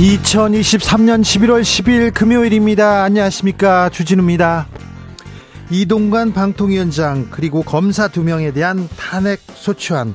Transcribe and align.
2023년 0.00 1.20
11월 1.20 1.60
10일 1.60 2.14
금요일입니다. 2.14 3.02
안녕하십니까. 3.02 3.90
주진우입니다. 3.90 4.66
이동관 5.70 6.32
방통위원장 6.32 7.28
그리고 7.30 7.62
검사 7.62 8.08
두 8.08 8.22
명에 8.22 8.50
대한 8.52 8.88
탄핵 8.96 9.40
소추안 9.54 10.14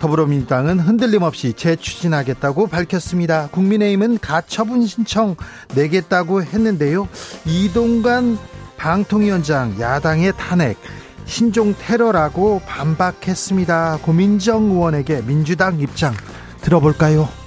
더불어민주당은 0.00 0.80
흔들림 0.80 1.22
없이 1.22 1.54
재추진하겠다고 1.54 2.66
밝혔습니다. 2.66 3.48
국민의힘은 3.52 4.18
가처분 4.18 4.86
신청 4.86 5.34
내겠다고 5.74 6.42
했는데요. 6.42 7.08
이동관 7.46 8.36
방통위원장 8.76 9.80
야당의 9.80 10.34
탄핵 10.36 10.76
신종 11.24 11.74
테러라고 11.78 12.60
반박했습니다. 12.66 14.00
고민정 14.02 14.64
의원에게 14.64 15.22
민주당 15.22 15.80
입장 15.80 16.12
들어볼까요? 16.60 17.45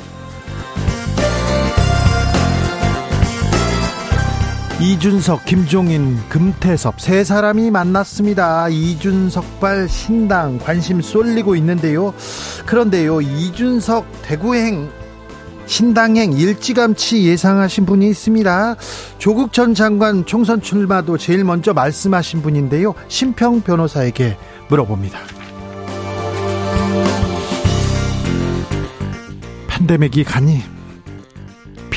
이준석, 4.81 5.44
김종인, 5.44 6.17
금태섭 6.30 7.02
세 7.02 7.25
사람이 7.25 7.69
만났습니다. 7.69 8.69
이준석발 8.69 9.89
신당 9.89 10.58
관심 10.58 11.02
쏠리고 11.02 11.58
있는데요. 11.58 12.13
그런데요, 12.66 13.19
이준석 13.19 14.05
대구행 14.22 14.89
신당행 15.66 16.31
일찌감치 16.31 17.25
예상하신 17.25 17.85
분이 17.85 18.07
있습니다. 18.07 18.77
조국 19.17 19.52
전 19.52 19.75
장관 19.75 20.25
총선 20.25 20.61
출마도 20.61 21.17
제일 21.17 21.44
먼저 21.44 21.73
말씀하신 21.73 22.41
분인데요. 22.41 22.95
심평 23.09 23.61
변호사에게 23.61 24.38
물어봅니다. 24.69 25.19
팬데믹이 29.67 30.23
가니 30.23 30.78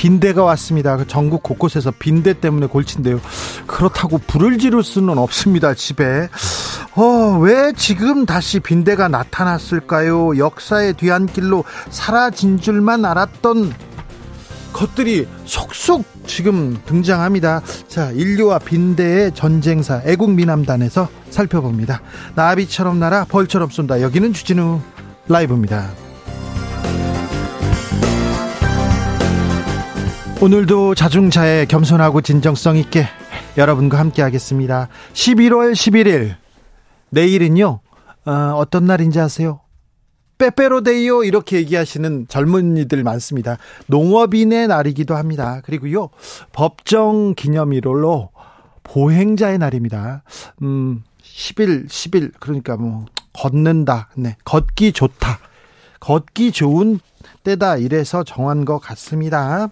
빈대가 0.02 0.42
왔습니다. 0.42 0.96
그 0.96 1.06
전국 1.06 1.44
곳곳에서 1.44 1.92
빈대 1.96 2.32
때문에 2.32 2.66
골친데요. 2.66 3.20
그렇다고 3.68 4.18
불을 4.18 4.58
지를 4.58 4.82
수는 4.82 5.16
없습니다. 5.16 5.74
집에. 5.74 6.28
어, 6.96 7.38
왜 7.40 7.72
지금 7.76 8.26
다시 8.26 8.58
빈대가 8.58 9.06
나타났을까요? 9.06 10.38
역사의 10.38 10.94
뒤안길로 10.94 11.62
사라진 11.90 12.58
줄만 12.58 13.04
알았던 13.04 13.72
것들이 14.72 15.28
속속 15.44 16.04
지금 16.26 16.76
등장합니다. 16.84 17.62
자, 17.86 18.10
인류와 18.10 18.58
빈대의 18.58 19.32
전쟁사 19.36 20.02
애국미남단에서 20.04 21.08
살펴봅니다. 21.30 22.02
나비처럼 22.34 22.98
날아 22.98 23.26
벌처럼 23.28 23.70
쏜다. 23.70 24.00
여기는 24.00 24.32
주진우 24.32 24.80
라이브입니다. 25.28 26.01
오늘도 30.42 30.96
자중차에 30.96 31.66
겸손하고 31.66 32.20
진정성 32.20 32.76
있게 32.76 33.06
여러분과 33.56 34.00
함께 34.00 34.22
하겠습니다. 34.22 34.88
11월 35.12 35.70
11일 35.70 36.34
내일은요 37.10 37.78
어, 38.24 38.62
떤 38.68 38.86
날인지 38.86 39.20
아세요? 39.20 39.60
빼빼로데이요 40.38 41.22
이렇게 41.22 41.58
얘기하시는 41.58 42.26
젊은이들 42.26 43.04
많습니다. 43.04 43.58
농업인의 43.86 44.66
날이기도 44.66 45.14
합니다. 45.14 45.60
그리고요 45.64 46.08
법정 46.50 47.36
기념일로 47.36 48.30
보행자의 48.82 49.58
날입니다. 49.58 50.24
음 50.62 51.04
10일 51.22 51.86
10일 51.86 52.32
그러니까 52.40 52.76
뭐 52.76 53.06
걷는다. 53.32 54.08
네. 54.16 54.34
걷기 54.44 54.92
좋다. 54.92 55.38
걷기 56.00 56.50
좋은 56.50 56.98
때다 57.44 57.76
이래서 57.76 58.24
정한 58.24 58.64
것 58.64 58.80
같습니다. 58.80 59.68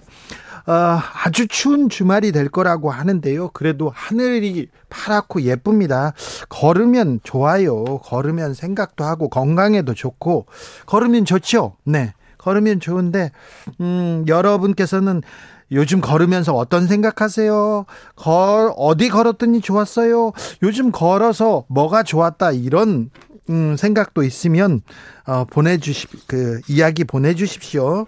어, 0.70 1.00
아주 1.24 1.48
추운 1.48 1.88
주말이 1.88 2.30
될 2.30 2.48
거라고 2.48 2.92
하는데요. 2.92 3.48
그래도 3.48 3.90
하늘이 3.92 4.68
파랗고 4.88 5.42
예쁩니다. 5.42 6.12
걸으면 6.48 7.18
좋아요. 7.24 7.84
걸으면 8.04 8.54
생각도 8.54 9.02
하고 9.02 9.28
건강에도 9.28 9.94
좋고 9.94 10.46
걸으면 10.86 11.24
좋죠. 11.24 11.74
네. 11.82 12.14
걸으면 12.38 12.78
좋은데 12.78 13.32
음, 13.80 14.24
여러분께서는 14.28 15.22
요즘 15.72 16.00
걸으면서 16.00 16.54
어떤 16.54 16.86
생각하세요? 16.86 17.84
걸 18.14 18.72
어디 18.76 19.08
걸었더니 19.08 19.60
좋았어요? 19.60 20.32
요즘 20.62 20.92
걸어서 20.92 21.64
뭐가 21.68 22.04
좋았다 22.04 22.52
이런 22.52 23.10
음, 23.50 23.76
생각도 23.76 24.22
있으면 24.22 24.80
어, 25.26 25.44
보내주십 25.44 26.28
그 26.28 26.60
이야기 26.68 27.04
보내주십시오. 27.04 28.06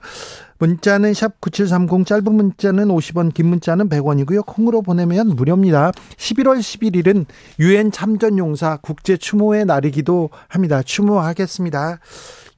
문자는 0.58 1.12
샵 1.12 1.40
9730 1.40 2.06
짧은 2.06 2.32
문자는 2.32 2.86
50원 2.86 3.34
긴 3.34 3.46
문자는 3.46 3.88
100원이고요. 3.88 4.46
콩으로 4.46 4.82
보내면 4.82 5.34
무료입니다. 5.34 5.90
11월 6.16 6.60
11일은 6.60 7.26
유엔 7.58 7.90
참전용사 7.90 8.78
국제 8.80 9.16
추모의 9.16 9.64
날이기도 9.64 10.30
합니다. 10.46 10.82
추모하겠습니다. 10.82 11.98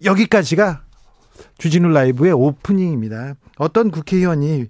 여기까지가 0.05 0.83
주진우 1.57 1.89
라이브의 1.89 2.33
오프닝입니다. 2.33 3.35
어떤 3.57 3.91
국회의원이 3.91 4.67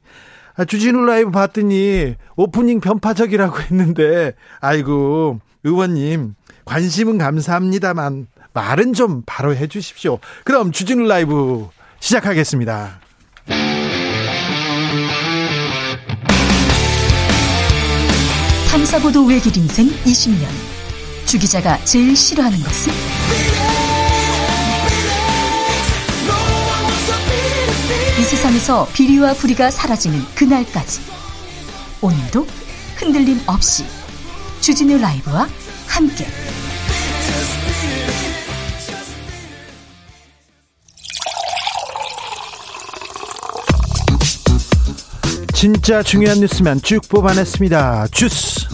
아, 0.56 0.64
주진우 0.64 1.04
라이브 1.04 1.32
봤더니 1.32 2.14
오프닝 2.36 2.78
편파적이라고 2.78 3.60
했는데 3.62 4.34
아이고 4.60 5.40
의원님 5.64 6.36
관심은 6.64 7.18
감사합니다만 7.18 8.26
말은 8.52 8.92
좀 8.92 9.22
바로 9.26 9.54
해 9.54 9.66
주십시오. 9.66 10.18
그럼 10.44 10.72
주진우 10.72 11.06
라이브 11.06 11.68
시작하겠습니다. 12.00 13.00
탐사보도 18.70 19.24
외길 19.26 19.56
인생 19.56 19.88
20년. 20.04 20.46
주 21.26 21.38
기자가 21.38 21.78
제일 21.84 22.16
싫어하는 22.16 22.58
것은? 22.60 22.92
이 28.18 28.22
세상에서 28.22 28.88
비리와 28.92 29.34
부리가 29.34 29.70
사라지는 29.70 30.20
그날까지. 30.34 31.00
오늘도 32.00 32.46
흔들림 32.96 33.40
없이 33.46 33.84
주진우 34.60 34.98
라이브와 34.98 35.48
함께. 35.94 36.26
진짜 45.54 46.02
중요한 46.02 46.40
뉴스면 46.40 46.82
쭉 46.82 47.00
뽑아냈습니다. 47.08 48.08
주스. 48.08 48.66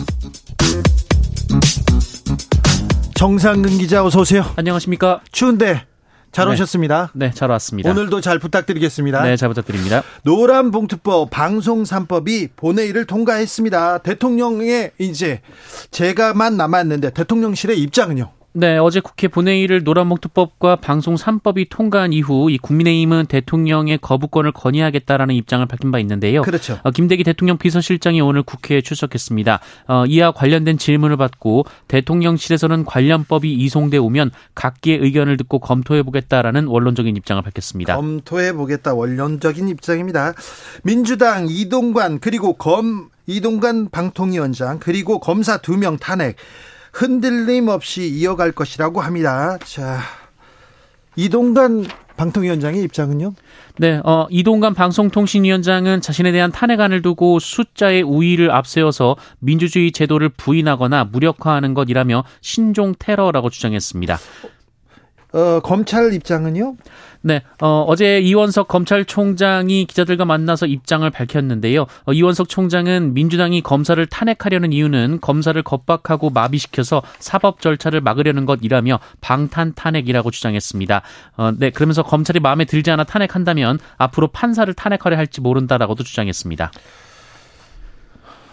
정상근 3.15 3.77
기자 3.77 4.03
어서 4.03 4.21
오세요. 4.21 4.51
안녕하십니까? 4.57 5.21
추운데 5.31 5.90
잘 6.33 6.47
네. 6.47 6.53
오셨습니다. 6.53 7.11
네, 7.15 7.31
잘 7.33 7.51
왔습니다. 7.51 7.91
오늘도 7.91 8.21
잘 8.21 8.39
부탁드리겠습니다. 8.39 9.23
네, 9.23 9.37
잘 9.37 9.49
부탁드립니다. 9.49 10.03
노란 10.23 10.71
봉투법 10.71 11.31
방송 11.31 11.83
3법이 11.83 12.51
본회의를 12.57 13.05
통과했습니다. 13.07 13.99
대통령의 13.99 14.93
이제 14.99 15.41
제가만 15.91 16.57
남았는데 16.57 17.11
대통령실의 17.11 17.81
입장은요? 17.81 18.31
네, 18.53 18.79
어제 18.79 18.99
국회 18.99 19.29
본회의를 19.29 19.85
노란봉투법과 19.85 20.77
방송 20.77 21.15
3법이 21.15 21.69
통과한 21.71 22.13
이후 22.13 22.51
이 22.51 22.59
국민의힘은 22.59 23.27
대통령의 23.27 23.99
거부권을 23.99 24.51
건의하겠다라는 24.51 25.37
입장을 25.37 25.65
밝힌 25.67 25.93
바 25.93 26.01
있는데요. 26.01 26.43
그렇죠. 26.43 26.81
어, 26.83 26.91
김대기 26.91 27.23
대통령 27.23 27.59
비서실장이 27.59 28.21
오늘 28.21 28.43
국회에 28.43 28.81
출석했습니다. 28.81 29.61
어, 29.87 30.05
이와 30.07 30.33
관련된 30.33 30.79
질문을 30.79 31.17
받고 31.17 31.65
대통령실에서는 31.87 32.85
관련 32.87 33.25
법이 33.25 33.53
이송돼 33.53 33.99
오면 33.99 34.33
각기의 34.57 34.99
의견을 34.99 35.37
듣고 35.37 35.61
검토해 35.61 36.03
보겠다라는 36.03 36.67
원론적인 36.67 37.17
입장을 37.17 37.41
밝혔습니다. 37.43 37.95
검토해 37.95 38.55
보겠다 38.55 38.95
원론적인 38.95 39.69
입장입니다. 39.69 40.35
민주당 40.83 41.47
이동관 41.49 42.19
그리고 42.19 42.55
검 42.55 43.11
이동관 43.27 43.91
방통위원장 43.91 44.81
그리고 44.81 45.21
검사 45.21 45.59
두 45.59 45.77
명 45.77 45.99
탄핵 45.99 46.35
흔들림 46.93 47.69
없이 47.69 48.09
이어갈 48.09 48.53
것이라고 48.53 49.01
합니다. 49.01 49.59
자, 49.65 50.01
이동관 51.17 51.87
방통위원장의 52.17 52.83
입장은요? 52.83 53.35
네, 53.79 54.01
어, 54.05 54.27
이동관 54.29 54.75
방송통신위원장은 54.75 56.03
자신에 56.03 56.33
대한 56.33 56.53
탄핵안을 56.53 57.01
두고 57.01 57.39
숫자의 57.39 58.03
우위를 58.03 58.51
앞세워서 58.51 59.17
민주주의 59.39 59.91
제도를 59.91 60.29
부인하거나 60.29 61.05
무력화하는 61.05 61.73
것이라며 61.73 62.25
신종 62.43 62.95
테러라고 62.99 63.49
주장했습니다. 63.49 64.19
어, 65.33 65.61
검찰 65.61 66.13
입장은요? 66.13 66.77
네, 67.23 67.43
어, 67.61 67.85
어제 67.87 68.19
이원석 68.19 68.67
검찰총장이 68.69 69.85
기자들과 69.85 70.25
만나서 70.25 70.67
입장을 70.67 71.09
밝혔는데요. 71.09 71.87
어, 72.05 72.13
이원석 72.13 72.49
총장은 72.49 73.15
민주당이 73.15 73.63
검사를 73.63 74.05
탄핵하려는 74.07 74.73
이유는 74.73 75.21
검사를 75.21 75.61
겁박하고 75.63 76.31
마비시켜서 76.31 77.03
사법 77.19 77.61
절차를 77.61 78.01
막으려는 78.01 78.47
것이라며 78.47 78.99
방탄 79.21 79.75
탄핵이라고 79.75 80.31
주장했습니다. 80.31 81.03
어, 81.37 81.53
네, 81.57 81.71
그러면서 81.71 82.03
검찰이 82.03 82.41
마음에 82.41 82.65
들지 82.65 82.91
않아 82.91 83.05
탄핵한다면 83.05 83.79
앞으로 83.99 84.29
판사를 84.29 84.73
탄핵하려 84.75 85.17
할지 85.17 85.41
모른다라고도 85.41 86.03
주장했습니다. 86.03 86.73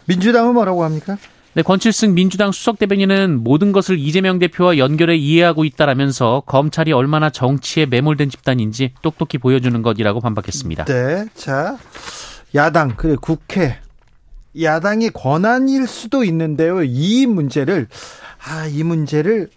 민주당은 0.06 0.54
뭐라고 0.54 0.84
합니까? 0.84 1.18
네, 1.58 1.64
권칠승 1.64 2.14
민주당 2.14 2.52
수석 2.52 2.78
대변인은 2.78 3.44
모든 3.44 3.72
것을 3.72 3.98
이재명 3.98 4.38
대표와 4.38 4.78
연결해 4.78 5.16
이해하고 5.16 5.66
있다라면서 5.66 6.44
검찰이 6.46 6.92
얼마나 6.92 7.32
정치에 7.32 7.88
매몰된 7.88 8.30
집단인지 8.30 8.94
똑똑히 9.02 9.40
보여주는 9.40 9.82
것이라고 9.82 10.22
반박했습니다. 10.22 10.86
네, 10.86 11.26
자 11.34 11.80
야당 12.54 12.96
그래 12.96 13.16
국회 13.20 13.80
야당의 14.62 15.10
권한일 15.16 15.88
수도 15.88 16.24
있는데요. 16.24 16.84
이 16.84 17.26
문제를 17.26 17.88
아 18.46 18.68
이 18.68 18.84
문제를 18.84 19.50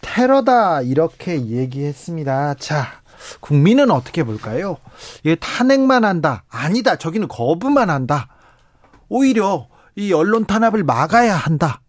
테러다 0.00 0.80
이렇게 0.80 1.44
얘기했습니다. 1.48 2.54
자. 2.54 3.02
국민은 3.40 3.90
어떻게 3.90 4.24
볼까요? 4.24 4.78
예, 5.26 5.34
탄핵만 5.34 6.02
한다. 6.06 6.44
아니다. 6.48 6.96
저기는 6.96 7.28
거부만 7.28 7.90
한다. 7.90 8.28
오히려 9.10 9.68
이 9.96 10.12
언론 10.12 10.44
탄압을 10.44 10.84
막아야 10.84 11.34
한다. 11.34 11.80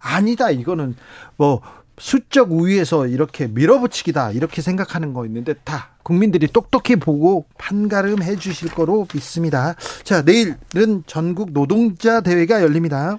아니다. 0.00 0.50
이거는 0.50 0.96
뭐 1.36 1.60
수적 1.98 2.50
우위에서 2.50 3.06
이렇게 3.06 3.46
밀어붙이기다. 3.46 4.32
이렇게 4.32 4.62
생각하는 4.62 5.12
거 5.12 5.26
있는데 5.26 5.54
다 5.62 5.90
국민들이 6.02 6.48
똑똑히 6.48 6.96
보고 6.96 7.46
판가름 7.58 8.22
해 8.22 8.36
주실 8.36 8.70
거로 8.70 9.06
믿습니다. 9.12 9.74
자, 10.02 10.22
내일은 10.22 11.04
전국 11.06 11.52
노동자 11.52 12.22
대회가 12.22 12.62
열립니다. 12.62 13.18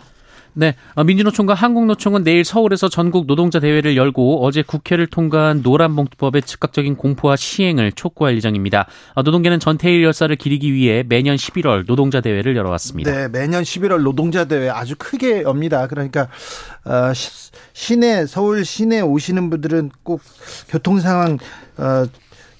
네, 0.55 0.75
어, 0.93 1.03
민주노총과 1.03 1.55
한국노총은 1.55 2.23
내일 2.23 2.43
서울에서 2.43 2.87
전국 2.87 3.25
노동자 3.25 3.59
대회를 3.59 3.97
열고 3.97 4.45
어제 4.45 4.61
국회를 4.61 5.07
통과한 5.07 5.61
노란봉투법의 5.63 6.43
즉각적인 6.43 6.95
공포와 6.95 7.35
시행을 7.35 7.91
촉구할 7.93 8.35
예정입니다. 8.35 8.85
어, 9.15 9.23
노동계는 9.23 9.59
전태일 9.59 10.03
열사를 10.03 10.33
기리기 10.35 10.71
위해 10.73 11.03
매년 11.07 11.35
11월 11.35 11.87
노동자 11.87 12.21
대회를 12.21 12.55
열어왔습니다. 12.55 13.11
네, 13.11 13.27
매년 13.27 13.63
11월 13.63 14.03
노동자 14.03 14.45
대회 14.45 14.69
아주 14.69 14.95
크게 14.97 15.41
엽니다. 15.41 15.87
그러니까 15.87 16.27
어, 16.85 17.11
시내 17.73 18.27
서울 18.27 18.63
시내 18.63 19.01
오시는 19.01 19.49
분들은 19.49 19.91
꼭 20.03 20.21
교통 20.69 20.99
상황 20.99 21.39
어, 21.77 22.05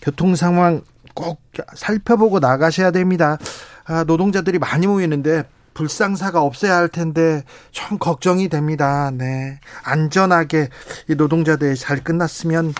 교통 0.01 0.36
상황 0.36 0.81
꼭 1.13 1.42
살펴보고 1.75 2.40
나가셔야 2.40 2.90
됩니다. 2.90 3.38
아, 3.86 4.04
노동자들이 4.04 4.60
많이 4.60 4.88
모이는데 4.88 5.44
불상사가 5.74 6.42
없어야 6.42 6.75
할 6.75 6.88
텐데 6.88 7.44
좀 7.72 7.98
걱정이 7.98 8.50
됩니다. 8.50 9.12
네. 9.12 9.60
안전하게 9.84 10.70
이 11.10 11.16
노동자들 11.16 11.75
잘 11.75 12.04
끝났으면 12.04 12.74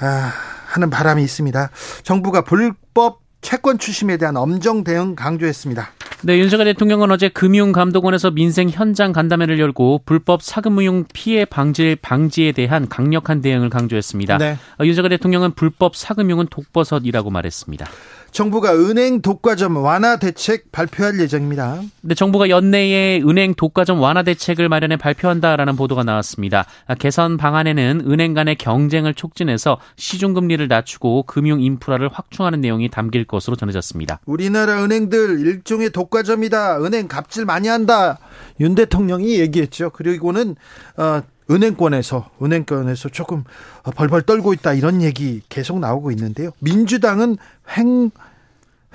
아, 0.00 0.32
하는 0.66 0.90
바람이 0.90 1.22
있습니다. 1.22 1.70
정부가 2.02 2.42
불법 2.42 3.20
채권 3.40 3.78
추심에 3.78 4.16
대한 4.16 4.36
엄정 4.36 4.82
대응 4.82 5.14
강조했습니다. 5.14 5.90
네, 6.22 6.38
윤석열 6.38 6.66
대통령은 6.66 7.10
어제 7.10 7.28
금융감독원에서 7.28 8.30
민생 8.30 8.68
현장 8.68 9.12
간담회를 9.12 9.60
열고 9.60 10.02
불법 10.06 10.42
사금융 10.42 11.04
피해 11.12 11.44
방지 11.44 11.96
방지에 12.00 12.52
대한 12.52 12.88
강력한 12.88 13.42
대응을 13.42 13.70
강조했습니다. 13.70 14.38
네. 14.38 14.58
어, 14.80 14.84
윤석열 14.84 15.10
대통령은 15.10 15.52
불법 15.52 15.94
사금융은 15.94 16.46
독버섯이라고 16.50 17.30
말했습니다. 17.30 17.86
정부가 18.30 18.74
은행 18.74 19.22
독과점 19.22 19.76
완화 19.76 20.16
대책 20.16 20.70
발표할 20.72 21.18
예정입니다. 21.20 21.80
네, 22.02 22.14
정부가 22.14 22.48
연내에 22.48 23.22
은행 23.22 23.54
독과점 23.54 24.00
완화 24.00 24.22
대책을 24.22 24.68
마련해 24.68 24.96
발표한다라는 24.96 25.76
보도가 25.76 26.04
나왔습니다. 26.04 26.66
아, 26.86 26.94
개선 26.94 27.36
방안에는 27.36 28.02
은행 28.06 28.34
간의 28.34 28.56
경쟁을 28.56 29.14
촉진해서 29.14 29.78
시중 29.96 30.34
금리를 30.34 30.66
낮추고 30.68 31.24
금융 31.24 31.60
인프라를 31.62 32.10
확충하는 32.12 32.60
내용이 32.60 32.90
담길 32.90 33.24
것으로 33.24 33.56
전해졌습니다. 33.56 34.20
우리나라 34.26 34.84
은행들 34.84 35.40
일종의 35.40 35.90
독과점이다. 35.90 36.84
은행 36.84 37.08
갑질 37.08 37.44
많이 37.44 37.68
한다. 37.68 38.18
윤 38.60 38.74
대통령이 38.74 39.40
얘기했죠. 39.40 39.90
그리고는 39.90 40.56
어, 40.96 41.22
은행권에서 41.50 42.30
은행권에서 42.42 43.08
조금 43.10 43.44
벌벌 43.94 44.22
떨고 44.22 44.52
있다 44.52 44.74
이런 44.74 45.02
얘기 45.02 45.42
계속 45.48 45.78
나오고 45.78 46.10
있는데요. 46.10 46.50
민주당은 46.60 47.36
횡 47.76 48.10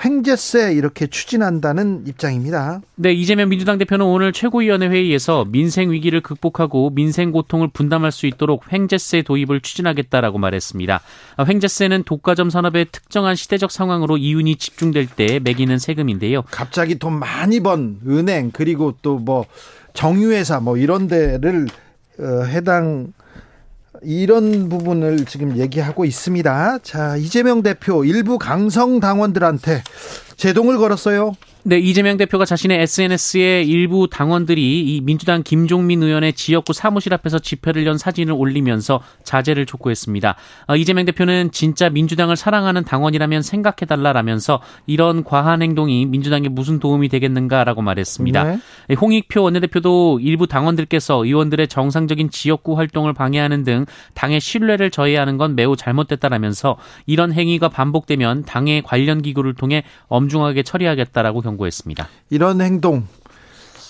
횡재세 0.03 0.73
이렇게 0.73 1.05
추진한다는 1.05 2.05
입장입니다. 2.07 2.81
네, 2.95 3.13
이재명 3.13 3.49
민주당 3.49 3.77
대표는 3.77 4.03
오늘 4.03 4.33
최고위원회 4.33 4.87
회의에서 4.87 5.45
민생 5.45 5.91
위기를 5.91 6.21
극복하고 6.21 6.89
민생 6.89 7.31
고통을 7.31 7.67
분담할 7.71 8.11
수 8.11 8.25
있도록 8.25 8.71
횡재세 8.73 9.21
도입을 9.21 9.61
추진하겠다라고 9.61 10.39
말했습니다. 10.39 11.01
횡재세는 11.47 12.03
독과점 12.03 12.49
산업의 12.49 12.87
특정한 12.91 13.35
시대적 13.35 13.69
상황으로 13.69 14.17
이윤이 14.17 14.55
집중될 14.55 15.05
때 15.05 15.39
매기는 15.39 15.77
세금인데요. 15.77 16.43
갑자기 16.49 16.97
돈 16.97 17.19
많이 17.19 17.59
번 17.59 17.99
은행 18.07 18.49
그리고 18.51 18.95
또 19.03 19.19
뭐 19.21 19.45
정유회사 19.93 20.59
뭐 20.61 20.77
이런 20.77 21.07
데를 21.07 21.67
어, 21.67 21.90
해당 22.19 23.13
이런 24.01 24.69
부분을 24.69 25.25
지금 25.25 25.57
얘기하고 25.57 26.05
있습니다. 26.05 26.79
자, 26.81 27.17
이재명 27.17 27.61
대표 27.61 28.03
일부 28.03 28.39
강성 28.39 28.99
당원들한테 28.99 29.83
제동을 30.37 30.77
걸었어요. 30.77 31.33
네, 31.63 31.77
이재명 31.77 32.17
대표가 32.17 32.43
자신의 32.43 32.81
SNS에 32.81 33.61
일부 33.61 34.07
당원들이 34.09 34.81
이 34.81 35.01
민주당 35.01 35.43
김종민 35.43 36.01
의원의 36.01 36.33
지역구 36.33 36.73
사무실 36.73 37.13
앞에서 37.13 37.37
집회를 37.37 37.85
연 37.85 37.99
사진을 37.99 38.33
올리면서 38.33 39.01
자제를 39.23 39.67
촉구했습니다. 39.67 40.35
어, 40.67 40.75
이재명 40.75 41.05
대표는 41.05 41.51
진짜 41.51 41.89
민주당을 41.89 42.35
사랑하는 42.35 42.83
당원이라면 42.83 43.43
생각해달라라면서 43.43 44.59
이런 44.87 45.23
과한 45.23 45.61
행동이 45.61 46.07
민주당에 46.07 46.49
무슨 46.49 46.79
도움이 46.79 47.09
되겠는가라고 47.09 47.83
말했습니다. 47.83 48.43
네. 48.43 48.59
예, 48.89 48.93
홍익표 48.95 49.43
원내대표도 49.43 50.19
일부 50.21 50.47
당원들께서 50.47 51.25
의원들의 51.25 51.67
정상적인 51.67 52.31
지역구 52.31 52.75
활동을 52.75 53.13
방해하는 53.13 53.63
등 53.63 53.85
당의 54.15 54.39
신뢰를 54.39 54.89
저해하는 54.89 55.37
건 55.37 55.55
매우 55.55 55.75
잘못됐다라면서 55.75 56.77
이런 57.05 57.31
행위가 57.31 57.69
반복되면 57.69 58.45
당의 58.45 58.81
관련 58.81 59.21
기구를 59.21 59.53
통해 59.53 59.83
엄중하게 60.07 60.63
처리하겠다라고 60.63 61.41
경고했습니다. 61.51 62.07
이런 62.29 62.61
행동, 62.61 63.07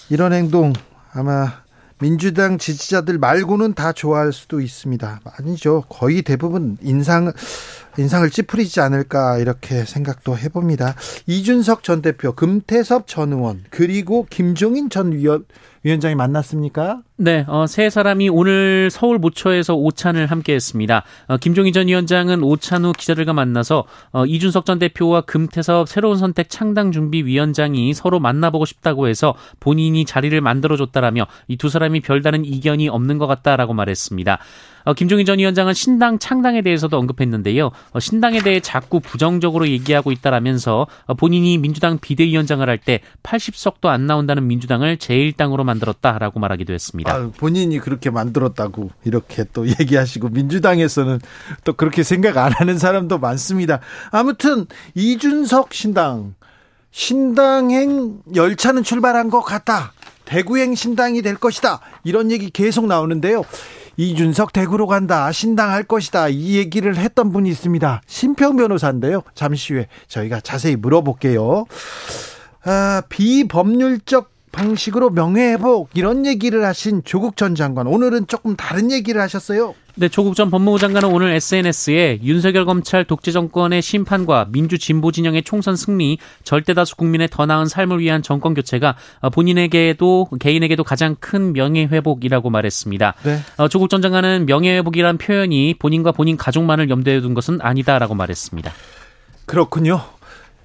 이런 0.09 0.33
행동 0.33 0.73
아마 1.13 1.61
민주당 1.99 2.57
지지자들 2.57 3.19
말고는 3.19 3.73
다 3.73 3.91
좋아할 3.91 4.33
수도 4.33 4.59
있습니다. 4.59 5.21
아니죠. 5.23 5.83
거의 5.87 6.23
대부분 6.23 6.77
인상 6.81 7.31
인상을 7.97 8.27
찌푸리지 8.29 8.79
않을까 8.79 9.37
이렇게 9.37 9.85
생각도 9.85 10.37
해봅니다. 10.37 10.95
이준석 11.27 11.83
전 11.83 12.01
대표, 12.01 12.33
금태섭 12.33 13.07
전 13.07 13.33
의원, 13.33 13.63
그리고 13.69 14.25
김종인 14.29 14.89
전 14.89 15.11
위원, 15.11 15.45
위원장이 15.83 16.15
만났습니까? 16.15 17.01
네, 17.23 17.45
어, 17.47 17.67
세 17.67 17.91
사람이 17.91 18.29
오늘 18.29 18.89
서울 18.89 19.19
모처에서 19.19 19.75
오찬을 19.75 20.25
함께했습니다. 20.25 21.03
어, 21.27 21.37
김종인 21.37 21.71
전 21.71 21.87
위원장은 21.87 22.41
오찬 22.41 22.83
후 22.83 22.93
기자들과 22.93 23.31
만나서 23.31 23.83
어, 24.11 24.25
이준석 24.25 24.65
전 24.65 24.79
대표와 24.79 25.21
금태섭 25.21 25.87
새로운 25.87 26.17
선택 26.17 26.49
창당 26.49 26.91
준비 26.91 27.23
위원장이 27.23 27.93
서로 27.93 28.19
만나보고 28.19 28.65
싶다고 28.65 29.07
해서 29.07 29.35
본인이 29.59 30.03
자리를 30.03 30.41
만들어줬다라며 30.41 31.27
이 31.47 31.57
두 31.57 31.69
사람이 31.69 31.99
별다른 31.99 32.43
이견이 32.43 32.89
없는 32.89 33.19
것 33.19 33.27
같다라고 33.27 33.75
말했습니다. 33.75 34.39
어, 34.83 34.93
김종인 34.93 35.27
전 35.27 35.37
위원장은 35.37 35.75
신당 35.75 36.17
창당에 36.17 36.63
대해서도 36.63 36.97
언급했는데요. 36.97 37.69
어, 37.91 37.99
신당에 37.99 38.39
대해 38.41 38.59
자꾸 38.59 38.99
부정적으로 38.99 39.67
얘기하고 39.67 40.11
있다라면서 40.11 40.87
어, 41.05 41.13
본인이 41.13 41.59
민주당 41.59 41.99
비대위원장을 41.99 42.67
할 42.67 42.79
때 42.81 43.01
80석도 43.21 43.89
안 43.89 44.07
나온다는 44.07 44.47
민주당을 44.47 44.97
제1당으로 44.97 45.63
만들었다라고 45.63 46.39
말하기도 46.39 46.73
했습니다. 46.73 47.10
아, 47.11 47.31
본인이 47.37 47.79
그렇게 47.79 48.09
만들었다고 48.09 48.89
이렇게 49.03 49.45
또 49.53 49.67
얘기하시고 49.67 50.29
민주당에서는 50.29 51.19
또 51.63 51.73
그렇게 51.73 52.03
생각 52.03 52.37
안 52.37 52.51
하는 52.51 52.77
사람도 52.77 53.19
많습니다. 53.19 53.79
아무튼 54.11 54.65
이준석 54.95 55.73
신당 55.73 56.35
신당행 56.91 58.19
열차는 58.35 58.83
출발한 58.83 59.29
것 59.29 59.41
같다. 59.41 59.93
대구행 60.25 60.75
신당이 60.75 61.21
될 61.21 61.35
것이다. 61.35 61.79
이런 62.03 62.31
얘기 62.31 62.49
계속 62.49 62.85
나오는데요. 62.87 63.43
이준석 63.97 64.53
대구로 64.53 64.87
간다. 64.87 65.31
신당 65.31 65.71
할 65.71 65.83
것이다. 65.83 66.29
이 66.29 66.55
얘기를 66.55 66.95
했던 66.97 67.31
분이 67.31 67.49
있습니다. 67.49 68.01
심평 68.07 68.55
변호사인데요. 68.55 69.21
잠시 69.35 69.73
후에 69.73 69.87
저희가 70.07 70.39
자세히 70.39 70.75
물어볼게요. 70.75 71.65
아, 72.63 73.01
비법률적 73.09 74.30
방식으로 74.51 75.09
명예회복 75.09 75.91
이런 75.93 76.25
얘기를 76.25 76.65
하신 76.65 77.03
조국 77.03 77.37
전 77.37 77.55
장관 77.55 77.87
오늘은 77.87 78.27
조금 78.27 78.55
다른 78.55 78.91
얘기를 78.91 79.21
하셨어요. 79.21 79.73
네, 79.95 80.07
조국 80.07 80.35
전 80.35 80.49
법무부 80.49 80.79
장관은 80.79 81.09
오늘 81.09 81.33
SNS에 81.33 82.19
윤석열 82.23 82.65
검찰 82.65 83.03
독재 83.03 83.31
정권의 83.31 83.81
심판과 83.81 84.47
민주 84.49 84.77
진보 84.77 85.11
진영의 85.11 85.43
총선 85.43 85.75
승리, 85.75 86.17
절대 86.43 86.73
다수 86.73 86.95
국민의 86.95 87.27
더 87.29 87.45
나은 87.45 87.65
삶을 87.65 87.99
위한 87.99 88.21
정권 88.21 88.53
교체가 88.53 88.95
본인에게도 89.33 90.29
개인에게도 90.39 90.83
가장 90.83 91.15
큰 91.19 91.51
명예 91.53 91.85
회복이라고 91.85 92.49
말했습니다. 92.49 93.15
네. 93.23 93.39
어, 93.57 93.67
조국 93.67 93.89
전 93.89 94.01
장관은 94.01 94.45
명예 94.45 94.77
회복이란 94.77 95.17
표현이 95.17 95.75
본인과 95.77 96.13
본인 96.13 96.37
가족만을 96.37 96.89
염두에 96.89 97.19
둔 97.19 97.33
것은 97.33 97.59
아니다라고 97.61 98.15
말했습니다. 98.15 98.71
그렇군요. 99.45 100.01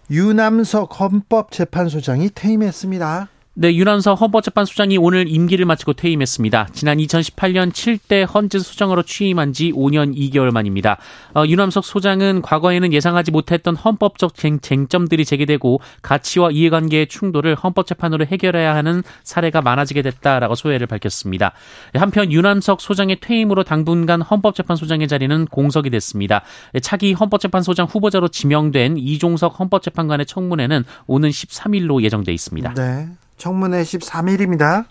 유남석 0.08 1.00
헌법재판소장이 1.00 2.30
퇴임했습니다. 2.34 3.28
네, 3.58 3.74
윤한석 3.74 4.20
헌법재판 4.20 4.66
소장이 4.66 4.98
오늘 4.98 5.26
임기를 5.28 5.64
마치고 5.64 5.94
퇴임했습니다. 5.94 6.68
지난 6.74 6.98
2018년 6.98 7.72
7대 7.72 8.30
헌재 8.30 8.58
소장으로 8.58 9.02
취임한 9.02 9.54
지 9.54 9.72
5년 9.72 10.14
2개월 10.14 10.50
만입니다. 10.50 10.98
어, 11.34 11.42
윤한석 11.46 11.82
소장은 11.86 12.42
과거에는 12.42 12.92
예상하지 12.92 13.30
못했던 13.30 13.74
헌법적 13.74 14.34
쟁, 14.34 14.60
쟁점들이 14.60 15.24
제기되고 15.24 15.80
가치와 16.02 16.50
이해관계의 16.50 17.06
충돌을 17.06 17.54
헌법재판으로 17.54 18.26
해결해야 18.26 18.74
하는 18.74 19.02
사례가 19.24 19.62
많아지게 19.62 20.02
됐다라고 20.02 20.54
소회를 20.54 20.86
밝혔습니다. 20.86 21.52
한편 21.94 22.30
윤한석 22.30 22.82
소장의 22.82 23.20
퇴임으로 23.22 23.64
당분간 23.64 24.20
헌법재판소장의 24.20 25.08
자리는 25.08 25.46
공석이 25.46 25.88
됐습니다. 25.88 26.42
차기 26.82 27.14
헌법재판소장 27.14 27.86
후보자로 27.86 28.28
지명된 28.28 28.98
이종석 28.98 29.58
헌법재판관의 29.58 30.26
청문회는 30.26 30.84
오는 31.06 31.30
13일로 31.30 32.02
예정돼 32.02 32.34
있습니다. 32.34 32.74
네. 32.74 33.08
청문회 33.36 33.82
13일입니다. 33.82 34.86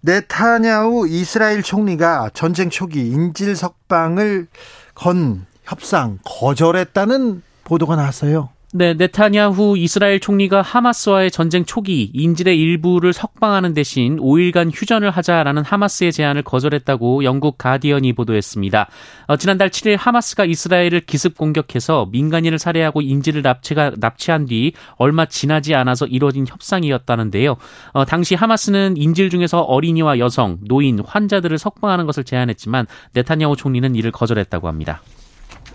네타냐후 0.00 1.08
이스라엘 1.08 1.62
총리가 1.62 2.30
전쟁 2.34 2.68
초기 2.70 3.08
인질 3.08 3.56
석방을 3.56 4.48
건 4.94 5.46
협상 5.64 6.18
거절했다는 6.24 7.42
보도가 7.64 7.96
나왔어요. 7.96 8.50
네, 8.76 8.92
네타냐후 8.92 9.78
이스라엘 9.78 10.18
총리가 10.18 10.60
하마스와의 10.60 11.30
전쟁 11.30 11.64
초기 11.64 12.10
인질의 12.12 12.58
일부를 12.58 13.12
석방하는 13.12 13.72
대신 13.72 14.16
5일간 14.16 14.72
휴전을 14.74 15.12
하자라는 15.12 15.62
하마스의 15.62 16.12
제안을 16.12 16.42
거절했다고 16.42 17.22
영국 17.22 17.56
가디언이 17.56 18.14
보도했습니다. 18.14 18.88
어, 19.28 19.36
지난달 19.36 19.70
7일 19.70 19.96
하마스가 19.96 20.44
이스라엘을 20.44 21.02
기습 21.06 21.38
공격해서 21.38 22.08
민간인을 22.10 22.58
살해하고 22.58 23.00
인질을 23.00 23.42
납치가, 23.42 23.92
납치한 23.96 24.46
뒤 24.46 24.72
얼마 24.96 25.26
지나지 25.26 25.76
않아서 25.76 26.06
이뤄진 26.06 26.44
협상이었다는데요. 26.44 27.54
어, 27.92 28.04
당시 28.04 28.34
하마스는 28.34 28.96
인질 28.96 29.30
중에서 29.30 29.60
어린이와 29.60 30.18
여성, 30.18 30.58
노인, 30.62 30.98
환자들을 30.98 31.58
석방하는 31.58 32.06
것을 32.06 32.24
제안했지만 32.24 32.88
네타냐후 33.12 33.54
총리는 33.54 33.94
이를 33.94 34.10
거절했다고 34.10 34.66
합니다. 34.66 35.00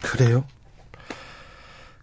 그래요? 0.02 0.44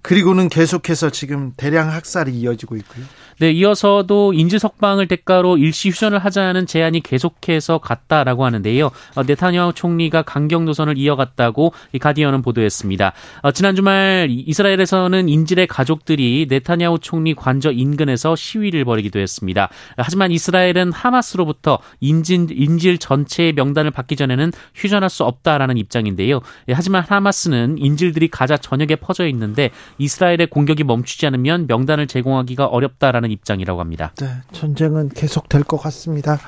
그리고는 0.06 0.48
계속해서 0.48 1.10
지금 1.10 1.52
대량 1.56 1.90
학살이 1.90 2.30
이어지고 2.30 2.76
있고요. 2.76 3.04
네, 3.38 3.50
이어서도 3.50 4.32
인질 4.32 4.60
석방을 4.60 5.08
대가로 5.08 5.58
일시 5.58 5.90
휴전을 5.90 6.20
하자는 6.20 6.66
제안이 6.66 7.00
계속해서 7.00 7.78
갔다라고 7.78 8.44
하는데요. 8.44 8.90
어, 9.14 9.22
네타냐후 9.24 9.74
총리가 9.74 10.22
강경 10.22 10.64
노선을 10.64 10.96
이어갔다고 10.96 11.72
이 11.92 11.98
가디언은 11.98 12.42
보도했습니다. 12.42 13.12
어, 13.42 13.50
지난 13.50 13.74
주말 13.74 14.28
이스라엘에서는 14.30 15.28
인질의 15.28 15.66
가족들이 15.66 16.46
네타냐후 16.48 17.00
총리 17.00 17.34
관저 17.34 17.72
인근에서 17.72 18.36
시위를 18.36 18.84
벌이기도 18.84 19.18
했습니다. 19.18 19.68
하지만 19.96 20.30
이스라엘은 20.30 20.92
하마스로부터 20.92 21.80
인질, 22.00 22.46
인질 22.52 22.98
전체의 22.98 23.54
명단을 23.54 23.90
받기 23.90 24.16
전에는 24.16 24.52
휴전할 24.76 25.10
수 25.10 25.24
없다라는 25.24 25.76
입장인데요. 25.76 26.40
예, 26.68 26.72
하지만 26.72 27.04
하마스는 27.06 27.78
인질들이 27.78 28.28
가자 28.28 28.56
전역에 28.56 28.96
퍼져 28.96 29.26
있는데 29.26 29.72
이스라엘의 29.98 30.48
공격이 30.50 30.84
멈추지 30.84 31.26
않으면 31.26 31.66
명단을 31.66 32.06
제공하기가 32.06 32.66
어렵다라는 32.66 33.30
입장이라고 33.30 33.80
합니다. 33.80 34.12
네, 34.20 34.28
전쟁은 34.52 35.10
계속될 35.10 35.64
것 35.64 35.78
같습니다. 35.78 36.38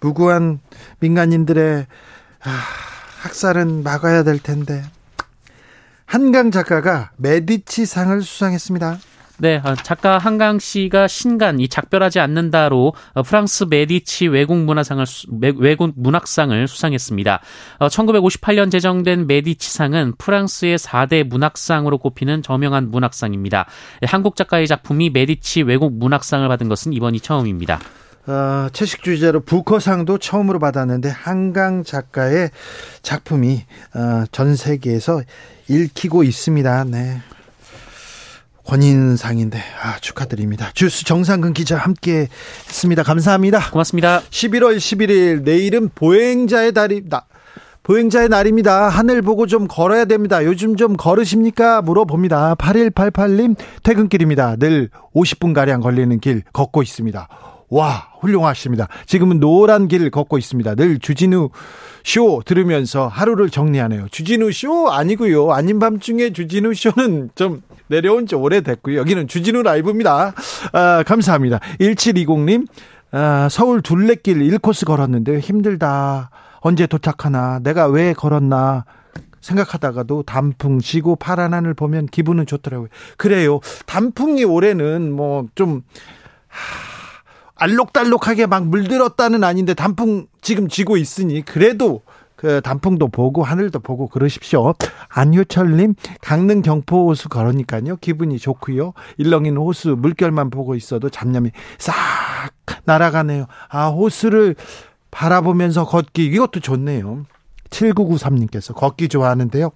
무고한 0.00 0.60
민간인들의 1.00 1.86
아, 2.44 2.50
학살은 3.22 3.82
막아야 3.82 4.22
될 4.22 4.38
텐데 4.38 4.82
한강 6.06 6.50
작가가 6.50 7.10
메디치 7.16 7.86
상을 7.86 8.20
수상했습니다. 8.22 8.98
네, 9.38 9.60
어, 9.64 9.74
작가 9.74 10.18
한강 10.18 10.60
씨가 10.60 11.08
신간 11.08 11.58
이 11.58 11.66
작별하지 11.66 12.20
않는다로 12.20 12.94
어, 13.14 13.22
프랑스 13.22 13.66
메디치 13.68 14.28
외국 14.28 14.56
문화상을 14.58 15.04
외국 15.58 15.92
문학상을 15.96 16.68
수상했습니다. 16.68 17.40
1958년 17.80 18.68
어, 18.68 18.70
제정된 18.70 19.26
메디치상은 19.26 20.14
프랑스의 20.18 20.78
4대 20.78 21.24
문학상으로 21.24 21.98
꼽히는 21.98 22.42
저명한 22.42 22.92
문학상입니다. 22.92 23.66
한국 24.06 24.36
작가의 24.36 24.68
작품이 24.68 25.10
메디치 25.10 25.62
외국 25.62 25.92
문학상을 25.94 26.46
받은 26.46 26.68
것은 26.68 26.92
이번이 26.92 27.18
처음입니다. 27.18 27.80
어, 28.26 28.68
채식주의자로 28.72 29.40
부커상도 29.40 30.18
처음으로 30.18 30.60
받았는데 30.60 31.10
한강 31.10 31.82
작가의 31.82 32.50
작품이 33.02 33.64
어, 33.94 34.24
전 34.30 34.54
세계에서 34.54 35.22
읽히고 35.68 36.22
있습니다. 36.22 36.84
네. 36.84 37.20
권인상인데 38.66 39.58
아, 39.82 39.98
축하드립니다. 40.00 40.70
주스 40.74 41.04
정상근 41.04 41.52
기자 41.52 41.76
함께 41.76 42.28
했습니다. 42.68 43.02
감사합니다. 43.02 43.70
고맙습니다. 43.70 44.22
11월 44.30 44.76
11일 44.76 45.42
내일은 45.42 45.90
보행자의 45.94 46.72
달이 46.72 47.02
나, 47.08 47.24
보행자의 47.82 48.30
날입니다. 48.30 48.88
하늘 48.88 49.20
보고 49.20 49.46
좀 49.46 49.68
걸어야 49.68 50.06
됩니다. 50.06 50.44
요즘 50.44 50.76
좀 50.76 50.96
걸으십니까? 50.96 51.82
물어봅니다. 51.82 52.54
8188님 52.54 53.56
퇴근길입니다. 53.82 54.56
늘 54.56 54.88
50분가량 55.14 55.82
걸리는 55.82 56.18
길 56.20 56.42
걷고 56.52 56.82
있습니다. 56.82 57.28
와, 57.74 58.06
훌륭하십니다. 58.20 58.86
지금은 59.04 59.40
노란 59.40 59.88
길 59.88 60.08
걷고 60.08 60.38
있습니다. 60.38 60.76
늘 60.76 61.00
주진우 61.00 61.50
쇼 62.04 62.40
들으면서 62.44 63.08
하루를 63.08 63.50
정리하네요. 63.50 64.06
주진우 64.12 64.52
쇼 64.52 64.90
아니고요. 64.90 65.50
아닌 65.50 65.80
밤중에 65.80 66.32
주진우 66.32 66.72
쇼는 66.72 67.30
좀 67.34 67.62
내려온 67.88 68.28
지 68.28 68.36
오래됐고요. 68.36 68.96
여기는 68.96 69.26
주진우 69.26 69.64
라이브입니다. 69.64 70.34
아, 70.72 71.02
감사합니다. 71.04 71.58
1720님, 71.80 72.68
아, 73.10 73.48
서울 73.50 73.82
둘레길 73.82 74.38
1코스 74.38 74.86
걸었는데 74.86 75.40
힘들다. 75.40 76.30
언제 76.60 76.86
도착하나? 76.86 77.58
내가 77.58 77.88
왜 77.88 78.12
걸었나? 78.12 78.84
생각하다가도 79.40 80.22
단풍 80.22 80.78
지고 80.78 81.16
파란 81.16 81.52
하늘 81.52 81.74
보면 81.74 82.06
기분은 82.06 82.46
좋더라고요. 82.46 82.88
그래요. 83.16 83.58
단풍이 83.84 84.44
올해는 84.44 85.12
뭐 85.12 85.46
좀, 85.56 85.82
알록달록하게 87.56 88.46
막 88.46 88.66
물들었다는 88.66 89.44
아닌데 89.44 89.74
단풍 89.74 90.26
지금 90.40 90.68
지고 90.68 90.96
있으니 90.96 91.42
그래도 91.42 92.02
그 92.36 92.60
단풍도 92.60 93.08
보고 93.08 93.42
하늘도 93.42 93.78
보고 93.78 94.08
그러십시오. 94.08 94.74
안효철님 95.08 95.94
강릉 96.20 96.62
경포 96.62 97.08
호수 97.08 97.28
걸으니까요 97.28 97.96
기분이 97.96 98.38
좋고요. 98.38 98.92
일렁이는 99.18 99.56
호수 99.56 99.96
물결만 99.96 100.50
보고 100.50 100.74
있어도 100.74 101.08
잡념이 101.08 101.52
싹 101.78 101.94
날아가네요. 102.84 103.46
아 103.68 103.88
호수를 103.88 104.56
바라보면서 105.10 105.86
걷기 105.86 106.26
이것도 106.26 106.60
좋네요. 106.60 107.24
7993님께서 107.70 108.74
걷기 108.74 109.08
좋아하는데요. 109.08 109.70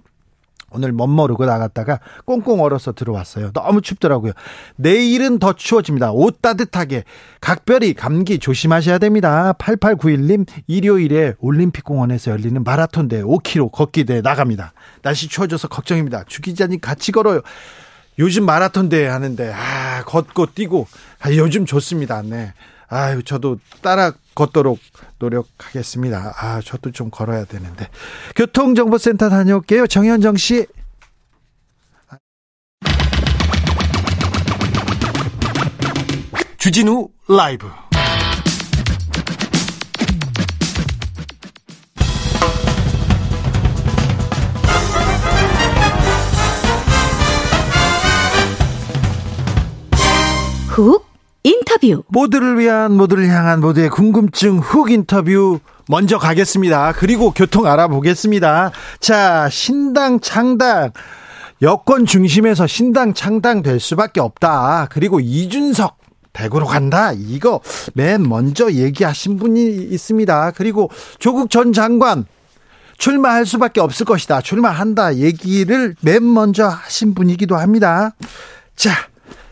오늘 0.70 0.92
멋모르고 0.92 1.46
나갔다가 1.46 2.00
꽁꽁 2.24 2.60
얼어서 2.60 2.92
들어왔어요. 2.92 3.52
너무 3.52 3.80
춥더라고요. 3.80 4.32
내일은 4.76 5.38
더 5.38 5.54
추워집니다. 5.54 6.12
옷 6.12 6.42
따뜻하게 6.42 7.04
각별히 7.40 7.94
감기 7.94 8.38
조심하셔야 8.38 8.98
됩니다. 8.98 9.54
8891님 9.54 10.46
일요일에 10.66 11.34
올림픽공원에서 11.38 12.32
열리는 12.32 12.62
마라톤 12.62 13.08
대 13.08 13.22
5km 13.22 13.72
걷기 13.72 14.04
대 14.04 14.20
나갑니다. 14.20 14.72
날씨 15.02 15.28
추워져서 15.28 15.68
걱정입니다. 15.68 16.24
주 16.26 16.42
기자님 16.42 16.80
같이 16.80 17.12
걸어요. 17.12 17.40
요즘 18.18 18.44
마라톤 18.44 18.88
대회 18.88 19.06
하는데 19.06 19.52
아 19.52 20.02
걷고 20.04 20.46
뛰고 20.54 20.86
아, 21.20 21.32
요즘 21.32 21.64
좋습니다. 21.64 22.22
네. 22.22 22.52
아유, 22.90 23.22
저도 23.22 23.58
따라 23.82 24.12
걷도록 24.34 24.78
노력하겠습니다. 25.18 26.34
아, 26.38 26.60
저도 26.64 26.90
좀 26.90 27.10
걸어야 27.10 27.44
되는데. 27.44 27.88
교통정보센터 28.34 29.28
다녀올게요. 29.28 29.86
정현정 29.86 30.36
씨. 30.36 30.66
주진우 36.56 37.08
라이브. 37.28 37.68
훅 50.68 51.07
인터뷰. 51.42 52.02
모두를 52.08 52.58
위한 52.58 52.92
모두를 52.92 53.28
향한 53.28 53.60
모두의 53.60 53.90
궁금증 53.90 54.58
훅 54.58 54.90
인터뷰 54.90 55.60
먼저 55.88 56.18
가겠습니다. 56.18 56.92
그리고 56.92 57.30
교통 57.30 57.66
알아보겠습니다. 57.66 58.72
자, 59.00 59.48
신당 59.50 60.20
창당. 60.20 60.90
여권 61.62 62.06
중심에서 62.06 62.66
신당 62.66 63.14
창당 63.14 63.62
될 63.62 63.80
수밖에 63.80 64.20
없다. 64.20 64.88
그리고 64.90 65.18
이준석 65.18 65.98
대구로 66.32 66.66
간다. 66.66 67.12
이거 67.12 67.60
맨 67.94 68.28
먼저 68.28 68.70
얘기하신 68.70 69.38
분이 69.38 69.88
있습니다. 69.90 70.52
그리고 70.52 70.90
조국 71.18 71.50
전 71.50 71.72
장관 71.72 72.26
출마할 72.98 73.46
수밖에 73.46 73.80
없을 73.80 74.06
것이다. 74.06 74.40
출마한다. 74.40 75.16
얘기를 75.16 75.94
맨 76.02 76.32
먼저 76.32 76.68
하신 76.68 77.14
분이기도 77.14 77.56
합니다. 77.56 78.14
자, 78.76 78.90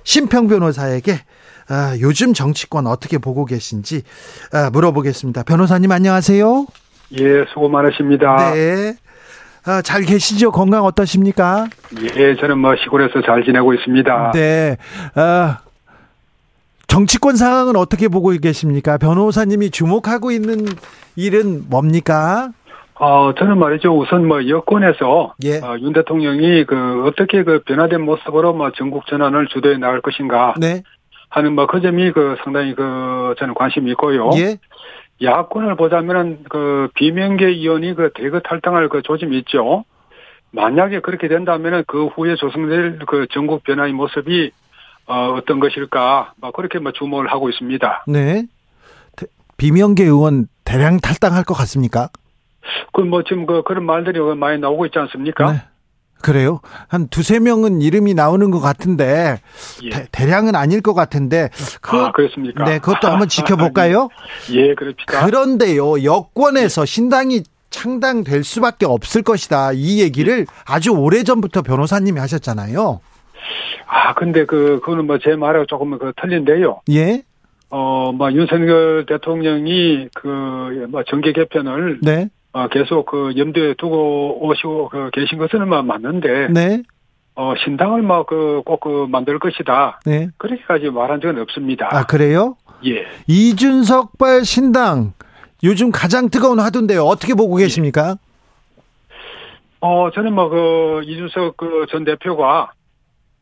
심평 0.04 0.46
변호사에게 0.48 1.20
아, 1.68 1.96
요즘 2.00 2.32
정치권 2.32 2.86
어떻게 2.86 3.18
보고 3.18 3.44
계신지 3.44 4.02
아, 4.52 4.70
물어보겠습니다. 4.70 5.42
변호사님 5.42 5.90
안녕하세요. 5.90 6.66
예, 7.18 7.44
수고 7.52 7.68
많으십니다. 7.68 8.52
네. 8.52 8.94
아, 9.64 9.82
잘 9.82 10.02
계시죠? 10.02 10.52
건강 10.52 10.84
어떠십니까? 10.84 11.66
예, 12.16 12.36
저는 12.36 12.58
뭐 12.58 12.76
시골에서 12.76 13.22
잘 13.22 13.44
지내고 13.44 13.74
있습니다. 13.74 14.32
네. 14.32 14.76
아, 15.16 15.58
정치권 16.86 17.36
상황은 17.36 17.74
어떻게 17.74 18.08
보고 18.08 18.30
계십니까? 18.30 18.96
변호사님이 18.96 19.70
주목하고 19.70 20.30
있는 20.30 20.66
일은 21.16 21.68
뭡니까? 21.68 22.50
어, 22.98 23.34
저는 23.36 23.58
말이죠. 23.58 23.98
우선 23.98 24.26
뭐 24.26 24.48
여권에서 24.48 25.34
예. 25.44 25.58
어, 25.58 25.76
윤 25.80 25.92
대통령이 25.92 26.64
그 26.64 27.04
어떻게 27.06 27.44
그 27.44 27.60
변화된 27.66 28.00
모습으로 28.00 28.54
뭐 28.54 28.70
전국 28.72 29.06
전환을 29.06 29.48
주도해 29.48 29.76
나갈 29.78 30.00
것인가 30.00 30.54
네. 30.58 30.82
하는 31.28 31.54
뭐 31.54 31.66
그 31.66 31.80
점이 31.80 32.12
그 32.12 32.36
상당히 32.44 32.74
그 32.74 33.34
저는 33.38 33.54
관심이 33.54 33.90
있고요. 33.92 34.30
예. 34.36 34.56
야권을 35.22 35.76
보자면은 35.76 36.44
그 36.48 36.88
비명계 36.94 37.46
의원이 37.46 37.94
그 37.94 38.10
대거 38.14 38.40
탈당할 38.40 38.88
그 38.88 39.02
조짐이 39.02 39.38
있죠. 39.38 39.84
만약에 40.52 41.00
그렇게 41.00 41.28
된다면은 41.28 41.84
그 41.86 42.06
후에 42.06 42.36
조성될 42.36 43.00
그 43.06 43.26
전국 43.32 43.62
변화의 43.64 43.92
모습이 43.92 44.50
어, 45.08 45.34
어떤 45.36 45.60
것일까, 45.60 46.32
뭐 46.40 46.50
그렇게 46.50 46.78
뭐 46.80 46.90
주목을 46.92 47.28
하고 47.30 47.48
있습니다. 47.48 48.04
네. 48.08 48.46
대- 49.16 49.26
비명계 49.56 50.02
의원 50.04 50.48
대량 50.64 50.98
탈당할 50.98 51.44
것 51.44 51.54
같습니까? 51.54 52.08
그 52.92 53.02
뭐 53.02 53.22
지금 53.22 53.46
그 53.46 53.62
그런 53.62 53.84
말들이 53.86 54.18
많이 54.34 54.58
나오고 54.58 54.86
있지 54.86 54.98
않습니까? 54.98 55.52
네. 55.52 55.58
그래요? 56.22 56.60
한 56.88 57.08
두세 57.08 57.38
명은 57.38 57.82
이름이 57.82 58.14
나오는 58.14 58.50
것 58.50 58.60
같은데 58.60 59.40
예. 59.84 59.88
대, 59.90 60.06
대량은 60.10 60.54
아닐 60.56 60.80
것 60.80 60.94
같은데 60.94 61.50
그, 61.80 61.96
아, 61.96 62.10
그렇습니까? 62.12 62.64
네, 62.64 62.78
그것도 62.78 63.08
한번 63.08 63.28
지켜볼까요? 63.28 64.08
예, 64.52 64.74
그럽시다. 64.74 65.24
그런데요, 65.26 66.02
여권에서 66.04 66.84
신당이 66.84 67.42
창당될 67.70 68.42
수밖에 68.44 68.86
없을 68.86 69.22
것이다. 69.22 69.72
이 69.74 70.00
얘기를 70.00 70.46
아주 70.66 70.90
오래 70.90 71.22
전부터 71.22 71.62
변호사님이 71.62 72.18
하셨잖아요. 72.20 73.00
아, 73.86 74.14
근데 74.14 74.46
그, 74.46 74.80
그거는 74.80 75.06
뭐 75.06 75.18
제 75.18 75.36
말하고 75.36 75.66
조금 75.66 75.96
그 75.98 76.12
틀린데요. 76.20 76.80
예, 76.90 77.22
어, 77.70 78.12
뭐 78.12 78.32
윤석열 78.32 79.04
대통령이 79.06 80.08
그, 80.14 80.86
뭐 80.88 81.02
정계 81.04 81.32
개편을 81.32 81.98
네, 82.02 82.28
어, 82.56 82.68
계속 82.68 83.04
그 83.04 83.34
염두에 83.36 83.74
두고 83.76 84.46
오시고 84.46 84.88
그 84.88 85.10
계신 85.12 85.36
것은 85.36 85.68
뭐 85.68 85.82
맞는데, 85.82 86.48
네, 86.48 86.82
어, 87.34 87.52
신당을 87.62 88.00
뭐그꼭그 88.00 89.08
만들 89.10 89.38
것이다. 89.38 90.00
네. 90.06 90.28
그렇게까지 90.38 90.88
말한 90.88 91.20
적은 91.20 91.38
없습니다. 91.42 91.90
아 91.92 92.04
그래요? 92.06 92.56
예. 92.86 93.06
이준석발 93.26 94.44
신당 94.44 95.12
요즘 95.64 95.90
가장 95.90 96.30
뜨거운 96.30 96.58
화두인데요. 96.58 97.02
어떻게 97.02 97.34
보고 97.34 97.56
계십니까? 97.56 98.16
어, 99.80 100.10
저는 100.14 100.32
뭐 100.34 100.48
그 100.48 101.02
이준석 101.04 101.58
그 101.58 101.86
전 101.90 102.04
대표가 102.04 102.70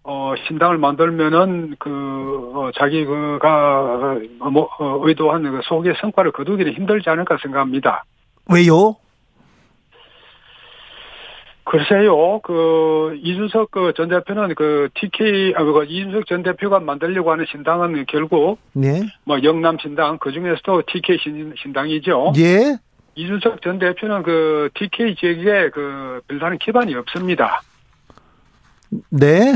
어, 0.03 0.35
신당을 0.49 0.77
만들면은 0.79 1.77
그, 1.79 2.53
어, 2.55 2.71
자기 2.79 3.05
그가 3.07 4.17
어, 4.41 4.51
뭐, 4.51 4.69
어, 4.79 5.01
의도한 5.05 5.45
그 5.45 5.61
소기의 5.65 5.95
성과를 6.01 6.33
거두기는 6.33 6.73
힘들지 6.75 7.09
않을까 7.09 7.39
생각합니다. 7.41 8.05
왜요? 8.53 8.97
글쎄요, 11.65 12.41
그, 12.41 13.19
이준석 13.23 13.71
그 13.71 13.93
전 13.97 14.09
대표는 14.09 14.55
그 14.55 14.89
TK, 14.95 15.55
아, 15.57 15.65
그 15.65 15.85
이준석 15.85 16.27
전 16.27 16.43
대표가 16.43 16.79
만들려고 16.79 17.33
하는 17.33 17.47
신당은 17.51 18.05
결국 18.07 18.59
네, 18.75 19.03
뭐 19.25 19.43
영남 19.43 19.79
신당, 19.79 20.19
그 20.19 20.31
중에서도 20.31 20.83
TK 20.87 21.19
신, 21.19 21.55
신당이죠. 21.57 22.33
예, 22.37 22.77
이준석 23.15 23.63
전 23.63 23.79
대표는 23.79 24.23
그 24.23 24.69
TK 24.75 25.17
지역에 25.17 25.71
그 25.71 26.21
별다른 26.29 26.59
기반이 26.59 26.95
없습니다. 26.97 27.63
네, 29.11 29.55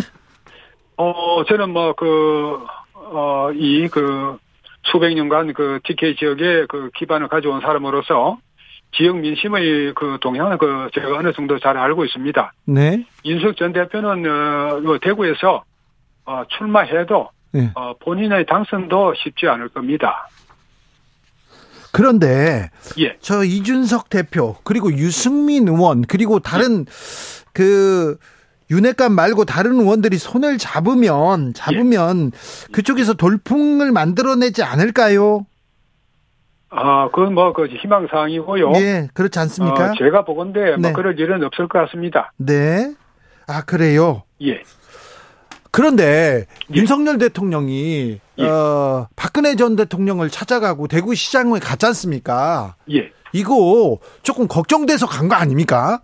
어, 0.96 1.44
저는 1.44 1.70
뭐, 1.70 1.92
그, 1.92 2.58
어, 2.94 3.50
이, 3.54 3.86
그, 3.88 4.38
수백 4.84 5.14
년간 5.14 5.52
그 5.52 5.80
TK 5.84 6.16
지역에 6.16 6.64
그 6.68 6.90
기반을 6.96 7.28
가져온 7.28 7.60
사람으로서 7.60 8.38
지역 8.92 9.18
민심의 9.18 9.94
그 9.94 10.18
동향을 10.20 10.58
그 10.58 10.88
제가 10.94 11.18
어느 11.18 11.32
정도 11.32 11.58
잘 11.58 11.76
알고 11.76 12.04
있습니다. 12.04 12.52
네, 12.66 13.04
윤석 13.24 13.56
전 13.56 13.72
대표는, 13.72 14.26
어, 14.26 14.82
요 14.84 14.98
대구에서, 14.98 15.64
어, 16.24 16.42
출마해도, 16.48 17.30
네. 17.52 17.70
어, 17.74 17.94
본인의 17.98 18.46
당선도 18.46 19.14
쉽지 19.16 19.46
않을 19.46 19.68
겁니다. 19.68 20.28
그런데 21.92 22.70
예. 22.98 23.16
저 23.20 23.42
이준석 23.44 24.10
대표 24.10 24.56
그리고 24.62 24.92
유승민 24.92 25.66
의원 25.68 26.02
그리고 26.02 26.38
다른 26.38 26.84
그 27.52 28.18
윤핵관 28.70 29.12
말고 29.12 29.46
다른 29.46 29.80
의원들이 29.80 30.18
손을 30.18 30.58
잡으면 30.58 31.54
잡으면 31.54 32.32
그쪽에서 32.72 33.14
돌풍을 33.14 33.90
만들어내지 33.92 34.62
않을까요? 34.62 35.46
아, 36.70 37.08
그건 37.12 37.34
뭐, 37.34 37.52
그 37.52 37.66
희망사항이고요. 37.66 38.72
예, 38.76 39.08
그렇지 39.14 39.38
않습니까? 39.38 39.90
어, 39.90 39.94
제가 39.98 40.24
보건데, 40.24 40.72
뭐, 40.76 40.88
네. 40.88 40.92
그럴 40.92 41.18
일은 41.18 41.42
없을 41.44 41.66
것 41.68 41.78
같습니다. 41.80 42.32
네. 42.36 42.94
아 43.46 43.62
그래요. 43.64 44.24
예. 44.42 44.60
그런데 45.70 46.44
예. 46.70 46.76
윤석열 46.76 47.18
대통령이 47.18 48.20
예. 48.38 48.44
어, 48.46 49.08
박근혜 49.16 49.54
전 49.56 49.76
대통령을 49.76 50.28
찾아가고 50.30 50.88
대구 50.88 51.14
시장에 51.14 51.58
갔지 51.58 51.86
않습니까? 51.86 52.74
예. 52.92 53.10
이거 53.32 53.98
조금 54.22 54.48
걱정돼서 54.48 55.06
간 55.06 55.28
거 55.28 55.34
아닙니까? 55.36 56.00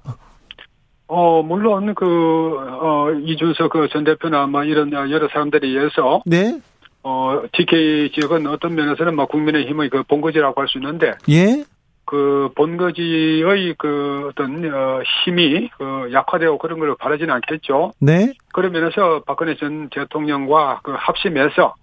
어, 1.07 1.42
물론, 1.42 1.94
그, 1.94 2.05
어, 2.07 3.11
이준석 3.24 3.70
그 3.72 3.88
전 3.92 4.05
대표나 4.05 4.46
뭐 4.46 4.64
이런 4.64 4.90
여러 4.92 5.29
사람들에 5.29 5.66
의해서, 5.68 6.22
네. 6.24 6.61
어, 7.04 7.42
TK 7.52 8.12
지역은 8.12 8.46
어떤 8.46 8.74
면에서는 8.74 9.14
뭐 9.14 9.26
국민의 9.26 9.66
힘의 9.68 9.90
그 9.90 10.02
본거지라고 10.04 10.60
할 10.60 10.68
수 10.68 10.78
있는데, 10.78 11.12
예. 11.28 11.62
그 12.06 12.48
본거지의 12.56 13.74
그 13.78 14.28
어떤, 14.30 14.64
어, 14.72 15.02
힘이 15.24 15.70
그 15.78 16.10
약화되고 16.12 16.58
그런 16.58 16.78
걸 16.78 16.94
바라지는 16.98 17.32
않겠죠. 17.34 17.92
네. 18.00 18.32
그런 18.52 18.72
면에서 18.72 19.22
박근혜 19.26 19.54
전 19.56 19.88
대통령과 19.90 20.80
그 20.82 20.92
합심해서, 20.96 21.74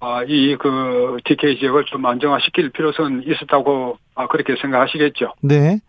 아, 0.00 0.22
이 0.26 0.56
그 0.58 1.16
TK 1.24 1.58
지역을 1.58 1.84
좀 1.86 2.04
안정화시킬 2.06 2.70
필요성은 2.70 3.24
있었다고, 3.26 3.98
아, 4.14 4.26
그렇게 4.28 4.54
생각하시겠죠. 4.60 5.34
네. 5.42 5.80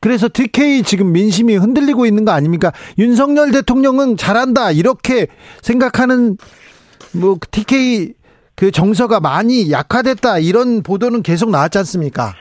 그래서 0.00 0.28
TK 0.32 0.82
지금 0.82 1.12
민심이 1.12 1.54
흔들리고 1.56 2.06
있는 2.06 2.24
거 2.24 2.32
아닙니까? 2.32 2.72
윤석열 2.98 3.50
대통령은 3.52 4.16
잘한다 4.16 4.70
이렇게 4.72 5.26
생각하는 5.62 6.36
뭐 7.12 7.36
TK 7.50 8.14
그 8.60 8.70
정서가 8.70 9.20
많이 9.20 9.72
약화됐다 9.72 10.38
이런 10.38 10.82
보도는 10.82 11.22
계속 11.22 11.50
나왔지 11.50 11.78
않습니까? 11.78 12.34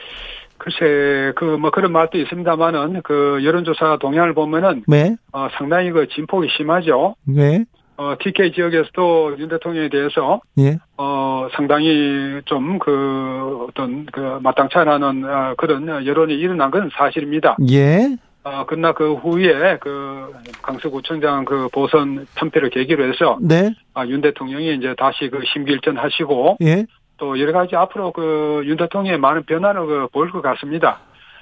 글쎄, 0.58 1.32
그, 1.38 1.46
뭐, 1.46 1.72
그런 1.72 1.94
말도 1.94 2.18
있습니다만은, 2.18 3.04
그, 3.06 3.40
여론조사 3.46 4.00
동향을 4.02 4.34
보면은, 4.34 4.84
네. 4.86 5.16
어, 5.32 5.48
상당히 5.58 5.92
그 5.92 6.10
진폭이 6.10 6.50
심하죠. 6.58 7.16
네. 7.24 7.64
어, 7.96 8.16
TK 8.22 8.52
지역에서도 8.52 9.38
윤 9.40 9.48
대통령에 9.48 9.88
대해서, 9.88 10.42
예. 10.58 10.78
어, 10.98 11.48
상당히 11.56 12.42
좀 12.44 12.80
그, 12.80 13.68
어떤, 13.70 14.06
그, 14.08 14.40
마땅치 14.44 14.78
않은, 14.78 15.24
어, 15.24 15.54
그런 15.58 15.88
여론이 16.06 16.34
일어난 16.34 16.70
건 16.70 16.90
사실입니다. 16.98 17.56
예. 17.72 18.18
어, 18.50 18.66
그러나 18.68 18.94
그 18.94 19.14
후에 19.14 19.78
그, 19.80 20.34
강서구청장 20.64 21.46
그 21.46 21.70
보선 21.72 22.26
편패를 22.36 22.72
계기로 22.72 23.08
해서, 23.08 23.38
네. 23.42 23.74
아, 23.94 24.06
윤 24.08 24.22
대통령이 24.22 24.76
이제 24.76 24.96
다시 24.98 25.30
그 25.30 25.42
심기일전 25.54 25.98
하시고, 25.98 26.58
예. 26.62 26.86
또 27.18 27.40
여러 27.40 27.52
가지 27.52 27.76
앞으로 27.76 28.12
그 28.12 28.64
윤 28.66 28.78
대통령의 28.78 29.20
많은 29.20 29.44
변화를 29.44 29.86
그 29.86 30.08
보일 30.12 30.32
것 30.32 30.42
같습니다. 30.42 31.00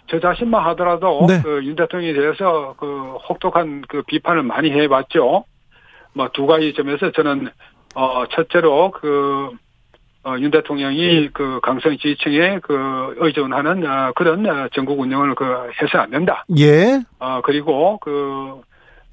저 0.10 0.20
자신만 0.20 0.63
하더라도 0.67 1.26
네. 1.28 1.41
그윤 1.41 1.76
대통령에 1.76 2.13
대해서 2.13 2.76
그 2.78 3.15
혹독한 3.30 3.84
그 3.88 4.02
비판을 4.04 4.43
많이 4.43 4.72
해봤죠. 4.72 5.43
뭐 6.13 6.30
두 6.34 6.46
가지 6.48 6.74
점에서 6.74 7.12
저는 7.12 7.50
어, 7.96 8.26
첫째로 8.32 8.91
그, 8.91 9.52
어, 10.27 10.37
윤 10.39 10.51
대통령이 10.51 11.29
그 11.31 11.61
강성 11.63 11.97
지지층에 11.97 12.59
그 12.61 13.15
의존하는 13.17 13.87
어, 13.87 14.11
그런 14.13 14.45
어, 14.45 14.67
전국 14.73 14.99
운영을 14.99 15.33
그 15.35 15.45
해서 15.81 15.99
안 15.99 16.09
된다. 16.09 16.43
예. 16.57 16.99
어, 17.17 17.39
그리고 17.41 17.97
그, 17.99 18.59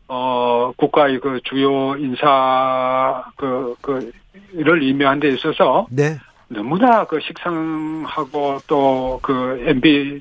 어, 0.09 0.73
국가의 0.77 1.21
그 1.21 1.41
주요 1.45 1.95
인사 1.99 3.25
그, 3.37 3.77
그, 3.81 4.11
를 4.53 4.83
임명한 4.83 5.21
데 5.21 5.29
있어서 5.29 5.87
네. 5.91 6.19
너무나 6.49 7.05
그 7.05 7.21
식상하고 7.21 8.59
또 8.67 9.21
그 9.23 9.65
MB 9.67 10.21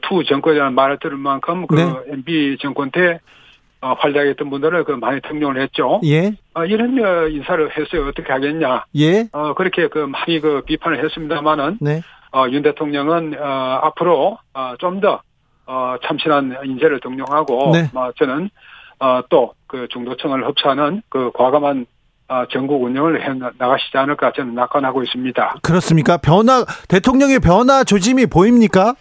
two 0.00 0.24
정권이라는 0.24 0.74
말을 0.74 0.98
들을 0.98 1.16
만큼 1.18 1.66
그 1.66 1.74
네. 1.74 1.92
MB 2.08 2.58
정권 2.60 2.90
때 2.90 3.00
어, 3.10 3.18
활약했던 3.82 4.48
분들을 4.50 4.84
그 4.84 4.92
많이 4.92 5.20
등용을 5.20 5.60
했죠. 5.60 6.00
예. 6.04 6.32
어, 6.54 6.64
이런 6.64 6.98
어, 7.04 7.26
인사를 7.28 7.70
해서 7.76 8.06
어떻게 8.08 8.32
하겠냐. 8.32 8.84
예. 8.96 9.28
어, 9.32 9.54
그렇게 9.54 9.88
그 9.88 9.98
많이 9.98 10.40
그 10.40 10.62
비판을 10.66 11.04
했습니다만은 11.04 11.78
네. 11.80 12.00
어, 12.34 12.46
윤 12.50 12.62
대통령은 12.62 13.34
어, 13.38 13.80
앞으로 13.82 14.38
어, 14.54 14.74
좀더 14.78 15.20
어, 15.66 15.96
참신한 16.06 16.56
인재를 16.64 17.00
등용하고 17.00 17.72
네. 17.72 17.90
어, 17.94 18.10
저는 18.18 18.50
어, 19.00 19.22
또 19.28 19.54
그 19.72 19.88
중도층을 19.90 20.46
흡수하는 20.46 21.00
그 21.08 21.30
과감한 21.32 21.86
어, 22.28 22.44
전국 22.52 22.82
운영을 22.82 23.22
해 23.22 23.32
나- 23.32 23.50
나가시지 23.56 23.96
않을까 23.96 24.32
저는 24.36 24.54
낙관하고 24.54 25.02
있습니다. 25.02 25.56
그렇습니까? 25.62 26.18
변화 26.18 26.66
대통령의 26.88 27.38
변화 27.38 27.84
조짐이 27.84 28.26
보입니까? 28.26 28.94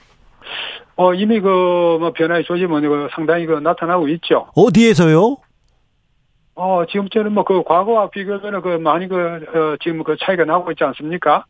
어, 1.02 1.16
이미 1.16 1.40
그, 1.40 1.98
뭐, 2.00 2.12
변화의 2.14 2.44
조짐은 2.44 2.82
그 2.84 3.10
상당히 3.16 3.48
그 3.48 3.54
나타나고 3.54 4.08
있죠. 4.10 4.46
어디에서요? 4.56 5.38
어, 6.54 6.86
지금처럼 6.86 7.34
뭐, 7.34 7.44
그, 7.44 7.64
과거와 7.64 8.12
비교하면 8.12 8.62
그, 8.62 8.68
많이 8.78 9.08
그, 9.08 9.16
어, 9.18 9.78
지금 9.82 10.04
그 10.04 10.16
차이가 10.22 10.46
나고 10.46 10.70
있지 10.72 10.84
않습니까? 10.84 11.46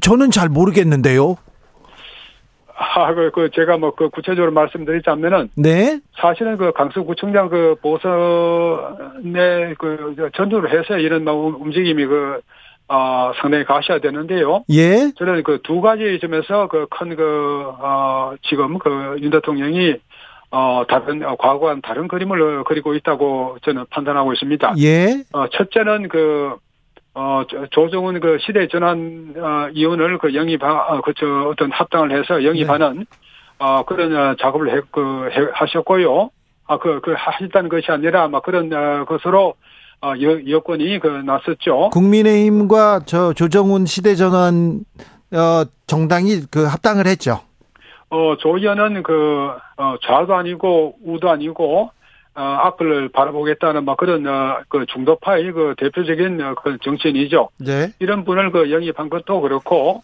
저는 0.00 0.30
잘 0.30 0.48
모르겠는데요. 0.48 1.36
아, 2.76 3.12
그, 3.12 3.30
그, 3.30 3.50
제가 3.54 3.76
뭐, 3.76 3.94
그, 3.94 4.08
구체적으로 4.08 4.52
말씀드리자면은, 4.52 5.50
네. 5.54 6.00
사실은 6.18 6.56
그, 6.56 6.72
강서구청장 6.72 7.50
그, 7.50 7.76
보선에 7.82 9.74
그, 9.78 10.14
저 10.16 10.30
전두를 10.30 10.70
해서 10.70 10.96
이런 10.96 11.24
뭐 11.24 11.54
움직임이 11.60 12.06
그, 12.06 12.40
어, 12.88 13.32
상당히 13.40 13.64
가셔야 13.64 13.98
되는데요. 14.00 14.64
예. 14.70 15.10
저는 15.16 15.42
그 15.42 15.58
두 15.62 15.80
가지 15.80 16.18
점에서 16.20 16.68
그 16.68 16.86
큰 16.90 17.16
그, 17.16 17.72
어, 17.78 18.34
지금 18.42 18.78
그 18.78 19.16
윤 19.20 19.30
대통령이 19.30 19.96
어, 20.50 20.84
다른, 20.88 21.24
어, 21.24 21.34
과거와는 21.36 21.80
다른 21.82 22.06
그림을 22.08 22.40
어, 22.60 22.64
그리고 22.64 22.94
있다고 22.94 23.56
저는 23.64 23.86
판단하고 23.90 24.32
있습니다. 24.34 24.74
예. 24.78 25.24
어, 25.32 25.48
첫째는 25.48 26.08
그, 26.08 26.56
어, 27.14 27.42
조- 27.48 27.66
조정은 27.68 28.20
그 28.20 28.38
시대 28.40 28.68
전환, 28.68 29.34
어, 29.36 29.68
이혼을 29.72 30.18
그 30.18 30.34
영입, 30.34 30.62
어, 30.62 31.00
그, 31.00 31.12
저, 31.16 31.26
어떤 31.48 31.72
합당을 31.72 32.10
해서 32.16 32.44
영입하는, 32.44 33.06
어, 33.58 33.84
그런, 33.84 34.14
어, 34.14 34.34
작업을 34.38 34.76
해, 34.76 34.80
그, 34.92 35.28
해, 35.32 35.46
하셨고요. 35.54 36.30
아, 36.66 36.78
그, 36.78 37.00
그, 37.00 37.14
하셨다는 37.16 37.68
것이 37.68 37.90
아니라, 37.90 38.28
막 38.28 38.42
그런, 38.42 38.72
어, 38.72 39.04
것으로, 39.06 39.54
어, 40.02 40.12
여, 40.20 40.48
여건이 40.48 40.98
그, 41.00 41.08
났었죠. 41.08 41.90
국민의힘과 41.90 43.00
저 43.06 43.32
조정훈 43.32 43.86
시대전환 43.86 44.84
어 45.32 45.64
정당이 45.86 46.42
그 46.50 46.64
합당을 46.64 47.06
했죠. 47.06 47.40
어, 48.10 48.36
조 48.38 48.56
의원은 48.56 49.02
그, 49.02 49.50
어, 49.76 49.96
좌도 50.06 50.34
아니고, 50.34 50.96
우도 51.04 51.30
아니고, 51.30 51.90
어, 52.36 52.40
앞을 52.40 53.08
바라보겠다는 53.08 53.84
막 53.84 53.96
그런, 53.96 54.24
어, 54.26 54.60
그 54.68 54.86
중도파의 54.86 55.52
그 55.52 55.74
대표적인 55.76 56.40
어, 56.40 56.54
그 56.54 56.78
정치인이죠. 56.82 57.48
네. 57.58 57.92
이런 57.98 58.24
분을 58.24 58.52
그 58.52 58.70
영입한 58.70 59.10
것도 59.10 59.40
그렇고, 59.40 60.02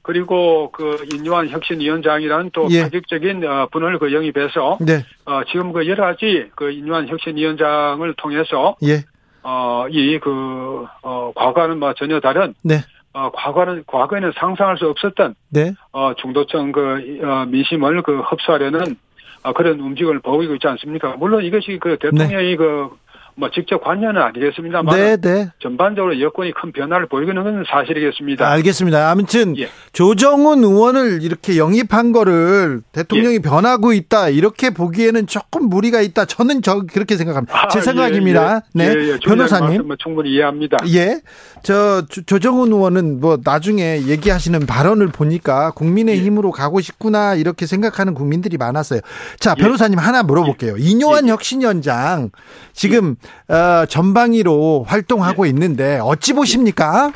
그리고 0.00 0.70
그 0.72 1.04
인유한 1.12 1.48
혁신위원장이라는 1.48 2.50
또 2.52 2.66
예. 2.70 2.82
파격적인 2.82 3.44
어, 3.44 3.68
분을 3.70 3.98
그 3.98 4.12
영입해서, 4.12 4.78
네. 4.80 5.04
어, 5.26 5.42
지금 5.50 5.72
그 5.72 5.86
여러 5.86 6.04
가지 6.04 6.50
그 6.54 6.70
인유한 6.70 7.08
혁신위원장을 7.08 8.14
통해서, 8.14 8.76
예. 8.82 9.04
어, 9.42 9.86
이 9.90 10.18
그, 10.18 10.86
어, 11.02 11.32
과거와는 11.34 11.78
뭐 11.78 11.92
전혀 11.94 12.20
다른, 12.20 12.54
네. 12.62 12.76
어, 13.12 13.30
과거는, 13.32 13.84
과거에는 13.86 14.32
상상할 14.36 14.78
수 14.78 14.88
없었던 14.88 15.34
네. 15.50 15.72
어, 15.92 16.14
중도층 16.14 16.72
그, 16.72 17.18
어, 17.22 17.44
민심을 17.46 18.02
그 18.02 18.20
흡수하려는 18.20 18.96
어, 19.42 19.52
그런 19.52 19.80
움직임을 19.80 20.20
보이고 20.20 20.54
있지 20.54 20.68
않습니까? 20.68 21.16
물론 21.16 21.44
이것이 21.44 21.78
그 21.80 21.98
대통령이 21.98 22.56
그, 22.56 22.90
뭐 23.34 23.50
직접 23.50 23.82
관여는 23.82 24.20
아니겠습니다만 24.20 24.94
네, 24.96 25.16
네. 25.16 25.48
전반적으로 25.62 26.20
여건이 26.20 26.52
큰 26.52 26.70
변화를 26.70 27.06
보이는 27.06 27.34
건 27.34 27.64
사실이겠습니다. 27.66 28.46
알겠습니다. 28.50 29.10
아무튼 29.10 29.56
예. 29.58 29.68
조정훈 29.92 30.62
의원을 30.62 31.22
이렇게 31.22 31.56
영입한 31.56 32.12
거를 32.12 32.82
대통령이 32.92 33.38
변하고 33.38 33.94
있다 33.94 34.28
이렇게 34.28 34.70
보기에는 34.70 35.26
조금 35.26 35.68
무리가 35.70 36.02
있다. 36.02 36.26
저는 36.26 36.60
저 36.60 36.82
그렇게 36.82 37.16
생각합니다. 37.16 37.68
제 37.68 37.78
아, 37.78 37.82
생각입니다. 37.82 38.62
예, 38.78 38.84
예. 38.84 38.88
네, 38.88 38.94
예, 39.00 39.08
예. 39.14 39.18
변호사님. 39.18 39.68
말씀은 39.68 39.96
충분히 39.98 40.30
이해합니다. 40.34 40.76
예. 40.88 41.20
저 41.62 42.06
조- 42.08 42.22
조정훈 42.22 42.70
의원은 42.72 43.20
뭐 43.20 43.38
나중에 43.42 44.02
얘기하시는 44.08 44.66
발언을 44.66 45.08
보니까 45.08 45.70
국민의 45.70 46.18
힘으로 46.20 46.50
가고 46.50 46.80
싶구나 46.80 47.34
이렇게 47.34 47.64
생각하는 47.66 48.12
국민들이 48.14 48.58
많았어요. 48.58 49.00
자, 49.38 49.54
예. 49.56 49.62
변호사님 49.62 49.98
하나 49.98 50.22
물어볼게요. 50.22 50.76
이뇨한 50.76 51.28
예. 51.28 51.30
혁신위원장 51.32 52.30
지금 52.74 53.16
어, 53.21 53.21
전방위로 53.88 54.84
활동하고 54.88 55.46
있는데 55.46 55.98
어찌 56.02 56.32
보십니까? 56.32 57.12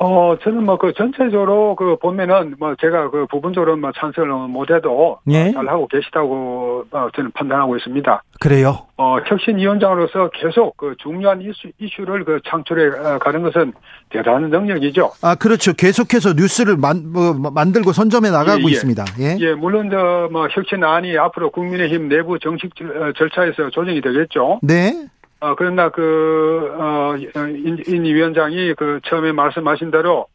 어, 0.00 0.36
저는 0.42 0.64
뭐 0.64 0.78
그 0.78 0.92
전체적으로 0.94 1.74
그 1.74 1.96
보면은 1.96 2.54
뭐 2.58 2.74
제가 2.80 3.10
그 3.10 3.26
부분적으로 3.28 3.76
뭐 3.76 3.90
찬성을 3.98 4.28
못해도 4.48 5.18
예. 5.30 5.48
어, 5.48 5.52
잘 5.52 5.68
하고 5.68 5.88
계시다고 5.88 6.84
어, 6.92 7.08
저는 7.16 7.32
판단하고 7.32 7.76
있습니다. 7.76 8.22
그래요. 8.40 8.86
어, 8.96 9.16
혁신위원장으로서 9.26 10.30
계속 10.34 10.76
그 10.76 10.94
중요한 10.98 11.40
이슈, 11.42 11.68
이슈를 11.80 12.24
그 12.24 12.38
창출해 12.48 12.96
어, 12.98 13.18
가는 13.18 13.42
것은 13.42 13.72
대단한 14.10 14.50
능력이죠. 14.50 15.10
아, 15.22 15.34
그렇죠. 15.34 15.72
계속해서 15.72 16.34
뉴스를 16.34 16.76
만, 16.76 17.12
뭐, 17.12 17.32
만들고 17.34 17.92
선점해 17.92 18.30
나가고 18.30 18.60
예, 18.62 18.64
예. 18.66 18.70
있습니다. 18.70 19.04
예. 19.18 19.36
예, 19.40 19.54
물론 19.54 19.90
저 19.90 20.28
뭐 20.30 20.46
혁신안이 20.50 21.16
앞으로 21.18 21.50
국민의힘 21.50 22.08
내부 22.08 22.38
정식 22.38 22.74
절- 22.76 22.96
어, 23.02 23.12
절차에서 23.16 23.70
조정이 23.70 24.00
되겠죠. 24.00 24.60
네. 24.62 25.06
어, 25.40 25.54
그러나 25.54 25.88
그, 25.90 26.74
어, 26.78 27.16
인, 27.16 27.82
인 27.86 28.04
위원장이 28.04 28.74
그 28.74 29.00
처음에 29.04 29.32
말씀하신 29.32 29.90
대로, 29.90 30.26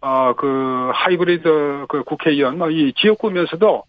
어, 0.00 0.34
그 0.34 0.90
하이브리드 0.94 1.86
그 1.88 2.04
국회의원, 2.04 2.58
뭐이 2.58 2.92
지역구면서도 2.94 3.82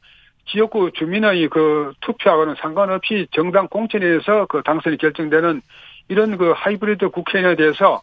지역구 0.45 0.91
주민의 0.91 1.47
그 1.49 1.93
투표하고는 2.01 2.56
상관없이 2.60 3.27
정당 3.32 3.67
공천에 3.67 4.06
의해서 4.06 4.45
그 4.47 4.62
당선이 4.63 4.97
결정되는 4.97 5.62
이런 6.10 6.38
그 6.38 6.53
하이브리드 6.56 7.10
국회의원에 7.10 7.56
대해서 7.56 8.01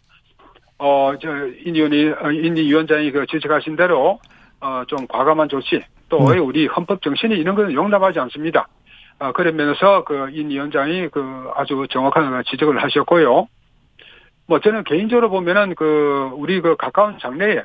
어, 0.79 1.12
저, 1.20 1.29
인 1.64 1.77
의원이, 1.77 2.09
어, 2.20 2.31
인 2.33 2.57
위원장이 2.57 3.11
그 3.12 3.27
지적하신 3.27 3.77
대로, 3.77 4.18
어, 4.61 4.83
좀 4.87 5.07
과감한 5.07 5.48
조치, 5.48 5.83
또 6.09 6.18
음. 6.18 6.46
우리 6.46 6.66
헌법 6.66 7.00
정신이 7.03 7.35
이런 7.35 7.55
것은 7.55 7.72
용납하지 7.72 8.18
않습니다. 8.20 8.66
어, 9.25 9.33
그러면서 9.33 10.05
그 10.05 10.29
인 10.33 10.51
위원장이 10.51 11.09
그 11.09 11.51
아주 11.55 11.87
정확한 11.91 12.43
지적을 12.47 12.83
하셨고요. 12.83 13.49
뭐 14.47 14.61
저는 14.61 14.85
개인적으로 14.85 15.31
보면은 15.31 15.75
그 15.75 16.31
우리 16.35 16.61
그 16.61 16.77
가까운 16.77 17.19
장래에 17.21 17.63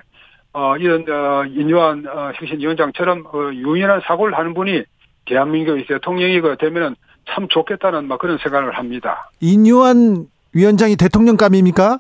어 0.54 0.78
이런 0.78 1.06
어 1.10 1.46
인요한 1.46 2.06
어 2.08 2.32
혁신위원장처럼 2.36 3.26
어 3.34 3.52
유연한 3.54 4.02
사고를 4.06 4.38
하는 4.38 4.54
분이 4.54 4.84
대한민국의 5.26 5.86
대통령이 5.88 6.40
그 6.42 6.56
되면은 6.60 6.96
참 7.30 7.48
좋겠다는 7.50 8.08
막 8.08 8.20
그런 8.20 8.38
생각을 8.38 8.78
합니다. 8.78 9.30
인유한 9.42 10.28
위원장이 10.54 10.96
대통령감입니까? 10.96 12.00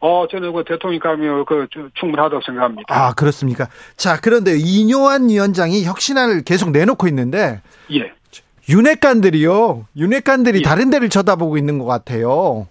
어 0.00 0.26
저는 0.30 0.52
그 0.52 0.64
대통령감이 0.64 1.44
그 1.46 1.66
충분하다고 1.94 2.40
생각합니다. 2.46 2.94
아, 2.94 3.12
그렇습니까? 3.14 3.66
자, 3.96 4.18
그런데 4.20 4.56
이뇨한 4.56 5.28
위원장이 5.28 5.84
혁신안을 5.84 6.42
계속 6.44 6.70
내놓고 6.70 7.06
있는데 7.08 7.60
예. 7.92 8.12
윤핵관들이요. 8.68 9.86
윤핵관들이 9.96 10.58
예. 10.58 10.62
다른 10.62 10.90
데를 10.90 11.08
쳐다보고 11.08 11.56
있는 11.56 11.78
것 11.78 11.86
같아요. 11.86 12.66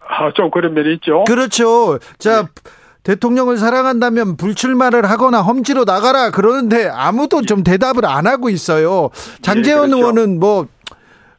아, 0.00 0.32
좀 0.34 0.50
그런 0.50 0.74
면이 0.74 0.94
있죠. 0.94 1.24
그렇죠. 1.24 1.98
자, 2.18 2.40
예. 2.40 2.70
대통령을 3.02 3.56
사랑한다면 3.56 4.36
불출마를 4.36 5.08
하거나 5.08 5.40
험지로 5.40 5.84
나가라 5.84 6.30
그러는데 6.30 6.88
아무도 6.88 7.42
좀 7.42 7.62
대답을 7.62 8.04
안 8.04 8.26
하고 8.26 8.50
있어요. 8.50 9.10
장재원 9.42 9.88
예, 9.88 9.92
그렇죠. 9.92 9.96
의원은 9.96 10.38
뭐 10.38 10.66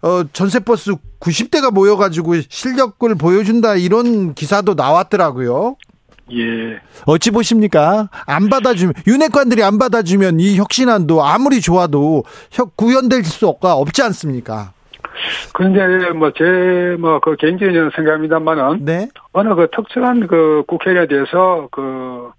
어, 0.01 0.23
전세버스 0.33 0.95
90대가 1.19 1.71
모여가지고 1.71 2.33
실력을 2.49 3.13
보여준다 3.15 3.75
이런 3.75 4.33
기사도 4.33 4.73
나왔더라고요. 4.73 5.75
예. 6.33 6.79
어찌 7.05 7.31
보십니까? 7.31 8.09
안 8.25 8.49
받아주면 8.49 8.93
윤핵관들이 9.07 9.63
안 9.63 9.77
받아주면 9.77 10.39
이 10.39 10.57
혁신안도 10.57 11.23
아무리 11.23 11.61
좋아도 11.61 12.23
혁 12.51 12.75
구현될 12.77 13.23
수가 13.23 13.73
없지 13.75 14.01
않습니까? 14.03 14.71
그런데 15.53 16.11
뭐 16.11 16.31
제 16.31 16.43
뭐 16.97 17.19
그 17.19 17.35
개인적인 17.35 17.91
생각입니다만은 17.95 18.85
네. 18.85 19.07
어느 19.33 19.53
그 19.55 19.67
특정한 19.75 20.25
그 20.27 20.63
국회의원에 20.67 21.07
대해서 21.07 21.67
그 21.71 22.31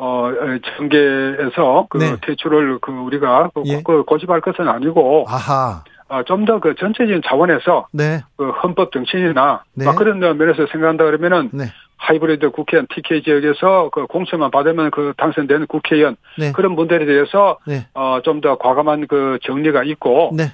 어, 0.00 0.30
정계에서 0.76 1.86
그 1.90 1.98
네. 1.98 2.16
퇴출을 2.24 2.78
그 2.80 2.92
우리가 2.92 3.50
그, 3.54 3.62
예. 3.66 3.82
그 3.84 4.04
고집할 4.04 4.40
것은 4.40 4.68
아니고 4.68 5.24
아하. 5.28 5.82
아, 6.10 6.22
좀더 6.22 6.58
그 6.60 6.74
전체적인 6.78 7.22
차원에서 7.26 7.86
네. 7.92 8.20
그 8.36 8.50
헌법 8.50 8.92
정신이나 8.92 9.62
네. 9.74 9.84
막 9.84 9.96
그런 9.96 10.18
면에서 10.20 10.66
생각한다 10.70 11.04
그러면은 11.04 11.50
네. 11.52 11.64
하이브리드 11.98 12.50
국회의원 12.50 12.86
TK 12.94 13.22
지역에서 13.22 13.90
그 13.92 14.06
공천만 14.06 14.50
받으면 14.50 14.90
그 14.90 15.12
당선되는 15.16 15.66
국회의원 15.66 16.16
네. 16.38 16.52
그런 16.52 16.74
분들에 16.76 17.04
대해서 17.04 17.58
네. 17.66 17.86
어, 17.94 18.20
좀 18.24 18.40
더 18.40 18.56
과감한 18.56 19.06
그 19.08 19.38
정리가 19.44 19.82
있고 19.84 20.30
네. 20.34 20.52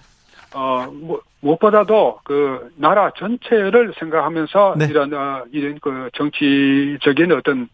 어, 0.55 0.87
무- 0.91 1.21
무엇보다도 1.41 2.21
그 2.25 2.71
나라 2.77 3.11
전체를 3.19 3.93
생각하면서 3.99 4.75
네. 4.79 4.87
이런 4.87 5.13
어, 5.13 5.43
이런 5.53 5.79
그 5.83 6.09
정치적인 6.17 7.31
어떤 7.33 7.69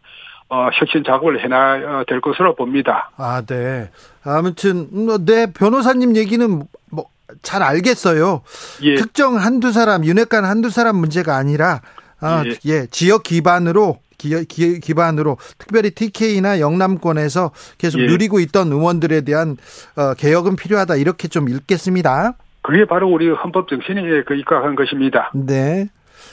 어, 0.48 0.68
혁신 0.74 1.04
작업을 1.04 1.44
해놔야 1.44 2.04
될 2.08 2.20
것으로 2.20 2.56
봅니다. 2.56 3.10
아, 3.16 3.42
네. 3.46 3.90
아무튼 4.24 4.88
음, 4.92 5.24
네 5.24 5.46
변호사님 5.52 6.16
얘기는 6.16 6.62
뭐 6.90 7.04
잘 7.42 7.62
알겠어요. 7.62 8.42
예, 8.82 8.96
특정 8.96 9.36
한두 9.36 9.70
사람 9.70 10.04
윤핵관 10.04 10.44
한두 10.44 10.68
사람 10.68 10.96
문제가 10.96 11.36
아니라 11.36 11.80
아, 12.20 12.44
예. 12.46 12.54
예. 12.66 12.86
지역 12.90 13.22
기반으로 13.22 13.98
기, 14.18 14.44
기, 14.44 14.80
기반으로 14.80 15.38
특별히 15.58 15.90
TK나 15.90 16.60
영남권에서 16.60 17.52
계속 17.78 18.00
예. 18.00 18.06
누리고 18.06 18.38
있던 18.40 18.70
의원들에 18.70 19.22
대한 19.22 19.56
어, 19.96 20.14
개혁은 20.14 20.56
필요하다 20.56 20.96
이렇게 20.96 21.28
좀 21.28 21.48
읽겠습니다. 21.48 22.34
그게 22.62 22.84
바로 22.84 23.08
우리 23.08 23.30
헌법 23.30 23.68
정신이 23.68 24.02
그 24.26 24.34
입각한 24.34 24.76
것입니다. 24.76 25.30
네. 25.34 25.88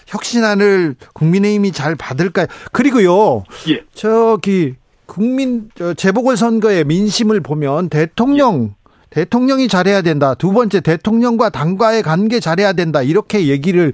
혁신안을 0.07 0.95
국민의힘이 1.13 1.71
잘 1.71 1.95
받을까요? 1.95 2.47
그리고요. 2.71 3.43
예, 3.69 3.83
저기 3.93 4.75
국민 5.05 5.69
저 5.75 5.93
재보궐 5.93 6.37
선거의 6.37 6.83
민심을 6.83 7.41
보면 7.41 7.89
대통령 7.89 8.75
대통령이 9.09 9.67
잘해야 9.67 10.01
된다. 10.01 10.33
두 10.33 10.51
번째 10.51 10.81
대통령과 10.81 11.49
당과의 11.49 12.03
관계 12.03 12.39
잘해야 12.39 12.73
된다. 12.73 13.01
이렇게 13.01 13.47
얘기를 13.47 13.93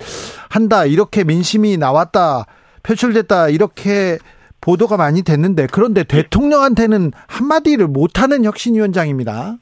한다. 0.50 0.86
이렇게 0.86 1.24
민심이 1.24 1.78
나왔다. 1.78 2.46
표출됐다. 2.84 3.50
이렇게 3.50 4.18
보도가 4.62 4.98
많이 4.98 5.24
됐는데 5.24 5.68
그런데 5.72 6.04
대통령한테는 6.04 7.12
한마디를 7.28 7.88
못하는 7.88 8.46
혁신위원장입니다. 8.46 9.56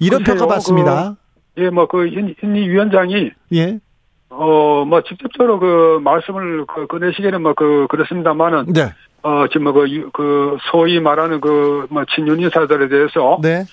이런 0.00 0.22
글쎄요, 0.22 0.38
평가 0.38 0.54
받습니다. 0.54 1.16
예, 1.58 1.70
뭐그 1.70 2.06
인리 2.06 2.68
위원장이 2.68 3.30
예. 3.54 3.78
어, 4.36 4.84
뭐, 4.84 5.00
직접적으로 5.02 5.60
그, 5.60 6.00
말씀을 6.02 6.66
그, 6.66 6.88
꺼내시기는 6.88 7.40
뭐, 7.40 7.54
그, 7.54 7.86
그렇습니다만은, 7.88 8.72
네. 8.72 8.92
어, 9.22 9.44
지금 9.46 9.62
뭐, 9.64 9.72
그, 9.74 9.88
유- 9.88 10.10
그, 10.12 10.56
소위 10.72 10.98
말하는 10.98 11.40
그, 11.40 11.86
뭐, 11.88 12.04
친윤 12.12 12.40
인사들에 12.40 12.88
대해서, 12.88 13.38
네. 13.40 13.64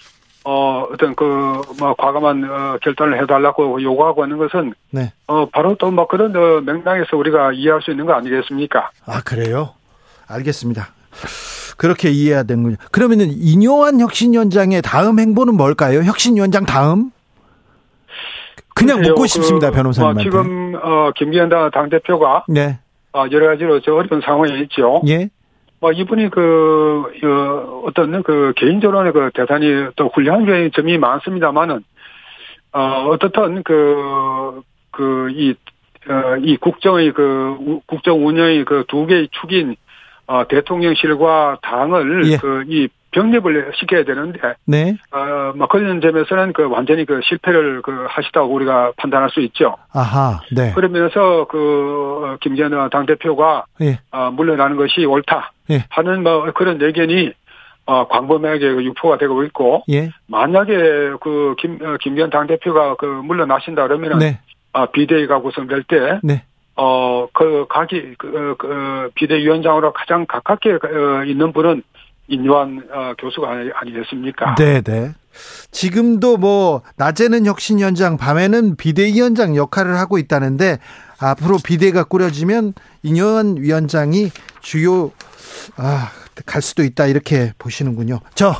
어, 0.43 0.88
어떤 0.91 1.13
그, 1.15 1.62
뭐, 1.80 1.93
과감한, 1.93 2.43
어, 2.49 2.77
결단을 2.82 3.21
해달라고 3.21 3.82
요구하고 3.82 4.25
있는 4.25 4.38
것은, 4.38 4.73
네. 4.89 5.13
어, 5.27 5.47
바로 5.49 5.75
또 5.75 5.91
뭐, 5.91 6.08
그런, 6.08 6.36
어, 6.36 6.62
맥락에서 6.62 7.15
우리가 7.15 7.51
이해할 7.54 7.82
수 7.84 7.91
있는 7.91 8.06
거 8.06 8.13
아니겠습니까? 8.13 8.89
아, 9.06 9.21
그래요? 9.23 9.75
알겠습니다. 10.27 10.88
그렇게 11.77 12.10
이해해야 12.10 12.43
되는군요. 12.43 12.77
그러면은 12.91 13.27
이뇨한 13.30 13.99
혁신위원장의 13.99 14.82
다음 14.82 15.19
행보는 15.19 15.56
뭘까요? 15.56 16.01
혁신위원장 16.01 16.65
다음? 16.65 17.12
그냥 18.73 18.97
글쎄요, 18.97 19.12
묻고 19.12 19.21
그, 19.21 19.27
싶습니다, 19.27 19.71
변호사님한테. 19.71 20.30
뭐 20.30 20.43
지금, 20.43 20.75
어, 20.82 21.12
김기현 21.15 21.49
당대표가, 21.71 22.45
네. 22.47 22.80
어, 23.13 23.25
여러 23.32 23.47
가지로 23.47 23.80
저 23.82 23.93
어려운 23.93 24.21
상황에 24.21 24.60
있죠. 24.62 25.01
예. 25.08 25.30
뭐 25.82 25.91
이분이 25.91 26.30
그 26.30 27.04
어, 27.24 27.82
어떤 27.86 28.24
그 28.24 28.54
개인적으로는 28.56 29.12
그 29.13 29.32
대단히 29.34 29.88
또 29.96 30.08
훌륭한 30.13 30.72
점이 30.74 30.98
많습니다만은 30.98 31.84
어 32.74 33.08
어떻든 33.10 33.63
그 33.63 34.62
그 34.91 35.30
이 35.32 35.54
어, 36.10 36.36
이 36.41 36.58
국정의 36.58 37.12
그 37.13 37.56
우- 37.60 37.82
국정 37.86 38.26
운영의 38.26 38.65
그 38.65 38.84
두 38.88 39.06
개의 39.08 39.28
축인 39.32 39.76
어, 40.28 40.48
대통령실과 40.48 41.58
당을 41.62 42.28
예. 42.32 42.38
그이 42.38 42.88
병립을 43.12 43.71
시켜야 43.76 44.04
되는데 44.04 44.39
네. 44.65 44.97
어뭐 45.12 45.67
그런 45.67 46.02
점에서는 46.02 46.54
그 46.54 46.67
완전히 46.69 47.06
그 47.06 47.19
실패를 47.24 47.82
그 47.82 48.06
하시다고 48.10 48.54
우리가 48.54 48.93
판단할 48.97 49.30
수 49.30 49.41
있죠. 49.41 49.76
아하. 49.93 50.39
네. 50.52 50.74
그러면서 50.74 51.45
그 51.45 52.38
김기현 52.41 52.89
당 52.89 53.06
대표가 53.06 53.65
예. 53.82 54.00
어, 54.12 54.32
물러나는 54.32 54.78
것이 54.78 55.06
옳다 55.06 55.52
예. 55.69 55.86
하는 55.89 56.24
뭐 56.24 56.52
그런 56.54 56.82
의견이 56.82 57.34
어, 57.86 58.08
광범위하게 58.08 58.74
그 58.74 58.84
유포가 58.86 59.17
되고 59.17 59.43
있고 59.43 59.84
예. 59.89 60.10
만약에 60.28 60.74
그 61.19 61.56
김, 61.60 61.80
어, 61.82 61.97
김기현 62.00 62.30
당 62.30 62.47
대표가 62.47 62.95
그 62.95 63.06
물러나신다 63.06 63.88
그러면은 63.88 64.19
네. 64.19 64.39
아, 64.74 64.86
비대위가 64.86 65.41
구성될 65.41 65.84
때 65.84 66.19
네. 66.24 66.43
어, 66.78 67.28
그, 67.34 67.65
각이, 67.69 68.15
그, 68.17 68.28
어, 68.28 68.56
그, 68.58 68.67
어, 68.71 69.10
비대위원장으로 69.13 69.91
가장 69.93 70.26
가깝게, 70.26 70.71
어, 70.71 71.24
있는 71.26 71.52
분은 71.52 71.84
인요한, 72.32 72.82
어, 72.91 73.13
교수가 73.20 73.50
아니, 73.50 73.70
아니 73.76 73.91
겠습니까? 73.91 74.56
네, 74.56 74.82
네. 74.82 75.12
지금도 75.72 76.38
뭐 76.38 76.82
낮에는 76.96 77.46
혁신위원장, 77.46 78.17
밤에는 78.17 78.78
비대위원장 78.78 79.56
역할을 79.56 79.98
하고 79.98 80.17
있다는데 80.17 80.80
앞으로 81.20 81.58
비대가 81.63 82.04
꾸려지면 82.04 82.74
이뇨한 83.04 83.58
위원장이 83.58 84.32
주요 84.62 85.12
아, 85.78 86.10
갈 86.46 86.62
수도 86.62 86.84
있다 86.84 87.08
이렇게 87.08 87.54
보시는군요. 87.58 88.20
저 88.34 88.56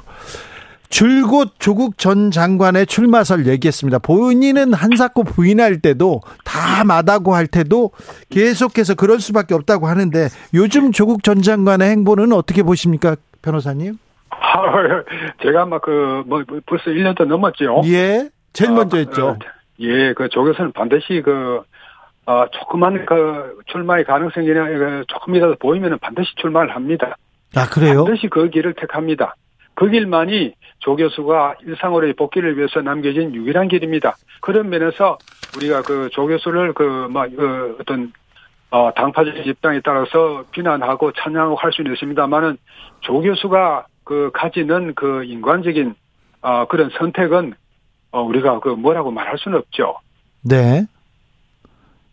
줄곧 0.90 1.54
조국 1.58 1.98
전 1.98 2.32
장관의 2.32 2.86
출마설 2.86 3.48
얘기했습니다. 3.48 4.00
본인은 4.00 4.74
한사코 4.74 5.24
부인할 5.24 5.80
때도 5.80 6.20
다 6.44 6.84
마다고 6.84 7.34
할 7.34 7.48
때도 7.48 7.92
계속해서 8.30 8.96
그럴 8.96 9.22
수밖에 9.22 9.54
없다고 9.54 9.88
하는데 9.88 10.28
요즘 10.54 10.92
조국 10.92 11.24
전 11.24 11.42
장관의 11.42 11.90
행보는 11.92 12.34
어떻게 12.34 12.62
보십니까, 12.62 13.16
변호사님? 13.42 13.98
아, 14.30 14.34
제가 15.44 15.64
아마 15.64 15.80
그, 15.80 16.24
뭐, 16.26 16.44
벌써 16.66 16.86
1년도 16.92 17.26
넘었죠. 17.26 17.82
예, 17.86 18.30
제일 18.54 18.72
아, 18.72 18.74
먼저 18.76 18.98
그, 18.98 19.00
했죠. 19.02 19.28
어, 19.30 19.38
예, 19.80 20.14
그 20.14 20.30
조교수는 20.30 20.72
반드시 20.74 21.22
그, 21.24 21.62
어, 22.26 22.46
조그만 22.52 23.06
그 23.06 23.60
출마의 23.68 24.06
가능성이나 24.06 24.66
그 24.68 25.04
조금이라도 25.08 25.56
보이면 25.60 25.98
반드시 26.00 26.30
출마를 26.36 26.76
합니다. 26.76 27.18
아, 27.56 27.68
그래요? 27.68 28.06
반드시 28.06 28.28
그 28.30 28.50
길을 28.50 28.74
택합니다. 28.76 29.36
그 29.74 29.90
길만이 29.90 30.54
조 30.80 30.96
교수가 30.96 31.56
일상으로의 31.66 32.14
복귀를 32.14 32.58
위해서 32.58 32.82
남겨진 32.82 33.34
유일한 33.34 33.68
길입니다. 33.68 34.16
그런 34.42 34.70
면에서 34.70 35.18
우리가 35.58 35.82
그 35.82 36.10
조 36.12 36.28
교수를 36.28 36.74
그, 36.74 37.08
막, 37.10 37.30
그 37.36 37.78
어떤, 37.82 38.14
어, 38.72 38.92
당파적 38.96 39.46
입장에 39.46 39.82
따라서 39.84 40.46
비난하고 40.52 41.12
찬양하고 41.12 41.56
할 41.56 41.72
수는 41.74 41.94
있습니다만은 41.94 42.58
조 43.02 43.22
교수가 43.22 43.86
그 44.06 44.32
가지는 44.34 44.96
그 44.96 45.24
인간적인, 45.26 45.94
어, 46.42 46.66
그런 46.68 46.90
선택은 46.98 47.54
어, 48.12 48.22
우리가 48.22 48.60
그 48.60 48.70
뭐라고 48.70 49.12
말할 49.12 49.38
수는 49.38 49.58
없죠. 49.58 49.96
네. 50.42 50.86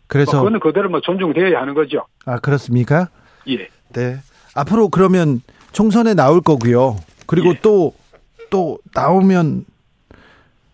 그래서 0.07 0.33
뭐 0.33 0.41
그거는 0.41 0.59
그대로 0.59 0.89
뭐 0.89 1.01
존중되어야 1.01 1.59
하는 1.59 1.73
거죠. 1.73 2.05
아 2.25 2.39
그렇습니까? 2.39 3.07
예. 3.47 3.67
네. 3.93 4.17
앞으로 4.55 4.89
그러면 4.89 5.41
총선에 5.71 6.13
나올 6.13 6.41
거고요. 6.41 6.97
그리고 7.25 7.49
예. 7.49 7.59
또또 7.61 8.79
나오면 8.93 9.65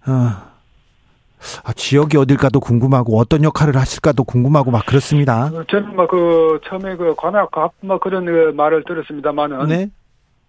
어, 0.07 0.54
아, 1.63 1.73
지역이 1.73 2.17
어딜까도 2.17 2.59
궁금하고 2.59 3.17
어떤 3.17 3.43
역할을 3.43 3.75
하실까도 3.75 4.23
궁금하고 4.23 4.71
막 4.71 4.85
그렇습니다. 4.85 5.45
어, 5.45 5.63
저는 5.69 5.95
뭐그 5.95 6.61
처음에 6.67 6.95
그 6.95 7.15
관악갑 7.15 7.73
뭐 7.81 7.99
그런 7.99 8.25
그 8.25 8.53
말을 8.55 8.83
들었습니다만은 8.85 9.67
네. 9.67 9.89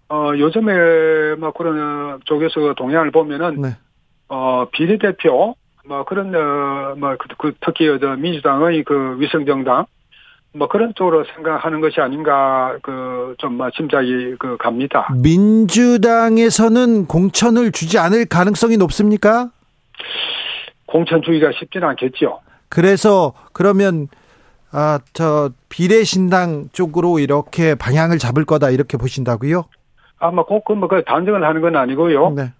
어 0.09 0.31
요즘에 0.37 1.35
뭐 1.35 1.51
그런 1.51 2.19
교수 2.27 2.73
동향을 2.77 3.11
보면은 3.11 3.61
네. 3.61 3.77
어 4.29 4.65
비례대표 4.71 5.55
뭐 5.85 6.03
그런 6.05 6.33
어뭐 6.33 7.15
그, 7.17 7.27
그 7.37 7.53
특히 7.61 7.87
저 7.99 8.15
민주당의 8.15 8.83
그 8.83 9.19
위성정당 9.19 9.85
뭐 10.53 10.67
그런 10.67 10.93
쪽으로 10.95 11.23
생각하는 11.35 11.81
것이 11.81 12.01
아닌가 12.01 12.77
그좀 12.81 13.59
짐작이 13.75 14.35
그 14.39 14.57
갑니다. 14.57 15.07
민주당에서는 15.21 17.05
공천을 17.05 17.71
주지 17.71 17.99
않을 17.99 18.25
가능성이 18.25 18.77
높습니까? 18.77 19.49
공천 20.87 21.21
주기가 21.21 21.51
쉽지는 21.59 21.87
않겠죠. 21.89 22.39
그래서 22.69 23.33
그러면 23.53 24.07
아 24.71 24.99
저 25.13 25.51
비례신당 25.69 26.69
쪽으로 26.73 27.19
이렇게 27.19 27.75
방향을 27.75 28.17
잡을 28.17 28.43
거다 28.45 28.69
이렇게 28.71 28.97
보신다고요? 28.97 29.65
아마 30.19 30.43
꼭그뭐그 30.43 31.03
단정을 31.05 31.43
하는 31.43 31.61
건 31.61 31.75
아니고요. 31.75 32.31
네. 32.31 32.51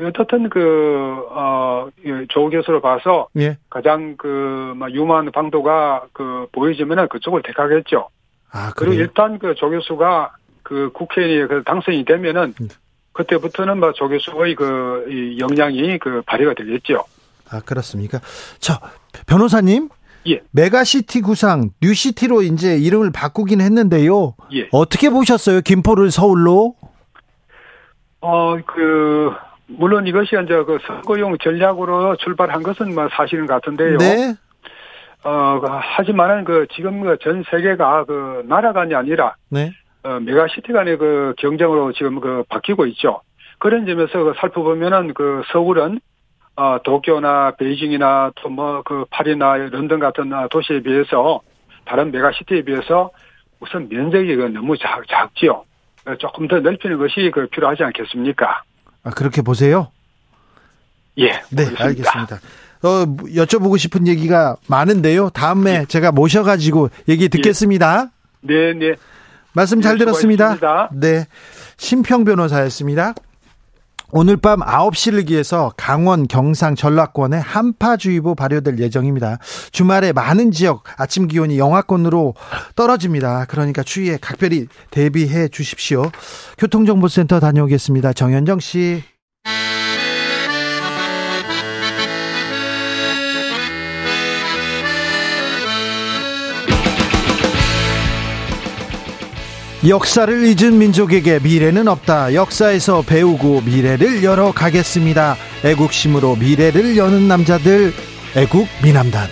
어떻든 0.00 0.48
그, 0.48 1.24
어, 1.30 1.86
조 2.30 2.50
교수로 2.50 2.80
봐서 2.80 3.28
예. 3.36 3.56
가장 3.70 4.16
그, 4.16 4.74
뭐 4.76 4.90
유망한 4.90 5.30
방도가 5.30 6.06
그 6.12 6.46
보여지면은 6.50 7.08
그쪽을 7.08 7.42
택하겠죠. 7.42 8.08
아, 8.50 8.72
그리고 8.74 8.92
그래요? 8.92 9.02
일단 9.04 9.38
그 9.38 9.54
조 9.54 9.70
교수가 9.70 10.32
그 10.64 10.90
국회의원이 10.92 11.48
그 11.48 11.62
당선이 11.64 12.04
되면은 12.04 12.54
음. 12.60 12.68
그때부터는 13.12 13.78
뭐 13.78 13.98
조 13.98 14.08
교수의 14.08 14.54
그 14.56 15.17
이 15.17 15.38
역량이 15.38 15.98
그 15.98 16.22
발휘가 16.26 16.54
되겠죠. 16.54 17.04
아, 17.52 17.60
그렇습니까? 17.60 18.20
저, 18.58 18.74
변호사님. 19.26 19.88
예. 20.28 20.40
메가시티 20.52 21.20
구상 21.20 21.70
뉴시티로 21.82 22.42
이제 22.42 22.76
이름을 22.76 23.10
바꾸긴 23.12 23.60
했는데요. 23.60 24.34
예. 24.54 24.68
어떻게 24.70 25.10
보셨어요? 25.10 25.60
김포를 25.62 26.10
서울로? 26.12 26.76
어, 28.20 28.56
그, 28.64 29.32
물론 29.66 30.06
이것이 30.06 30.36
이제 30.44 30.54
그 30.64 30.78
선거용 30.86 31.36
전략으로 31.42 32.16
출발한 32.16 32.62
것은 32.62 32.94
뭐 32.94 33.08
사실은 33.16 33.46
같은데요. 33.46 33.98
네. 33.98 34.34
어, 35.24 35.60
그 35.60 35.66
하지만은 35.68 36.44
그 36.44 36.66
지금 36.74 37.00
그 37.00 37.16
전 37.20 37.42
세계가 37.50 38.04
그 38.04 38.42
나라 38.48 38.72
간이 38.72 38.94
아니라 38.94 39.34
네. 39.50 39.72
어, 40.04 40.18
메가시티 40.20 40.72
간의 40.72 40.98
그 40.98 41.34
경쟁으로 41.38 41.92
지금 41.92 42.20
그 42.20 42.44
바뀌고 42.48 42.86
있죠. 42.86 43.22
그런 43.58 43.86
점에서 43.86 44.22
그 44.24 44.34
살펴보면은 44.40 45.14
그 45.14 45.42
서울은 45.52 46.00
어, 46.56 46.78
도쿄나 46.84 47.52
베이징이나 47.56 48.32
또 48.36 48.50
뭐 48.50 48.82
그 48.84 49.04
파리나 49.10 49.56
런던 49.56 49.98
같은 50.00 50.32
아, 50.32 50.48
도시에 50.48 50.82
비해서 50.82 51.40
다른 51.84 52.10
메가시티에 52.12 52.62
비해서 52.62 53.10
우선 53.60 53.88
면적이 53.88 54.36
그 54.36 54.42
너무 54.44 54.76
작, 54.78 55.02
작지요. 55.08 55.64
어, 56.06 56.14
조금 56.18 56.48
더 56.48 56.58
넓히는 56.60 56.98
것이 56.98 57.30
그 57.32 57.46
필요하지 57.48 57.82
않겠습니까? 57.84 58.62
아, 59.04 59.10
그렇게 59.10 59.40
보세요? 59.42 59.90
예. 61.18 61.28
네, 61.50 61.64
그렇습니다. 61.64 61.84
알겠습니다. 61.84 62.36
어, 62.82 63.06
여쭤보고 63.44 63.78
싶은 63.78 64.06
얘기가 64.08 64.56
많은데요. 64.68 65.30
다음에 65.30 65.84
제가 65.86 66.10
모셔가지고 66.12 66.90
얘기 67.08 67.28
듣겠습니다. 67.28 68.10
네, 68.40 68.72
네. 68.74 68.94
말씀 69.52 69.80
잘 69.80 69.94
네, 69.94 70.04
들었습니다. 70.04 70.54
수고하셨습니다. 70.54 71.00
네. 71.00 71.26
심평 71.76 72.24
변호사였습니다. 72.24 73.14
오늘 74.14 74.36
밤 74.36 74.60
9시를 74.60 75.26
기해서 75.26 75.72
강원, 75.78 76.28
경상, 76.28 76.74
전라권에 76.74 77.38
한파주의보 77.38 78.34
발효될 78.34 78.78
예정입니다. 78.78 79.38
주말에 79.72 80.12
많은 80.12 80.50
지역 80.50 80.84
아침 80.98 81.28
기온이 81.28 81.58
영하권으로 81.58 82.34
떨어집니다. 82.76 83.46
그러니까 83.46 83.82
추위에 83.82 84.18
각별히 84.20 84.66
대비해 84.90 85.48
주십시오. 85.48 86.12
교통정보센터 86.58 87.40
다녀오겠습니다. 87.40 88.12
정현정 88.12 88.60
씨. 88.60 89.02
역사를 99.88 100.46
잊은 100.46 100.78
민족에게 100.78 101.40
미래는 101.40 101.88
없다. 101.88 102.34
역사에서 102.34 103.02
배우고 103.02 103.62
미래를 103.62 104.22
열어가겠습니다. 104.22 105.36
애국심으로 105.64 106.36
미래를 106.36 106.96
여는 106.96 107.26
남자들, 107.26 107.92
애국 108.36 108.68
미남단. 108.84 109.28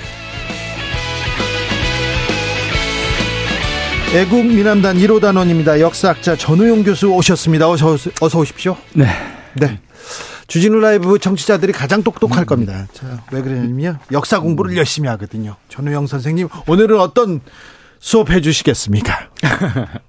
애국 4.12 4.44
미남단 4.44 4.96
1호 4.96 5.20
단원입니다. 5.20 5.78
역사학자 5.78 6.34
전우용 6.34 6.82
교수 6.82 7.12
오셨습니다. 7.12 7.70
어서, 7.70 7.96
어서 8.20 8.38
오십시오. 8.40 8.76
네. 8.92 9.06
네. 9.54 9.78
주진우 10.48 10.80
라이브 10.80 11.16
청취자들이 11.20 11.72
가장 11.72 12.02
똑똑할 12.02 12.44
겁니다. 12.44 12.88
자, 12.92 13.22
왜 13.30 13.40
그러냐면요. 13.40 13.98
역사 14.10 14.40
공부를 14.40 14.76
열심히 14.76 15.08
하거든요. 15.10 15.54
전우영 15.68 16.08
선생님, 16.08 16.48
오늘은 16.66 16.98
어떤 16.98 17.40
수업 18.00 18.30
해 18.30 18.40
주시겠습니까? 18.40 19.30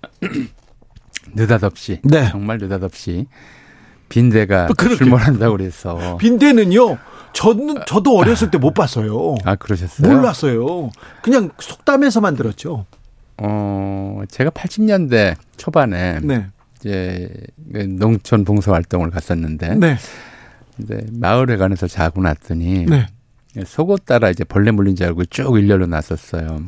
느닷없이 1.35 1.99
네. 2.03 2.29
정말 2.29 2.57
느닷없이 2.57 3.27
빈대가 4.09 4.67
그렇게. 4.77 4.95
출몰한다고 4.97 5.57
그래서 5.57 6.17
빈대는요. 6.19 6.97
저는 7.33 7.83
저도 7.85 8.17
어렸을 8.17 8.51
때 8.51 8.57
못 8.57 8.73
봤어요. 8.73 9.35
아 9.45 9.55
그러셨어요? 9.55 10.13
몰랐어요. 10.13 10.89
그냥 11.21 11.49
속담에서만 11.59 12.35
들었죠. 12.35 12.85
어 13.37 14.21
제가 14.29 14.49
80년대 14.51 15.35
초반에 15.57 16.19
네. 16.21 16.47
이제 16.77 17.29
그 17.73 17.77
농촌 17.79 18.43
봉사 18.43 18.73
활동을 18.73 19.11
갔었는데 19.11 19.75
네. 19.75 19.97
이제 20.79 21.05
마을에 21.13 21.55
가면서 21.57 21.87
자고 21.87 22.21
났더니 22.21 22.85
네. 22.85 23.07
속옷 23.65 24.05
따라 24.05 24.29
이제 24.29 24.43
벌레 24.43 24.71
물린 24.71 24.95
줄 24.95 25.07
알고 25.07 25.25
쭉 25.25 25.57
일렬로 25.57 25.85
났었어요. 25.87 26.65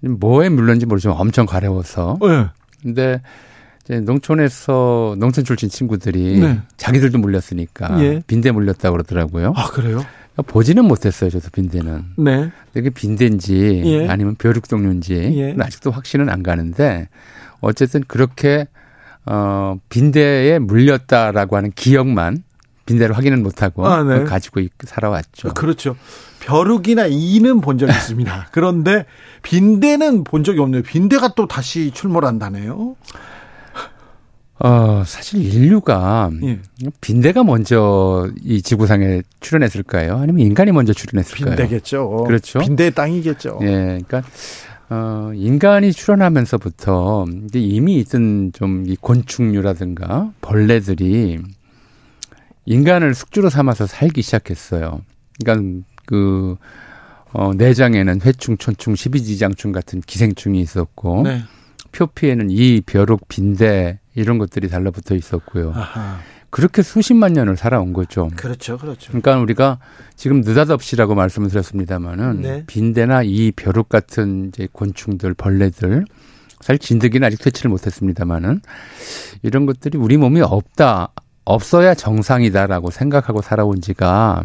뭐에 0.00 0.48
물렸는지 0.48 0.86
모르지만 0.86 1.16
엄청 1.18 1.46
가려워서 1.46 2.18
네. 2.20 2.46
근데 2.82 3.20
이제 3.84 4.00
농촌에서 4.00 5.16
농촌 5.18 5.44
출신 5.44 5.68
친구들이 5.68 6.40
네. 6.40 6.60
자기들도 6.76 7.18
물렸으니까 7.18 8.02
예. 8.02 8.22
빈대 8.26 8.50
물렸다고 8.50 8.92
그러더라고요. 8.96 9.52
아, 9.56 9.68
그래요? 9.70 10.04
보지는 10.46 10.84
못했어요, 10.86 11.28
저도 11.28 11.48
빈대는. 11.52 12.04
네. 12.18 12.50
이게 12.74 12.88
빈대인지 12.90 13.82
예. 13.84 14.08
아니면 14.08 14.36
벼룩동류인지 14.36 15.14
예. 15.14 15.56
아직도 15.58 15.90
확신은 15.90 16.28
안 16.30 16.42
가는데 16.42 17.08
어쨌든 17.60 18.02
그렇게 18.06 18.66
어 19.26 19.76
빈대에 19.90 20.58
물렸다라고 20.58 21.56
하는 21.56 21.72
기억만 21.74 22.42
빈대를 22.90 23.16
확인은 23.16 23.42
못하고 23.44 23.86
아, 23.86 24.02
네. 24.02 24.24
가지고 24.24 24.58
있- 24.60 24.72
살아왔죠. 24.84 25.54
그렇죠. 25.54 25.94
벼룩이나 26.40 27.06
이는 27.08 27.60
본 27.60 27.78
적이 27.78 27.92
있습니다. 27.92 28.48
그런데 28.52 29.06
빈대는 29.42 30.24
본 30.24 30.42
적이 30.42 30.58
없네요. 30.60 30.82
빈대가 30.82 31.34
또 31.36 31.46
다시 31.46 31.92
출몰한다네요. 31.92 32.96
어 34.62 35.02
사실 35.06 35.42
인류가 35.42 36.30
예. 36.42 36.58
빈대가 37.00 37.42
먼저 37.44 38.28
이 38.44 38.60
지구상에 38.60 39.22
출현했을까요? 39.40 40.16
아니면 40.18 40.40
인간이 40.40 40.70
먼저 40.72 40.92
출현했을까요? 40.92 41.56
빈대겠죠. 41.56 42.24
그렇죠. 42.26 42.58
빈대의 42.58 42.90
땅이겠죠. 42.92 43.58
예, 43.62 44.00
그러니까 44.06 44.22
어 44.90 45.30
인간이 45.34 45.92
출현하면서부터 45.92 47.24
이미 47.54 47.96
있던 48.00 48.50
좀 48.52 48.84
이 48.86 48.96
곤충류라든가 49.00 50.32
벌레들이 50.42 51.38
인간을 52.64 53.14
숙주로 53.14 53.50
삼아서 53.50 53.86
살기 53.86 54.22
시작했어요. 54.22 55.02
그러니까 55.42 55.84
그 56.06 56.56
어, 57.32 57.52
내장에는 57.54 58.20
회충, 58.22 58.56
촌충, 58.56 58.96
십이지장충 58.96 59.72
같은 59.72 60.00
기생충이 60.00 60.60
있었고 60.60 61.22
네. 61.22 61.42
표피에는 61.92 62.50
이 62.50 62.80
벼룩, 62.80 63.28
빈대 63.28 64.00
이런 64.14 64.38
것들이 64.38 64.68
달라붙어 64.68 65.14
있었고요. 65.14 65.72
아하. 65.74 66.18
그렇게 66.50 66.82
수십만 66.82 67.32
년을 67.32 67.56
살아온 67.56 67.92
거죠. 67.92 68.28
그렇죠. 68.34 68.76
그렇죠. 68.76 69.08
그러니까 69.08 69.38
우리가 69.38 69.78
지금 70.16 70.40
느닷없이라고 70.40 71.14
말씀을 71.14 71.48
드렸습니다마는 71.48 72.40
네. 72.40 72.64
빈대나 72.66 73.22
이 73.22 73.52
벼룩 73.52 73.88
같은 73.88 74.48
이제 74.48 74.66
곤충들, 74.72 75.34
벌레들 75.34 76.04
사실 76.60 76.78
진드기는 76.78 77.24
아직 77.24 77.40
퇴치를 77.40 77.70
못했습니다마는 77.70 78.60
이런 79.42 79.64
것들이 79.64 79.96
우리 79.96 80.16
몸이 80.16 80.40
없다, 80.40 81.12
없어야 81.44 81.94
정상이다라고 81.94 82.90
생각하고 82.90 83.42
살아온 83.42 83.80
지가 83.80 84.42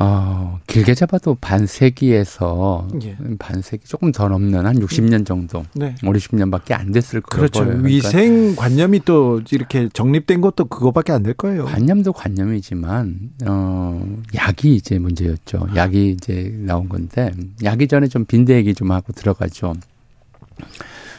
어, 0.00 0.60
길게 0.68 0.94
잡아도 0.94 1.34
반세기에서 1.40 2.86
예. 3.02 3.16
반세기 3.36 3.84
조금 3.84 4.12
더 4.12 4.28
넘는 4.28 4.64
한 4.64 4.76
60년 4.78 5.26
정도, 5.26 5.64
네. 5.74 5.96
5, 6.04 6.12
60년밖에 6.12 6.72
안 6.72 6.92
됐을 6.92 7.20
거예요. 7.20 7.48
그렇죠. 7.48 7.64
그러니까 7.64 7.88
위생 7.88 8.54
관념이 8.54 9.00
또 9.04 9.40
이렇게 9.50 9.88
정립된 9.92 10.40
것도 10.40 10.66
그거밖에 10.66 11.10
안 11.12 11.24
될 11.24 11.34
거예요. 11.34 11.64
관념도 11.64 12.12
관념이지만 12.12 13.30
어 13.46 14.16
약이 14.36 14.76
이제 14.76 15.00
문제였죠. 15.00 15.66
약이 15.74 16.10
이제 16.10 16.54
나온 16.60 16.88
건데 16.88 17.32
약이 17.64 17.88
전에 17.88 18.06
좀 18.06 18.24
빈대 18.24 18.54
얘기 18.54 18.74
좀 18.74 18.92
하고 18.92 19.12
들어가죠. 19.12 19.74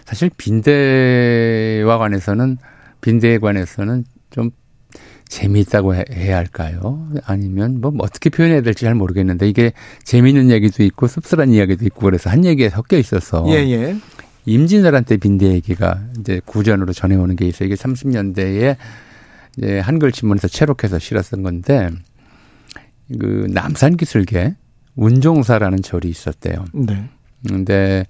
사실 0.05 0.29
빈대와 0.37 1.97
관해서는 1.97 2.57
빈대에 3.01 3.37
관해서는 3.37 4.05
좀 4.29 4.51
재미있다고 5.27 5.95
해- 5.95 6.05
해야 6.11 6.37
할까요? 6.37 7.07
아니면 7.25 7.79
뭐 7.81 7.93
어떻게 7.99 8.29
표현해야 8.29 8.61
될지 8.61 8.85
잘 8.85 8.95
모르겠는데 8.95 9.47
이게 9.47 9.73
재미있는 10.03 10.49
얘기도 10.49 10.83
있고 10.83 11.07
씁쓸한 11.07 11.51
이야기도 11.51 11.85
있고 11.85 12.01
그래서 12.01 12.29
한 12.29 12.45
얘기에 12.45 12.69
섞여 12.69 12.97
있어서 12.97 13.45
예, 13.49 13.53
예. 13.69 13.95
임진왜란 14.45 15.03
때 15.03 15.17
빈대 15.17 15.47
얘기가 15.47 16.01
이제 16.19 16.41
구전으로 16.45 16.93
전해오는 16.93 17.35
게 17.35 17.45
있어요. 17.47 17.67
이게 17.67 17.75
30년대에 17.75 18.75
이제 19.57 19.79
한글 19.79 20.11
신문에서 20.11 20.47
채록해서 20.47 20.97
실었던 20.97 21.43
건데 21.43 21.89
그 23.19 23.47
남산 23.51 23.97
기술계 23.97 24.55
운종사라는 24.95 25.81
절이 25.83 26.09
있었대요. 26.09 26.65
네. 26.73 27.07
근데 27.47 28.05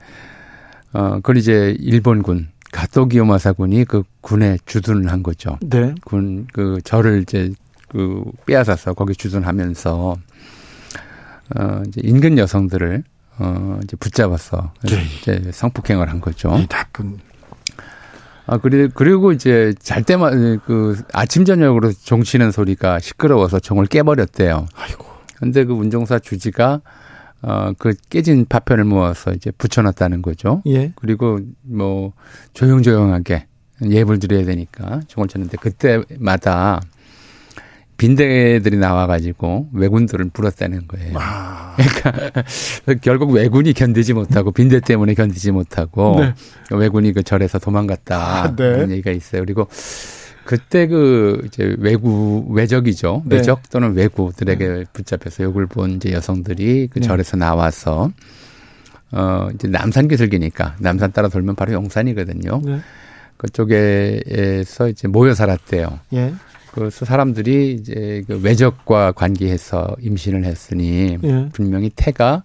어 0.94 1.16
그걸 1.18 1.38
이제 1.38 1.76
일본군 1.80 2.48
가토기요마 2.72 3.38
사군이 3.38 3.86
그 3.86 4.04
군에 4.22 4.58
주둔을 4.66 5.12
한 5.12 5.24
거죠. 5.24 5.58
네. 5.62 5.96
군 6.06 6.48
그 6.54 6.80
절을 6.84 7.22
이제 7.24 7.52
그 7.88 8.24
빼앗아서 8.46 8.94
거기 8.94 9.16
주둔하면서 9.16 10.16
어 11.58 11.82
이제 11.88 12.02
인근 12.04 12.38
여성들을 12.38 13.04
어 13.40 13.80
이제 13.84 13.98
붙잡아서 13.98 14.74
예. 14.92 15.02
이제 15.20 15.50
성폭행을 15.52 16.10
한 16.10 16.22
거죠. 16.22 16.56
이 16.58 16.68
나쁜. 16.68 17.18
아 18.46 18.58
그리고 18.58 18.92
그리고 18.96 19.32
이제 19.32 19.74
잘 19.80 20.04
때만 20.04 20.60
그 20.66 21.02
아침 21.14 21.46
저녁으로 21.46 21.92
종 21.94 22.24
치는 22.24 22.52
소리가 22.52 23.00
시끄러워서 23.00 23.60
종을 23.60 23.86
깨버렸대요. 23.88 24.68
아이고. 24.76 25.06
근데 25.38 25.64
그 25.64 25.74
운종사 25.74 26.20
주지가 26.20 26.82
어 27.42 27.74
그 27.78 27.94
깨진 28.10 28.46
파편을 28.48 28.84
모아서 28.84 29.32
이제 29.34 29.52
붙여놨다는 29.52 30.22
거죠. 30.22 30.62
예. 30.68 30.92
그리고 30.96 31.40
뭐 31.62 32.14
조용조용하게 32.54 33.46
예불 33.90 34.20
드려야 34.20 34.44
되니까 34.46 35.02
종을 35.08 35.28
쳤는데 35.30 35.58
그때마다 35.58 36.82
빈대들이 38.00 38.78
나와가지고 38.78 39.70
왜군들을 39.74 40.30
불었다는 40.32 40.88
거예요. 40.88 41.18
아. 41.20 41.76
그러니까 41.78 42.44
결국 43.04 43.32
왜군이 43.32 43.74
견디지 43.74 44.14
못하고 44.14 44.52
빈대 44.52 44.80
때문에 44.80 45.14
견디지 45.14 45.52
못하고 45.52 46.20
네. 46.22 46.34
왜군이 46.72 47.12
그 47.12 47.24
절에서 47.24 47.60
도망갔다 47.60 48.44
아, 48.44 48.48
네. 48.56 48.56
그런 48.56 48.92
얘기가 48.92 49.12
있어요. 49.12 49.42
그리고 49.42 49.68
그때 50.50 50.88
그 50.88 51.44
이제 51.46 51.76
외구 51.78 52.44
외적이죠. 52.50 53.22
네. 53.28 53.36
외적 53.36 53.70
또는 53.70 53.94
외구들에게 53.94 54.86
붙잡혀서 54.94 55.44
욕을 55.44 55.68
본 55.68 55.98
이제 55.98 56.12
여성들이 56.12 56.90
그 56.92 57.00
네. 57.00 57.06
절에서 57.06 57.38
나와서 57.38 58.12
어 59.12 59.50
이제 59.54 59.68
남산 59.68 60.08
기슭이니까 60.08 60.78
남산 60.80 61.12
따라 61.12 61.30
돌면 61.30 61.54
바로 61.54 61.74
용산이거든요. 61.74 62.64
네. 62.66 62.80
그쪽에서 63.38 64.90
이제 64.90 65.08
모여 65.08 65.36
살았대요. 65.36 66.00
예. 66.14 66.34
그래서 66.74 67.06
사람들이 67.06 67.74
이제 67.74 68.24
그 68.26 68.42
외적과 68.42 69.12
관계해서 69.12 69.98
임신을 70.02 70.46
했으니 70.46 71.20
예. 71.22 71.50
분명히 71.54 71.92
태가 71.96 72.42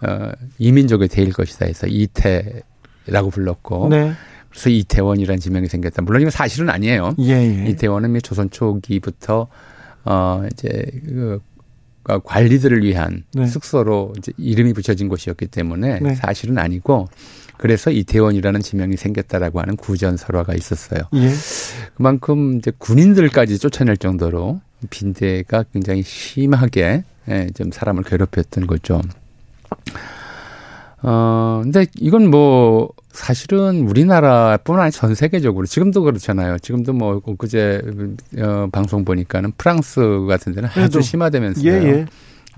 어 0.00 0.30
이민족의 0.58 1.08
태일 1.08 1.32
것이다 1.32 1.66
해서 1.66 1.88
이태라고 1.88 3.30
불렀고 3.32 3.88
네. 3.88 4.12
그래서 4.52 4.70
이태원이라는 4.70 5.40
지명이 5.40 5.66
생겼다. 5.66 6.02
물론 6.02 6.20
이건 6.20 6.30
사실은 6.30 6.70
아니에요. 6.70 7.14
예, 7.20 7.32
예. 7.32 7.70
이태원은 7.70 8.20
조선 8.22 8.50
초기부터 8.50 9.48
어 10.04 10.44
이제 10.52 10.84
그 11.06 11.40
관리들을 12.04 12.84
위한 12.84 13.24
네. 13.32 13.46
숙소로 13.46 14.12
이제 14.18 14.32
이름이 14.36 14.72
붙여진 14.74 15.08
곳이었기 15.08 15.46
때문에 15.46 16.00
네. 16.00 16.14
사실은 16.14 16.58
아니고 16.58 17.08
그래서 17.56 17.90
이태원이라는 17.90 18.60
지명이 18.60 18.96
생겼다라고 18.96 19.60
하는 19.60 19.76
구전 19.76 20.16
설화가 20.16 20.54
있었어요. 20.54 21.00
예. 21.14 21.30
그만큼 21.94 22.58
이제 22.58 22.72
군인들까지 22.76 23.58
쫓아낼 23.58 23.96
정도로 23.96 24.60
빈대가 24.90 25.64
굉장히 25.72 26.02
심하게 26.02 27.04
예, 27.28 27.46
좀 27.54 27.70
사람을 27.70 28.02
괴롭혔던 28.02 28.66
거죠. 28.66 29.00
어, 31.02 31.60
근데 31.62 31.86
이건 31.98 32.30
뭐 32.30 32.90
사실은 33.10 33.86
우리나라뿐만 33.88 34.82
아니라 34.84 34.90
전 34.90 35.14
세계적으로 35.14 35.66
지금도 35.66 36.02
그렇잖아요. 36.02 36.58
지금도 36.58 36.92
뭐 36.92 37.20
그제 37.20 37.82
어, 38.38 38.68
방송 38.72 39.04
보니까는 39.04 39.52
프랑스 39.58 40.00
같은 40.28 40.54
데는. 40.54 40.68
아주 40.76 41.02
심하다면서요. 41.02 41.72
예, 41.72 41.76
예. 41.84 42.06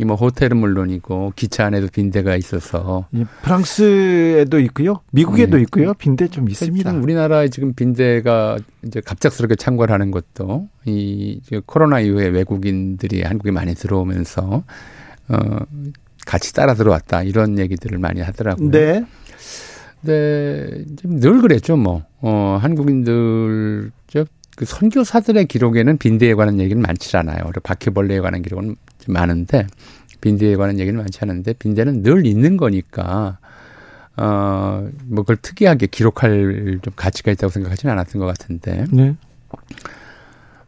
이뭐 0.01 0.17
호텔은 0.17 0.57
물론이고 0.57 1.35
기차 1.37 1.67
안에도 1.67 1.87
빈대가 1.87 2.37
있어서 2.37 3.07
예. 3.15 3.25
프랑스에도 3.43 4.59
있고요. 4.61 5.01
미국에도 5.13 5.57
네. 5.57 5.63
있고요. 5.63 5.95
빈대 5.95 6.27
좀 6.29 6.49
있습니다. 6.51 6.91
지금 6.91 7.03
우리나라에 7.03 7.49
지금 7.49 7.75
빈대가 7.75 8.59
이제 8.85 9.01
갑작스럽게 9.01 9.55
창궐하는 9.55 10.11
것도 10.11 10.69
이 10.85 11.41
코로나 11.67 12.01
이후에 12.01 12.27
외국인들이 12.27 13.23
한국에 13.23 13.53
많이 13.53 13.75
들어오면서 13.75 14.65
어 15.29 15.59
같이 16.27 16.53
따라 16.55 16.75
들어왔다 16.75 17.23
이런 17.23 17.59
얘기들을 17.59 17.99
많이 17.99 18.21
하더라고요. 18.21 18.71
네. 18.71 19.05
근데 20.01 20.85
지금 20.97 21.21
늘 21.21 21.41
그랬죠 21.41 21.77
뭐. 21.77 22.05
어 22.21 22.59
한국인들 22.61 23.91
저그 24.09 24.65
선교사들의 24.65 25.47
기록에는 25.47 25.99
빈대에 25.99 26.35
관한 26.35 26.61
얘기는 26.61 26.81
많지 26.81 27.17
않아요. 27.17 27.43
그리고 27.45 27.61
바퀴벌레에 27.61 28.21
관한 28.21 28.43
기록은 28.43 28.77
좀 28.99 29.13
많은데 29.13 29.67
빈대에 30.21 30.57
관한 30.57 30.79
얘기는 30.79 30.99
많지 30.99 31.19
않은데 31.23 31.53
빈대는 31.55 32.03
늘 32.03 32.27
있는 32.27 32.57
거니까 32.57 33.39
어 34.17 34.65
뭐 35.07 35.23
그걸 35.23 35.37
특이하게 35.37 35.87
기록할 35.87 36.79
좀 36.83 36.93
가치가 36.97 37.31
있다고 37.33 37.51
생각하지는 37.51 37.93
않았던 37.93 38.21
것 38.21 38.27
같은데 38.27 38.85
네. 38.91 39.15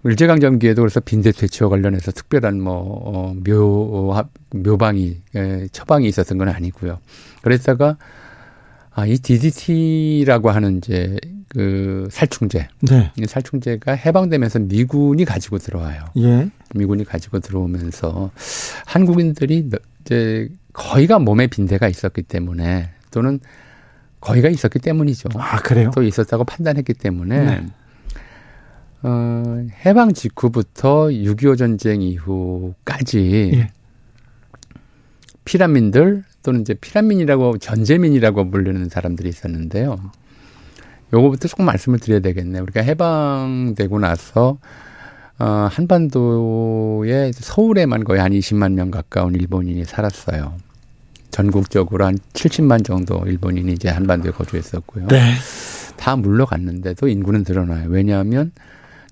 일제강점기에도 0.08 0.82
그래서 0.82 1.00
빈대 1.00 1.32
퇴치와 1.32 1.68
관련해서 1.70 2.12
특별한 2.12 2.60
뭐, 2.60 2.74
어, 3.04 3.34
묘, 3.44 4.24
묘방이, 4.50 5.16
에, 5.34 5.68
처방이 5.72 6.06
있었던 6.08 6.38
건 6.38 6.48
아니고요. 6.48 6.98
그랬다가, 7.42 7.96
아, 8.92 9.06
이 9.06 9.18
DDT라고 9.18 10.50
하는 10.50 10.78
이제 10.78 11.16
그 11.48 12.08
살충제, 12.10 12.68
네. 12.90 13.12
이 13.16 13.26
살충제가 13.26 13.92
해방되면서 13.92 14.58
미군이 14.60 15.24
가지고 15.24 15.58
들어와요. 15.58 16.04
예. 16.18 16.50
미군이 16.74 17.04
가지고 17.04 17.40
들어오면서 17.40 18.30
한국인들이 18.86 19.70
너- 19.70 19.78
이제 20.00 20.48
거의가 20.72 21.18
몸에 21.18 21.46
빈대가 21.46 21.88
있었기 21.88 22.22
때문에 22.22 22.90
또는 23.10 23.40
거의가 24.20 24.48
있었기 24.48 24.78
때문이죠. 24.78 25.28
아, 25.36 25.58
그래요? 25.58 25.90
또 25.94 26.02
있었다고 26.02 26.44
판단했기 26.44 26.94
때문에 26.94 27.44
네. 27.44 27.66
어, 29.02 29.66
해방 29.84 30.14
직후부터 30.14 31.06
6.25 31.06 31.58
전쟁 31.58 32.02
이후까지 32.02 33.50
예. 33.54 33.68
피란민들 35.44 36.24
또는 36.42 36.60
이제 36.62 36.74
피란민이라고 36.74 37.58
전제민이라고 37.58 38.50
부르는 38.50 38.88
사람들이 38.88 39.28
있었는데요. 39.28 39.96
요거부터 41.12 41.48
조금 41.48 41.66
말씀을 41.66 41.98
드려야 41.98 42.20
되겠네요. 42.20 42.62
우리가 42.62 42.82
해방되고 42.82 43.98
나서 43.98 44.58
어, 45.38 45.68
한반도에 45.70 47.30
서울에만 47.32 48.04
거의 48.04 48.20
한 48.20 48.32
20만 48.32 48.72
명 48.72 48.90
가까운 48.90 49.34
일본인이 49.34 49.84
살았어요. 49.84 50.54
전국적으로 51.30 52.06
한 52.06 52.16
70만 52.32 52.84
정도 52.84 53.22
일본인이 53.26 53.72
이제 53.72 53.88
한반도에 53.88 54.32
거주했었고요. 54.32 55.08
네. 55.08 55.34
다 55.96 56.16
물러갔는데도 56.16 57.08
인구는 57.08 57.44
늘어나요. 57.46 57.88
왜냐하면 57.90 58.52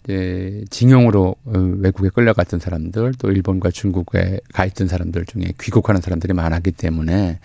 이제 0.04 0.64
징용으로 0.70 1.34
어, 1.44 1.58
외국에 1.78 2.10
끌려갔던 2.10 2.60
사람들 2.60 3.14
또 3.18 3.30
일본과 3.30 3.70
중국에 3.70 4.40
가 4.52 4.66
있던 4.66 4.86
사람들 4.86 5.24
중에 5.24 5.52
귀국하는 5.60 6.00
사람들이 6.00 6.34
많았기 6.34 6.72
때문에 6.72 7.40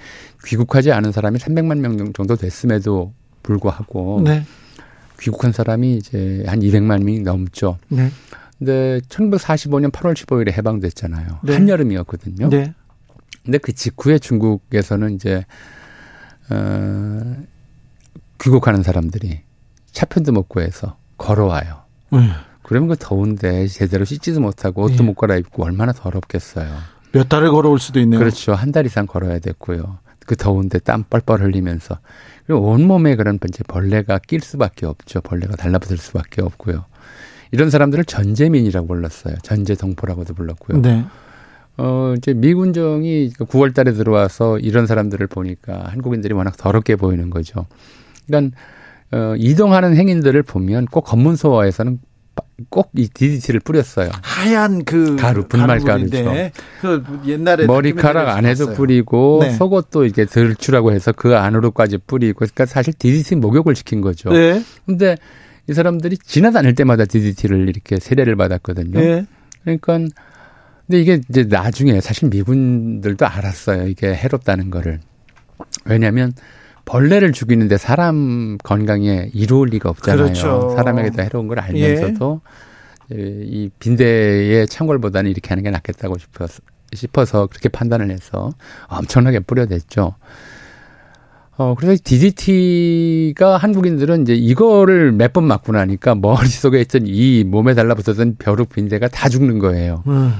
귀국하지 0.45 0.91
않은 0.91 1.11
사람이 1.11 1.39
300만 1.39 1.79
명 1.79 2.13
정도 2.13 2.35
됐음에도 2.35 3.13
불구하고 3.43 4.21
네. 4.23 4.43
귀국한 5.19 5.51
사람이 5.51 5.95
이제 5.95 6.43
한 6.47 6.59
200만 6.59 7.03
명이 7.03 7.21
넘죠. 7.21 7.77
네. 7.87 8.09
근데 8.57 8.99
1945년 9.07 9.91
8월 9.91 10.13
15일에 10.13 10.51
해방됐잖아요. 10.51 11.39
네. 11.43 11.53
한여름이었거든요. 11.53 12.49
네. 12.49 12.73
근데 13.43 13.57
그 13.57 13.71
직후에 13.73 14.19
중국에서는 14.19 15.15
이제 15.15 15.45
어 16.49 17.35
귀국하는 18.41 18.83
사람들이 18.83 19.41
차편도 19.91 20.33
못 20.33 20.49
구해서 20.49 20.97
걸어와요. 21.17 21.83
음. 22.13 22.31
그러면 22.69 22.87
그 22.89 22.95
더운데 22.99 23.65
제대로 23.65 24.05
씻지도 24.05 24.39
못하고 24.41 24.83
옷도 24.83 25.03
예. 25.03 25.07
못 25.07 25.15
갈아입고 25.15 25.63
얼마나 25.63 25.91
더럽겠어요. 25.91 26.69
몇 27.11 27.27
달을 27.27 27.49
걸어올 27.49 27.79
수도 27.79 27.99
있네요. 28.01 28.19
그렇죠. 28.19 28.53
한 28.53 28.71
달 28.71 28.85
이상 28.85 29.07
걸어야 29.07 29.39
됐고요. 29.39 29.97
그 30.27 30.35
더운데 30.35 30.77
땀 30.77 31.03
뻘뻘 31.09 31.41
흘리면서 31.41 31.97
그리고 32.45 32.69
온몸에 32.69 33.15
그런 33.15 33.39
이제 33.47 33.63
벌레가 33.67 34.19
낄 34.19 34.41
수밖에 34.41 34.85
없죠. 34.85 35.19
벌레가 35.21 35.55
달라붙을 35.55 35.97
수밖에 35.97 36.43
없고요. 36.43 36.85
이런 37.51 37.71
사람들을 37.71 38.05
전제민이라고 38.05 38.85
불렀어요. 38.85 39.33
전제동포라고도 39.41 40.35
불렀고요. 40.35 40.83
네. 40.83 41.05
어, 41.77 42.13
이제 42.15 42.35
미군정이 42.35 43.31
9월 43.31 43.73
달에 43.73 43.93
들어와서 43.93 44.59
이런 44.59 44.85
사람들을 44.85 45.25
보니까 45.25 45.85
한국인들이 45.87 46.35
워낙 46.35 46.55
더럽게 46.55 46.97
보이는 46.97 47.31
거죠. 47.31 47.65
그러니까, 48.27 48.55
어, 49.11 49.33
이동하는 49.39 49.95
행인들을 49.95 50.43
보면 50.43 50.85
꼭 50.85 51.01
검문소에서는 51.05 51.99
꼭 52.69 52.89
이 52.95 53.07
DDT를 53.07 53.59
뿌렸어요. 53.59 54.09
하얀 54.21 54.83
그 54.83 55.15
가루, 55.15 55.47
분말 55.47 55.79
가루물인데 55.79 56.51
그 56.81 57.03
옛날에 57.25 57.65
머리카락 57.65 58.29
안에도. 58.29 58.73
뿌리고 58.73 59.39
네. 59.41 59.51
속옷도 59.51 60.05
이렇게 60.05 60.25
들추라고 60.25 60.91
해서 60.91 61.11
그 61.11 61.35
안으로까지 61.35 61.99
뿌리고 61.99 62.39
그러니까 62.39 62.65
사실 62.65 62.93
DDT 62.93 63.35
목욕을 63.35 63.75
시킨 63.75 64.01
거죠. 64.01 64.31
네. 64.31 64.63
근데 64.85 65.17
이 65.69 65.73
사람들이 65.73 66.17
지나다닐 66.17 66.75
때마다 66.75 67.05
DDT를 67.05 67.69
이렇게 67.69 67.99
세례를 67.99 68.35
받았거든요. 68.35 68.99
네. 68.99 69.25
그러니까 69.63 69.99
근데 70.87 71.01
이게 71.01 71.21
이제 71.29 71.43
나중에 71.43 72.01
사실 72.01 72.29
미군들도 72.29 73.25
알았어요. 73.25 73.87
이게 73.87 74.13
해롭다는 74.13 74.71
거를. 74.71 74.99
왜냐하면 75.85 76.33
벌레를 76.89 77.31
죽이는데 77.33 77.77
사람 77.77 78.57
건강에 78.63 79.29
이로울 79.33 79.69
리가 79.69 79.89
없잖아요. 79.91 80.23
그렇죠. 80.23 80.73
사람에게도 80.75 81.21
해로운 81.21 81.47
걸 81.47 81.59
알면서도 81.59 82.41
예. 83.13 83.15
이 83.19 83.69
빈대의 83.77 84.67
창궐보다는 84.67 85.29
이렇게 85.29 85.49
하는 85.49 85.63
게 85.63 85.69
낫겠다고 85.69 86.17
싶어서, 86.17 86.61
싶어서 86.93 87.45
그렇게 87.45 87.69
판단을 87.69 88.09
해서 88.09 88.49
엄청나게 88.87 89.41
뿌려댔죠. 89.41 90.15
어, 91.57 91.75
그래서 91.77 92.01
DDT가 92.03 93.57
한국인들은 93.57 94.23
이제 94.23 94.33
이거를 94.33 95.11
몇 95.11 95.33
번 95.33 95.43
맞고 95.43 95.73
나니까 95.73 96.15
머릿속에 96.15 96.81
있던 96.81 97.03
이 97.05 97.43
몸에 97.43 97.75
달라붙었던 97.75 98.37
벼룩 98.39 98.69
빈대가 98.69 99.07
다 99.09 99.29
죽는 99.29 99.59
거예요. 99.59 100.03
음. 100.07 100.33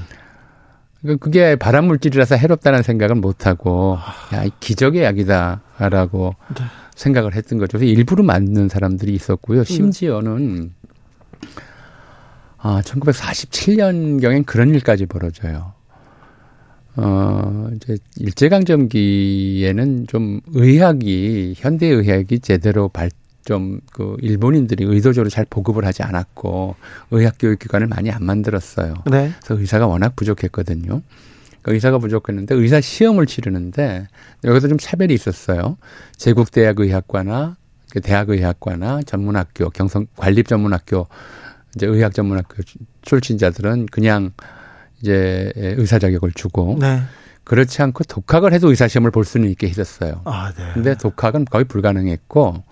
그러니까 1.01 1.23
그게 1.23 1.55
발암 1.55 1.85
물질이라서 1.85 2.35
해롭다는 2.35 2.83
생각은 2.83 3.21
못 3.21 3.47
하고 3.47 3.97
야, 4.33 4.43
이 4.43 4.51
기적의 4.59 5.03
약이다라고 5.03 6.35
네. 6.55 6.63
생각을 6.95 7.35
했던 7.35 7.57
거죠. 7.57 7.77
그래서 7.77 7.91
일부러 7.91 8.23
맞는 8.23 8.67
사람들이 8.67 9.13
있었고요. 9.13 9.63
심지어는 9.63 10.73
아, 12.57 12.81
1947년경엔 12.81 14.45
그런 14.45 14.73
일까지 14.73 15.05
벌어져요. 15.05 15.73
어, 16.97 17.69
이제 17.75 17.97
일제강점기에는 18.17 20.07
좀 20.07 20.41
의학이, 20.47 21.53
현대의학이 21.55 22.39
제대로 22.39 22.89
발, 22.89 23.09
좀, 23.45 23.79
그, 23.93 24.15
일본인들이 24.21 24.83
의도적으로 24.83 25.29
잘 25.29 25.45
보급을 25.49 25.85
하지 25.85 26.03
않았고, 26.03 26.75
의학 27.11 27.35
교육 27.39 27.59
기관을 27.59 27.87
많이 27.87 28.11
안 28.11 28.23
만들었어요. 28.23 28.93
네. 29.09 29.31
그래서 29.43 29.59
의사가 29.59 29.87
워낙 29.87 30.15
부족했거든요. 30.15 31.01
그러니까 31.61 31.73
의사가 31.73 31.97
부족했는데, 31.99 32.55
의사 32.55 32.81
시험을 32.81 33.25
치르는데, 33.25 34.07
여기서 34.43 34.67
좀 34.67 34.77
차별이 34.77 35.13
있었어요. 35.13 35.77
제국 36.17 36.51
대학 36.51 36.79
의학과나, 36.79 37.57
그 37.91 38.01
대학 38.01 38.29
의학과나 38.29 39.01
전문학교, 39.03 39.69
경성, 39.69 40.07
관립 40.15 40.47
전문학교, 40.47 41.07
이제 41.75 41.85
의학 41.85 42.13
전문학교 42.13 42.63
출신자들은 43.01 43.87
그냥 43.87 44.31
이제 45.01 45.51
의사 45.55 45.99
자격을 45.99 46.33
주고 46.33 46.77
네. 46.79 47.01
그렇지 47.43 47.81
않고 47.81 48.03
독학을 48.03 48.53
해도 48.53 48.69
의사 48.69 48.87
시험을 48.87 49.11
볼 49.11 49.23
수는 49.23 49.49
있게 49.49 49.69
해줬어요. 49.69 50.21
아, 50.25 50.51
네. 50.55 50.71
근데 50.73 50.95
독학은 50.95 51.45
거의 51.45 51.65
불가능했고 51.65 52.63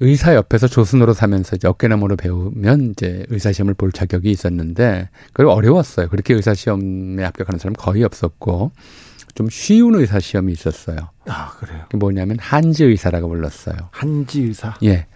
의사 0.00 0.34
옆에서 0.34 0.66
조순으로 0.68 1.12
사면서 1.14 1.56
이제 1.56 1.68
어깨너머로 1.68 2.16
배우면 2.16 2.90
이제 2.92 3.24
의사 3.28 3.52
시험을 3.52 3.74
볼 3.74 3.92
자격이 3.92 4.30
있었는데 4.30 5.08
그리고 5.32 5.52
어려웠어요. 5.52 6.08
그렇게 6.08 6.34
의사 6.34 6.54
시험에 6.54 7.22
합격하는 7.24 7.58
사람 7.58 7.72
은 7.72 7.76
거의 7.76 8.02
없었고 8.04 8.72
좀 9.34 9.48
쉬운 9.50 9.94
의사 9.96 10.20
시험이 10.20 10.52
있었어요. 10.52 10.96
아, 11.26 11.50
그래요. 11.58 11.80
그게 11.84 11.96
뭐냐면 11.98 12.36
한지 12.40 12.84
의사라고 12.84 13.28
불렀어요. 13.28 13.76
한지 13.90 14.42
의사. 14.42 14.74
예. 14.84 15.06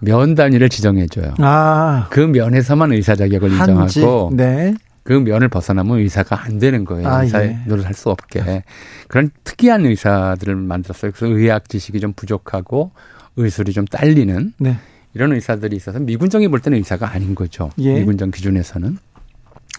면 0.00 0.36
단위를 0.36 0.68
지정해줘요. 0.68 1.34
아, 1.38 2.06
그 2.10 2.20
면에서만 2.20 2.92
의사 2.92 3.16
자격을 3.16 3.50
한지. 3.50 4.00
인정하고 4.00 4.30
네. 4.34 4.74
그 5.02 5.12
면을 5.12 5.48
벗어나면 5.48 5.98
의사가 5.98 6.44
안 6.44 6.58
되는 6.58 6.84
거예요. 6.84 7.08
아, 7.08 7.22
의사의 7.24 7.48
예. 7.48 7.58
노릇 7.66 7.84
할 7.86 7.94
수 7.94 8.10
없게. 8.10 8.62
그런 9.08 9.30
특이한 9.42 9.86
의사들을 9.86 10.54
만들었어요. 10.54 11.10
그래서 11.12 11.34
의학 11.34 11.68
지식이 11.68 11.98
좀 11.98 12.12
부족하고 12.12 12.92
의술이 13.38 13.72
좀 13.72 13.86
딸리는 13.86 14.52
네. 14.58 14.76
이런 15.14 15.32
의사들이 15.32 15.76
있어서 15.76 15.98
미군정이 15.98 16.48
볼 16.48 16.60
때는 16.60 16.78
의사가 16.78 17.10
아닌 17.10 17.34
거죠. 17.34 17.70
예. 17.78 17.94
미군정 17.98 18.30
기준에서는. 18.30 18.98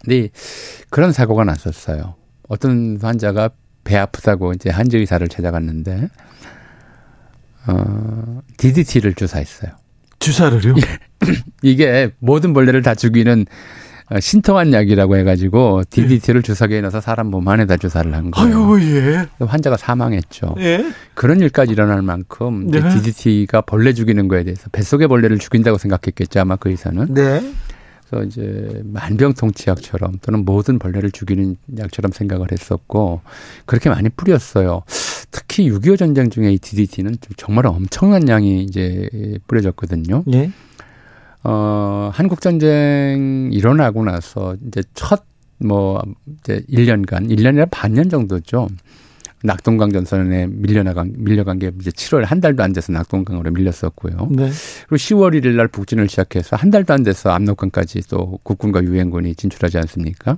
근데 0.02 0.30
그런 0.90 1.12
사고가 1.12 1.44
났었어요. 1.44 2.16
어떤 2.48 2.98
환자가 3.02 3.52
배 3.84 3.98
아프다고 3.98 4.54
이제 4.54 4.70
한지 4.70 4.98
의사를 4.98 5.28
찾아갔는데 5.28 6.10
어, 7.68 8.42
DDT를 8.58 9.14
주사했어요. 9.14 9.72
주사를요? 10.20 10.76
이게 11.62 12.12
모든 12.20 12.54
벌레를 12.54 12.82
다 12.82 12.96
죽이는 12.96 13.42
어, 13.42 13.46
신통한 14.20 14.74
약이라고 14.74 15.18
해가지고 15.18 15.84
DDT를 15.90 16.42
주사기에 16.42 16.82
넣어서 16.82 17.00
사람 17.00 17.28
몸 17.28 17.48
안에다 17.48 17.78
주사를 17.78 18.12
한 18.14 18.32
거예요. 18.32 18.74
아유, 18.74 18.96
예. 18.96 19.28
환자가 19.46 19.78
사망했죠. 19.78 20.56
예. 20.60 20.84
그런 21.14 21.40
일까지 21.42 21.74
일어날 21.74 22.02
만큼 22.02 22.68
네. 22.72 22.82
DDT가 22.90 23.62
벌레 23.62 23.94
죽이는 23.94 24.28
거에 24.28 24.44
대해서 24.44 24.68
뱃속의 24.72 25.08
벌레를 25.08 25.38
죽인다고 25.38 25.78
생각했겠죠 25.78 26.40
아마 26.40 26.56
그 26.56 26.70
의사는. 26.70 27.14
네. 27.14 27.54
그래서 28.10 28.26
이제 28.26 28.82
만병통치약처럼 28.86 30.20
또는 30.24 30.44
모든 30.44 30.80
벌레를 30.80 31.12
죽이는 31.12 31.58
약처럼 31.78 32.12
생각을 32.12 32.48
했었고 32.52 33.22
그렇게 33.66 33.90
많이 33.90 34.10
뿌렸어요. 34.10 34.82
특히 35.30 35.70
6.25 35.70 36.00
전쟁 36.00 36.32
중에 36.32 36.52
이 36.52 36.58
DDT는 36.58 37.12
좀 37.22 37.34
정말 37.38 37.68
엄청난 37.68 38.28
양이 38.28 38.64
이제 38.64 39.08
뿌려졌거든요. 39.46 40.24
예. 40.34 40.52
어, 41.44 42.12
한국 42.14 42.42
전쟁 42.42 43.50
일어나고 43.52 44.04
나서 44.04 44.56
이제 44.68 44.84
첫뭐 44.94 46.02
이제 46.40 46.64
1년간 46.70 47.30
1년이나 47.30 47.68
반년 47.72 48.10
정도죠. 48.10 48.68
낙동강 49.42 49.92
전선에 49.92 50.48
밀려나간 50.48 51.14
밀려간 51.16 51.60
게 51.60 51.72
이제 51.80 51.92
7월 51.92 52.26
한 52.26 52.42
달도 52.42 52.62
안 52.62 52.74
돼서 52.74 52.92
낙동강으로 52.92 53.52
밀렸었고요. 53.52 54.28
네. 54.32 54.50
그리고 54.88 54.96
10월 54.96 55.40
1일 55.40 55.56
날 55.56 55.70
북진을 55.70 56.10
시작해서 56.10 56.58
한 56.58 56.72
달도 56.72 56.94
안 56.94 57.04
돼서 57.04 57.30
압록강까지 57.32 58.02
또 58.10 58.40
국군과 58.44 58.84
유엔군이 58.84 59.36
진출하지 59.36 59.78
않습니까? 59.78 60.38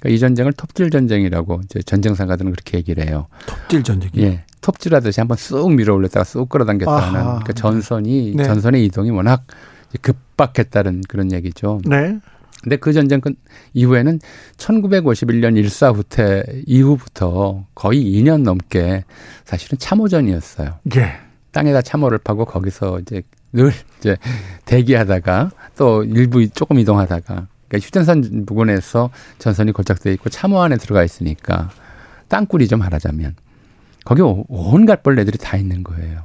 그러니까 0.00 0.14
이 0.14 0.18
전쟁을 0.20 0.52
톱질 0.52 0.90
전쟁이라고 0.90 1.62
이제 1.64 1.80
전쟁 1.82 2.14
상가들은 2.14 2.52
그렇게 2.52 2.78
얘기를 2.78 3.04
해요. 3.08 3.26
톱질 3.46 3.82
전쟁이. 3.82 4.12
예. 4.18 4.44
톱질하듯이 4.60 5.20
한번 5.20 5.36
쑥 5.36 5.72
밀어 5.72 5.94
올렸다가 5.94 6.22
쑥 6.22 6.48
끌어당겼다 6.48 6.96
하는 6.96 7.20
아하. 7.20 7.24
그러니까 7.40 7.52
전선이 7.52 8.34
네. 8.36 8.44
전선의 8.44 8.84
이동이 8.84 9.10
워낙 9.10 9.44
급박했다는 10.02 11.02
그런 11.08 11.32
얘기죠. 11.32 11.80
네. 11.84 12.18
근데 12.62 12.76
그 12.76 12.92
전쟁 12.92 13.20
끝 13.20 13.36
이후에는 13.74 14.18
1951년 14.56 15.56
일사 15.56 15.90
후퇴 15.90 16.42
이후부터 16.66 17.66
거의 17.74 18.02
2년 18.04 18.42
넘게 18.42 19.04
사실은 19.44 19.78
참호전이었어요. 19.78 20.78
예. 20.96 21.12
땅에다 21.52 21.82
참호를 21.82 22.18
파고 22.18 22.44
거기서 22.44 23.00
이제 23.00 23.22
늘 23.52 23.72
이제 23.98 24.16
대기하다가 24.64 25.50
또 25.76 26.02
일부 26.04 26.46
조금 26.50 26.78
이동하다가 26.78 27.46
그러니까 27.68 27.86
휴전선 27.86 28.44
부근에서 28.46 29.10
전선이 29.38 29.72
고착돼 29.72 30.12
있고 30.14 30.28
참호 30.28 30.60
안에 30.60 30.76
들어가 30.76 31.04
있으니까 31.04 31.70
땅굴이죠 32.28 32.76
말하자면 32.76 33.36
거기 34.04 34.22
오- 34.22 34.44
온갖 34.48 35.02
벌레들이 35.02 35.38
다 35.38 35.56
있는 35.56 35.82
거예요. 35.84 36.24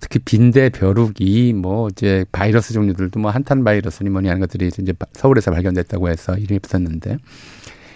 특히 0.00 0.18
빈대, 0.20 0.68
벼룩이 0.68 1.52
뭐 1.54 1.88
이제 1.88 2.24
바이러스 2.32 2.72
종류들도 2.74 3.18
뭐 3.18 3.30
한탄 3.30 3.64
바이러스니 3.64 4.10
뭐니 4.10 4.28
하는 4.28 4.40
것들이 4.40 4.68
이제 4.68 4.92
바- 4.92 5.06
서울에서 5.12 5.50
발견됐다고 5.50 6.08
해서 6.08 6.36
이름이 6.36 6.58
붙었는데 6.60 7.16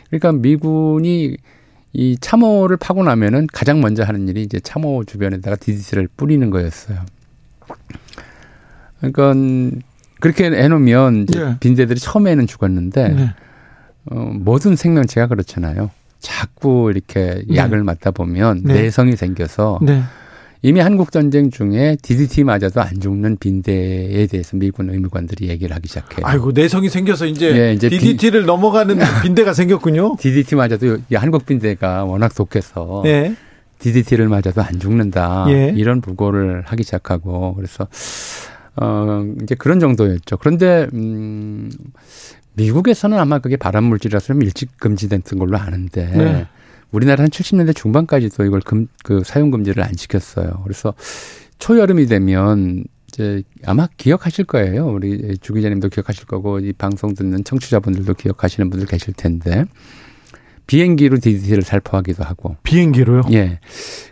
그러니까 0.09 0.33
미군이 0.33 1.37
이 1.93 2.17
참호를 2.21 2.77
파고 2.77 3.03
나면은 3.05 3.47
가장 3.53 3.81
먼저 3.81 4.03
하는 4.05 4.29
일이 4.29 4.43
이제 4.43 4.61
참호 4.61 5.05
주변에다가 5.05 5.57
DDT를 5.57 6.09
뿌리는 6.17 6.49
거였어요. 6.51 6.99
그러니까 9.01 9.35
그렇게 10.21 10.45
해놓으면 10.47 11.27
예. 11.35 11.57
빈대들이 11.61 11.99
처음에는 11.99 12.47
죽었는데 12.47 13.09
네. 13.09 13.31
어, 14.07 14.15
모든 14.35 14.77
생명체가 14.77 15.27
그렇잖아요. 15.29 15.91
자꾸 16.19 16.91
이렇게 16.95 17.43
네. 17.49 17.57
약을 17.57 17.83
맞다 17.83 18.11
보면 18.11 18.63
네. 18.65 18.75
내성이 18.83 19.17
생겨서 19.17 19.79
네. 19.83 20.03
이미 20.63 20.81
한국 20.81 21.11
전쟁 21.11 21.51
중에 21.51 21.97
DDT 22.03 22.45
맞아도 22.45 22.83
안 22.83 23.01
죽는 23.01 23.39
빈대에 23.39 24.27
대해서 24.27 24.57
미군 24.57 24.91
의무관들이 24.91 25.49
얘기를 25.49 25.75
하기 25.77 25.89
시작해요. 25.89 26.27
아이고 26.27 26.53
내성이 26.53 26.91
생겨서 26.91 27.27
이제, 27.27 27.57
예, 27.57 27.73
이제 27.73 27.89
DDT를 27.89 28.45
넘어가는 28.45 28.99
빈대가 29.23 29.55
생겼군요. 29.55 30.17
DDT 30.19 30.57
맞아도 30.57 30.99
이 31.11 31.15
한국 31.15 31.47
빈대가 31.47 32.05
워낙 32.05 32.35
독해서 32.35 33.03
예. 33.07 33.35
DDT를 33.79 34.29
맞아도 34.29 34.61
안 34.63 34.79
죽는다. 34.79 35.47
예. 35.49 35.73
이런 35.75 36.03
부고를 36.03 36.63
하기 36.67 36.83
시작하고 36.83 37.55
그래서 37.55 37.89
어 38.77 39.25
이제 39.43 39.55
그런 39.55 39.81
정도였죠. 39.81 40.37
그런데 40.37 40.87
음 40.93 41.71
미국에서는 42.53 43.19
아마 43.19 43.39
그게 43.39 43.57
발암 43.57 43.85
물질이라서 43.85 44.27
좀 44.27 44.43
일찍 44.43 44.77
금지됐던 44.79 45.39
걸로 45.39 45.57
아는데 45.57 46.05
네. 46.07 46.47
우리나라는 46.93 47.31
70년대 47.31 47.75
중반까지도 47.75 48.45
이걸 48.45 48.61
금, 48.61 48.89
그 49.05 49.23
사용 49.25 49.51
금지를 49.51 49.83
안 49.83 49.95
시켰어요. 49.95 50.61
그래서 50.65 50.95
초여름이 51.59 52.07
되면 52.07 52.85
이제 53.09 53.43
아마 53.67 53.89
기억하실 53.97 54.47
거예요. 54.47 54.87
우리 54.87 55.37
주 55.39 55.53
기자님도 55.53 55.89
기억하실 55.89 56.27
거고 56.27 56.61
이 56.61 56.73
방송 56.73 57.15
듣는 57.15 57.45
청취자분들도 57.45 58.15
기억하시는 58.15 58.71
분들 58.71 58.87
계실 58.87 59.15
텐데 59.15 59.65
비행기로 60.67 61.19
DDT를 61.19 61.63
살포하기도 61.63 62.23
하고 62.23 62.57
비행기로요. 62.63 63.23
예. 63.33 63.59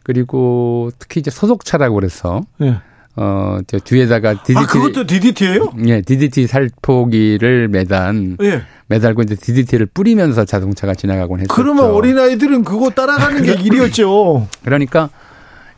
그리고 0.03 0.91
특히 0.99 1.21
이제 1.21 1.31
소독차라고 1.31 1.95
그래서 1.95 2.41
예. 2.61 2.81
어, 3.21 3.59
저 3.67 3.81
뒤에다가 3.81 4.45
DDT 4.45 4.57
아 4.57 4.67
그것도 4.67 5.05
DDT예요? 5.05 5.73
예, 5.87 6.03
DDT 6.03 6.47
살포기를 6.47 7.67
매단 7.67 8.37
예. 8.43 8.63
매달고 8.87 9.23
이제 9.23 9.35
DDT를 9.35 9.87
뿌리면서 9.87 10.45
자동차가 10.45 10.95
지나가곤 10.95 11.41
했었죠. 11.41 11.53
그러면 11.53 11.87
어린 11.87 12.17
아이들은 12.17 12.63
그거 12.63 12.91
따라가는 12.91 13.43
게 13.43 13.55
일이었죠. 13.61 14.47
그러니까 14.65 15.11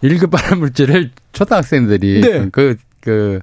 1급 0.04 0.30
발암물질을 0.30 1.12
초등학생들이 1.32 2.20
네. 2.20 2.48
그, 2.52 2.76
그, 3.00 3.40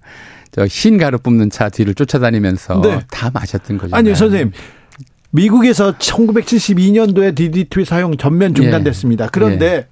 저, 0.52 0.68
흰 0.68 1.00
가루 1.00 1.18
뿜는 1.18 1.50
차 1.50 1.70
뒤를 1.70 1.96
쫓아다니면서 1.96 2.82
네. 2.82 3.00
다 3.10 3.32
마셨던 3.34 3.80
거죠. 3.80 3.96
아니요, 3.96 4.14
선생님. 4.14 4.52
미국에서 5.32 5.94
1972년도에 5.98 7.36
DDT 7.36 7.84
사용 7.84 8.16
전면 8.16 8.54
중단됐습니다. 8.54 9.30
그런데 9.32 9.88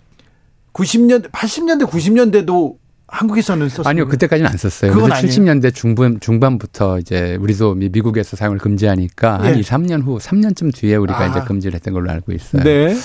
90년, 0.73 1.31
80년대, 1.31 1.89
90년대도 1.89 2.75
한국에서는 3.15 3.67
썼습니다. 3.69 3.89
아니요, 3.89 4.07
그때까지는 4.07 4.49
안 4.51 4.57
썼어요. 4.57 4.91
그건 4.93 5.11
아니에요. 5.11 5.27
70년대 5.31 5.73
중반, 5.73 6.19
중반부터 6.19 6.99
이제 6.99 7.37
우리도 7.39 7.75
미- 7.75 7.89
미국에서 7.89 8.35
사용을 8.35 8.57
금지하니까 8.59 9.39
한 9.39 9.55
예. 9.55 9.59
2, 9.59 9.61
3년 9.61 10.03
후, 10.03 10.17
3년쯤 10.19 10.73
뒤에 10.75 10.95
우리가 10.95 11.19
아. 11.19 11.27
이제 11.27 11.39
금지를 11.41 11.75
했던 11.75 11.93
걸로 11.93 12.11
알고 12.11 12.31
있어요. 12.33 12.63
네. 12.63 12.95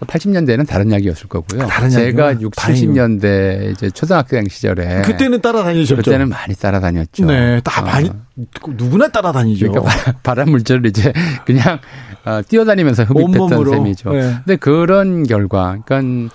80년대에는 0.00 0.66
다른 0.66 0.92
약이었을 0.92 1.28
거고요. 1.28 1.66
다른 1.66 1.90
제가 1.90 2.26
약이요? 2.28 2.40
6, 2.46 2.56
다행이요. 2.56 2.92
70년대 2.92 3.72
이제 3.72 3.90
초등학생 3.90 4.46
시절에 4.48 5.02
그때는 5.02 5.40
따라다니셨죠. 5.40 5.96
그때는 5.96 6.28
많이 6.28 6.54
따라다녔죠. 6.54 7.26
네, 7.26 7.60
다 7.64 7.82
어. 7.82 7.84
많이 7.84 8.10
누구나 8.76 9.08
따라다니죠. 9.08 9.70
그러니까 9.72 9.92
바- 9.92 10.12
발암 10.22 10.50
물질을 10.50 10.86
이제 10.86 11.12
그냥 11.44 11.78
어, 12.24 12.40
뛰어다니면서 12.46 13.04
흡입했던. 13.04 13.70
셈이죠. 13.70 14.10
네. 14.12 14.34
근데 14.44 14.56
그런 14.56 15.24
결과, 15.24 15.78
그러니까 15.84 16.32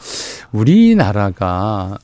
우리나라가 0.51 1.97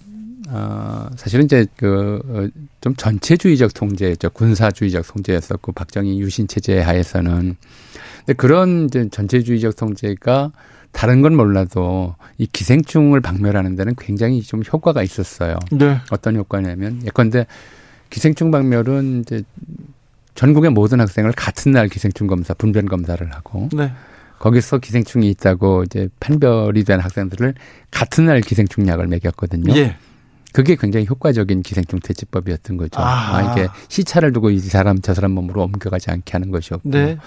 어, 0.52 1.10
사실은 1.16 1.45
이제 1.45 1.66
그, 1.78 2.22
어, 2.28 2.62
좀 2.82 2.95
전체주의적 2.95 3.74
통제였죠. 3.74 4.32
군사주의적 4.32 5.06
통제였었고, 5.08 5.74
박정희 5.74 6.20
유신 6.20 6.47
체제 6.47 6.80
하에서는. 6.80 7.56
근데 8.20 8.34
그런 8.34 8.86
이제 8.86 9.08
전체주의적 9.10 9.76
통제가 9.76 10.52
다른 10.91 11.22
건 11.22 11.36
몰라도 11.36 12.16
이 12.38 12.47
기생충을 12.47 13.22
박멸하는 13.22 13.76
데는 13.76 13.93
굉장히 13.97 14.41
좀 14.41 14.62
효과가 14.62 15.04
있었어요. 15.04 15.58
네. 15.72 16.00
어떤 16.10 16.36
효과냐면 16.36 17.02
예컨대 17.06 17.45
기생충 18.10 18.50
박멸은 18.50 19.22
이제 19.22 19.43
전국의 20.34 20.72
모든 20.72 21.00
학생을 21.00 21.32
같은 21.34 21.74
날 21.74 21.89
기생충 21.89 22.28
검사, 22.28 22.54
분변 22.54 22.88
검사를 22.88 23.24
하고 23.34 23.70
네. 23.72 23.91
거기서 24.39 24.80
기생충이 24.80 25.30
있다고 25.32 25.84
이제 25.84 26.08
판별이 26.20 26.86
된 26.86 27.00
학생들을 27.00 27.54
같은 27.91 28.26
날 28.26 28.41
기생충 28.41 28.88
약을 28.88 29.08
먹였거든요. 29.08 29.76
예. 29.76 29.97
그게 30.52 30.76
굉장히 30.76 31.06
효과적인 31.08 31.62
기생충 31.62 32.00
퇴치법이었던 32.00 32.78
거죠. 32.78 33.00
아하. 33.00 33.38
아, 33.38 33.52
이게 33.52 33.68
시차를 33.88 34.34
두고 34.34 34.50
이 34.50 34.60
사람 34.60 35.00
저 35.02 35.14
사람 35.14 35.32
몸으로 35.32 35.64
옮겨가지 35.64 36.10
않게 36.12 36.32
하는 36.32 36.52
것이었고 36.52 36.89
네. 36.89 37.18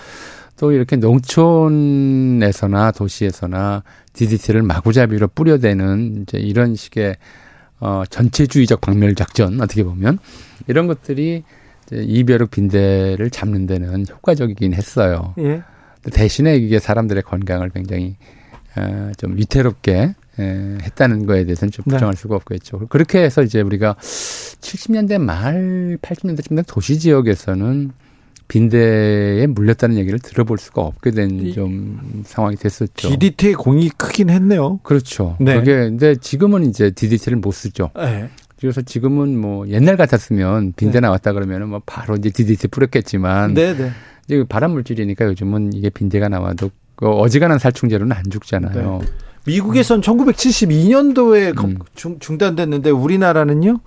또 0.56 0.72
이렇게 0.72 0.96
농촌에서나 0.96 2.92
도시에서나 2.92 3.82
DDT를 4.12 4.62
마구잡이로 4.62 5.28
뿌려대는 5.28 6.22
이제 6.22 6.38
이런 6.38 6.74
식의 6.74 7.16
어 7.80 8.04
전체주의적 8.08 8.80
박멸 8.80 9.14
작전 9.14 9.60
어떻게 9.60 9.82
보면 9.82 10.18
이런 10.68 10.86
것들이 10.86 11.42
이제 11.86 11.96
이벼룩 11.96 12.50
빈대를 12.50 13.30
잡는 13.30 13.66
데는 13.66 14.06
효과적이긴 14.08 14.74
했어요. 14.74 15.34
예. 15.38 15.62
대신에 16.12 16.56
이게 16.56 16.78
사람들의 16.78 17.22
건강을 17.22 17.70
굉장히 17.70 18.16
어, 18.16 18.16
좀 19.18 19.36
위태롭게 19.36 20.14
에, 20.38 20.42
했다는 20.82 21.26
거에 21.26 21.44
대해서는 21.44 21.70
좀 21.72 21.84
네. 21.86 21.94
부정할 21.94 22.16
수가 22.16 22.36
없겠죠. 22.36 22.86
그렇게 22.88 23.22
해서 23.22 23.42
이제 23.42 23.60
우리가 23.60 23.96
70년대 24.00 25.18
말 25.18 25.98
80년대쯤 26.00 26.56
된 26.56 26.64
도시 26.66 26.98
지역에서는 26.98 27.90
빈대에 28.48 29.46
물렸다는 29.46 29.96
얘기를 29.96 30.18
들어볼 30.18 30.58
수가 30.58 30.82
없게 30.82 31.10
이- 31.10 31.14
된좀 31.14 32.22
상황이 32.26 32.56
됐었죠. 32.56 33.08
DDT의 33.08 33.54
공이 33.54 33.88
크긴 33.90 34.30
했네요. 34.30 34.78
그렇죠. 34.82 35.36
네. 35.40 35.54
그게 35.56 35.74
근데 35.74 36.16
지금은 36.16 36.66
이제 36.66 36.90
DDT를 36.90 37.38
못 37.38 37.52
쓰죠. 37.52 37.90
네. 37.96 38.28
그래서 38.60 38.80
지금은 38.82 39.38
뭐 39.40 39.66
옛날 39.68 39.96
같았으면 39.96 40.74
빈대 40.76 40.94
네. 40.94 41.00
나왔다 41.00 41.32
그러면은 41.32 41.68
뭐 41.68 41.80
바로 41.84 42.14
이제 42.16 42.30
DDT 42.30 42.68
뿌렸겠지만 42.68 43.54
네, 43.54 43.74
네. 43.76 43.90
이제 44.26 44.44
발암 44.48 44.72
물질이니까 44.72 45.24
요즘은 45.26 45.72
이게 45.72 45.90
빈대가 45.90 46.28
나와도 46.28 46.70
그 46.96 47.08
어지간한 47.08 47.58
살충제로는 47.58 48.16
안 48.16 48.24
죽잖아요. 48.30 49.00
미국에선 49.44 50.00
1972년도에 50.02 51.64
음. 51.64 51.78
중, 51.94 52.18
중단됐는데 52.20 52.90
우리나라는요 52.90 53.80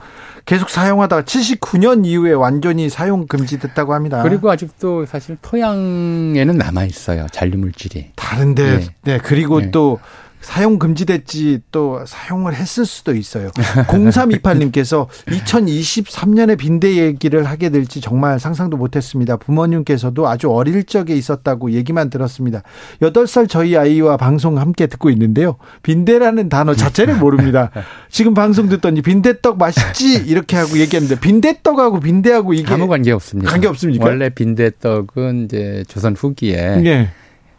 계속 0.46 0.70
사용하다가 0.70 1.24
79년 1.24 2.06
이후에 2.06 2.34
완전히 2.34 2.90
사용 2.90 3.26
금지됐다고 3.26 3.94
합니다. 3.94 4.22
그리고 4.22 4.52
아직도 4.52 5.06
사실 5.06 5.38
토양에는 5.42 6.58
남아 6.58 6.84
있어요. 6.86 7.26
잔류 7.32 7.58
물질이. 7.58 8.12
다른데 8.16 8.78
네. 8.78 8.88
네 9.04 9.18
그리고 9.18 9.60
네. 9.62 9.72
또 9.72 10.00
사용 10.46 10.78
금지됐지 10.78 11.62
또 11.72 12.06
사용을 12.06 12.54
했을 12.54 12.86
수도 12.86 13.16
있어요. 13.16 13.50
0328님께서 13.50 15.08
2023년에 15.26 16.56
빈대 16.60 16.98
얘기를 16.98 17.46
하게 17.46 17.70
될지 17.72 18.00
정말 18.00 18.40
상상도 18.40 18.78
못했습니다. 18.78 19.38
부모님께서도 19.38 20.28
아주 20.28 20.52
어릴 20.52 20.84
적에 20.84 21.16
있었다고 21.16 21.72
얘기만 21.72 22.12
들었습니다. 22.12 22.62
8살 23.02 23.50
저희 23.50 23.76
아이와 23.76 24.18
방송 24.18 24.60
함께 24.60 24.86
듣고 24.86 25.10
있는데요. 25.10 25.58
빈대라는 25.82 26.48
단어 26.50 26.76
자체를 26.76 27.16
모릅니다. 27.16 27.72
지금 28.12 28.36
방송 28.36 28.70
듣더니 28.70 29.02
빈대떡 29.02 29.58
맛있지 29.58 30.26
이렇게 30.28 30.58
하고 30.58 30.78
얘기했는데 30.78 31.20
빈대떡하고 31.20 32.00
빈대하고 32.02 32.54
이게 32.54 32.72
아무 32.72 32.88
관계 32.88 33.12
없습니다. 33.12 33.50
관계 33.50 33.68
없습니까? 33.68 34.06
원래 34.06 34.30
빈대떡은 34.30 35.46
이제 35.46 35.84
조선 35.88 36.16
후기에 36.16 36.84
예. 36.86 37.10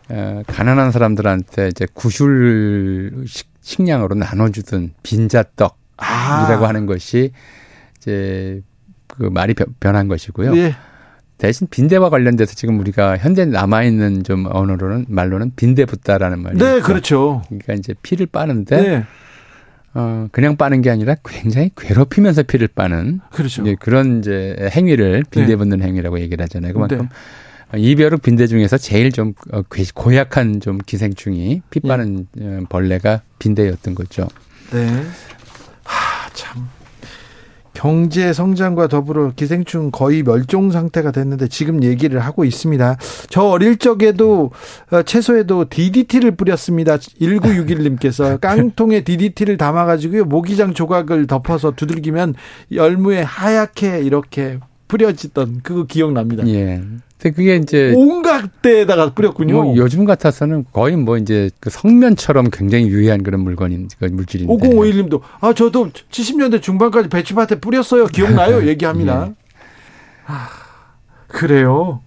어, 0.09 0.43
가난한 0.47 0.93
사람들한테 0.93 1.69
이제 1.69 1.87
구슐 1.93 3.25
식, 3.27 3.49
식량으로 3.61 4.15
나눠주던 4.15 4.93
빈자떡이라고 5.03 5.75
아. 5.99 6.69
하는 6.69 6.87
것이 6.87 7.33
이제 7.99 8.63
그 9.09 9.25
말이 9.25 9.55
변- 9.55 9.75
변한 9.81 10.09
것이고요. 10.09 10.57
예. 10.57 10.75
대신 11.39 11.67
빈대와 11.69 12.09
관련돼서 12.09 12.55
지금 12.55 12.79
우리가 12.81 13.19
현재 13.19 13.45
남아 13.45 13.83
있는 13.83 14.23
좀 14.25 14.47
언어로는 14.51 15.07
말로는 15.09 15.53
빈대붓다라는 15.57 16.39
말이 16.43 16.57
네, 16.59 16.77
있죠. 16.77 16.83
그렇죠. 16.87 17.43
그러니까 17.49 17.75
이제 17.75 17.95
피를 18.03 18.27
빠는데 18.27 18.77
네. 18.83 19.05
어 19.93 20.29
그냥 20.33 20.57
빠는 20.57 20.81
게 20.83 20.91
아니라 20.91 21.17
굉장히 21.25 21.71
괴롭히면서 21.77 22.43
피를 22.45 22.69
빠는 22.69 23.21
그렇죠. 23.33 23.63
이제 23.63 23.77
그런 23.79 24.21
이제 24.21 24.57
행위를 24.75 25.25
빈대 25.31 25.57
붓는 25.57 25.83
행위라고 25.83 26.21
얘기를 26.21 26.43
하잖아요. 26.45 26.73
그만큼 26.73 27.09
이벼룩 27.77 28.23
빈대 28.23 28.47
중에서 28.47 28.79
제일 28.79 29.11
좀 29.13 29.33
어, 29.53 29.63
괴- 29.63 29.85
고약한 29.95 30.61
좀 30.61 30.79
기생충이 30.79 31.63
피 31.71 31.81
빠는 31.81 32.27
어, 32.41 32.61
벌레가 32.69 33.23
빈대였던 33.39 33.95
거죠. 33.95 34.29
네. 34.73 34.87
하, 35.85 36.29
참. 36.33 36.69
경제 37.75 38.33
성장과 38.33 38.89
더불어 38.89 39.33
기생충 39.37 39.91
거의 39.91 40.23
멸종 40.23 40.71
상태가 40.71 41.11
됐는데 41.11 41.49
지금 41.49 41.83
얘기를 41.83 42.21
하고 42.21 42.45
있습니다. 42.47 42.97
저 43.29 43.43
어릴 43.43 43.77
적에도 43.77 44.51
어, 44.91 45.03
채소에도 45.03 45.67
DDT를 45.69 46.37
뿌렸습니다. 46.37 46.97
1961님께서 46.97 48.41
깡통에 48.41 49.03
DDT를 49.05 49.59
담아가지고요 49.59 50.25
모기장 50.25 50.73
조각을 50.73 51.27
덮어서 51.27 51.73
두들기면 51.73 52.35
열무에 52.73 53.21
하얗게 53.23 54.01
이렇게 54.01 54.59
뿌려지던 54.89 55.61
그거 55.63 55.85
기억납니다. 55.85 56.47
예. 56.49 56.81
근데 57.19 57.35
그게 57.35 57.57
이제 57.57 57.95
온갖 57.97 58.61
데에다가 58.61 59.13
뿌렸군요. 59.15 59.63
뭐 59.63 59.77
요즘 59.77 60.05
같아서는 60.05 60.67
거의 60.73 60.97
뭐 60.97 61.17
이제 61.17 61.51
그 61.61 61.71
성면처럼 61.71 62.51
굉장히 62.51 62.89
유해한 62.89 63.23
그런 63.23 63.41
물건인 63.41 63.89
그 63.99 64.05
물질인데. 64.05 64.53
5051님도 64.53 65.21
아 65.41 65.53
저도 65.55 65.89
70년대 66.11 66.61
중반까지 66.61 67.09
배추밭에 67.09 67.61
뿌렸어요. 67.61 68.07
기억나요? 68.07 68.65
얘기합니다. 68.69 69.29
예. 69.29 69.35
아, 70.27 70.49
그래요. 71.29 72.03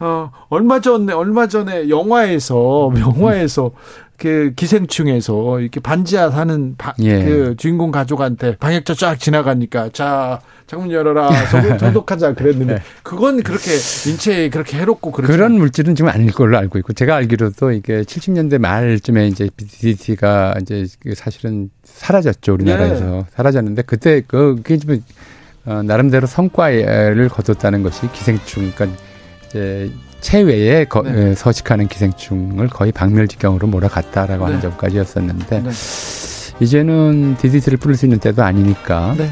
어, 0.00 0.30
얼마 0.48 0.80
전에 0.80 1.12
얼마 1.12 1.46
전에 1.46 1.88
영화에서 1.88 2.92
영화에서 2.98 3.72
그 4.16 4.52
기생충에서 4.54 5.60
이렇게 5.60 5.80
반지하 5.80 6.30
사는 6.30 6.76
바- 6.78 6.94
예. 7.02 7.24
그 7.24 7.54
주인공 7.56 7.90
가족한테 7.90 8.56
방역자 8.56 8.94
쫙 8.94 9.18
지나가니까 9.18 9.90
자 9.92 10.40
창문 10.66 10.90
열어라 10.92 11.30
소독, 11.46 11.78
소독하자 11.80 12.34
그랬는데 12.34 12.74
네. 12.76 12.80
그건 13.02 13.42
그렇게 13.42 13.72
인체에 13.72 14.50
그렇게 14.50 14.78
해롭고 14.78 15.10
그런 15.10 15.52
물질은 15.58 15.94
지금 15.96 16.10
아닐 16.10 16.32
걸로 16.32 16.56
알고 16.58 16.78
있고 16.78 16.92
제가 16.92 17.16
알기로도 17.16 17.72
이게 17.72 18.02
70년대 18.02 18.58
말쯤에 18.58 19.26
이제 19.26 19.50
DDT가 19.56 20.54
이제 20.62 20.86
그 21.00 21.14
사실은 21.14 21.70
사라졌죠 21.82 22.54
우리나라에서 22.54 23.04
네. 23.04 23.24
사라졌는데 23.34 23.82
그때 23.82 24.22
그 24.26 24.56
그게 24.62 24.78
좀 24.78 25.02
어, 25.66 25.82
나름대로 25.82 26.26
성과를 26.26 27.28
거뒀다는 27.30 27.82
것이 27.82 28.10
기생충 28.12 28.70
그러니까 28.74 28.98
이제 29.46 29.90
체외에 30.24 30.86
거, 30.86 31.02
네. 31.02 31.30
에, 31.30 31.34
서식하는 31.34 31.86
기생충을 31.86 32.68
거의 32.68 32.92
박멸지경으로 32.92 33.66
몰아갔다라고 33.68 34.46
하는 34.46 34.56
네. 34.56 34.62
점까지였었는데 34.62 35.62
네. 35.62 35.70
이제는 36.60 37.36
DDT를 37.36 37.76
뿌릴 37.76 37.94
수 37.96 38.06
있는 38.06 38.18
때도 38.18 38.42
아니니까 38.42 39.14
네. 39.18 39.30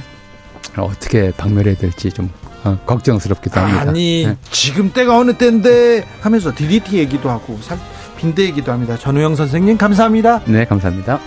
어떻게 0.76 1.30
박멸해야 1.32 1.76
될지 1.76 2.10
좀 2.10 2.28
어, 2.64 2.78
걱정스럽기도 2.84 3.58
합니다. 3.58 3.88
아니 3.88 4.24
네. 4.26 4.36
지금 4.50 4.92
때가 4.92 5.16
어느 5.18 5.32
때인데 5.32 6.04
하면서 6.20 6.54
DDT 6.54 6.98
얘기도 6.98 7.30
하고 7.30 7.58
살- 7.62 7.78
빈대 8.18 8.42
얘기도 8.44 8.70
합니다. 8.70 8.96
전우영 8.98 9.34
선생님 9.34 9.78
감사합니다. 9.78 10.42
네, 10.44 10.66
감사합니다. 10.66 11.18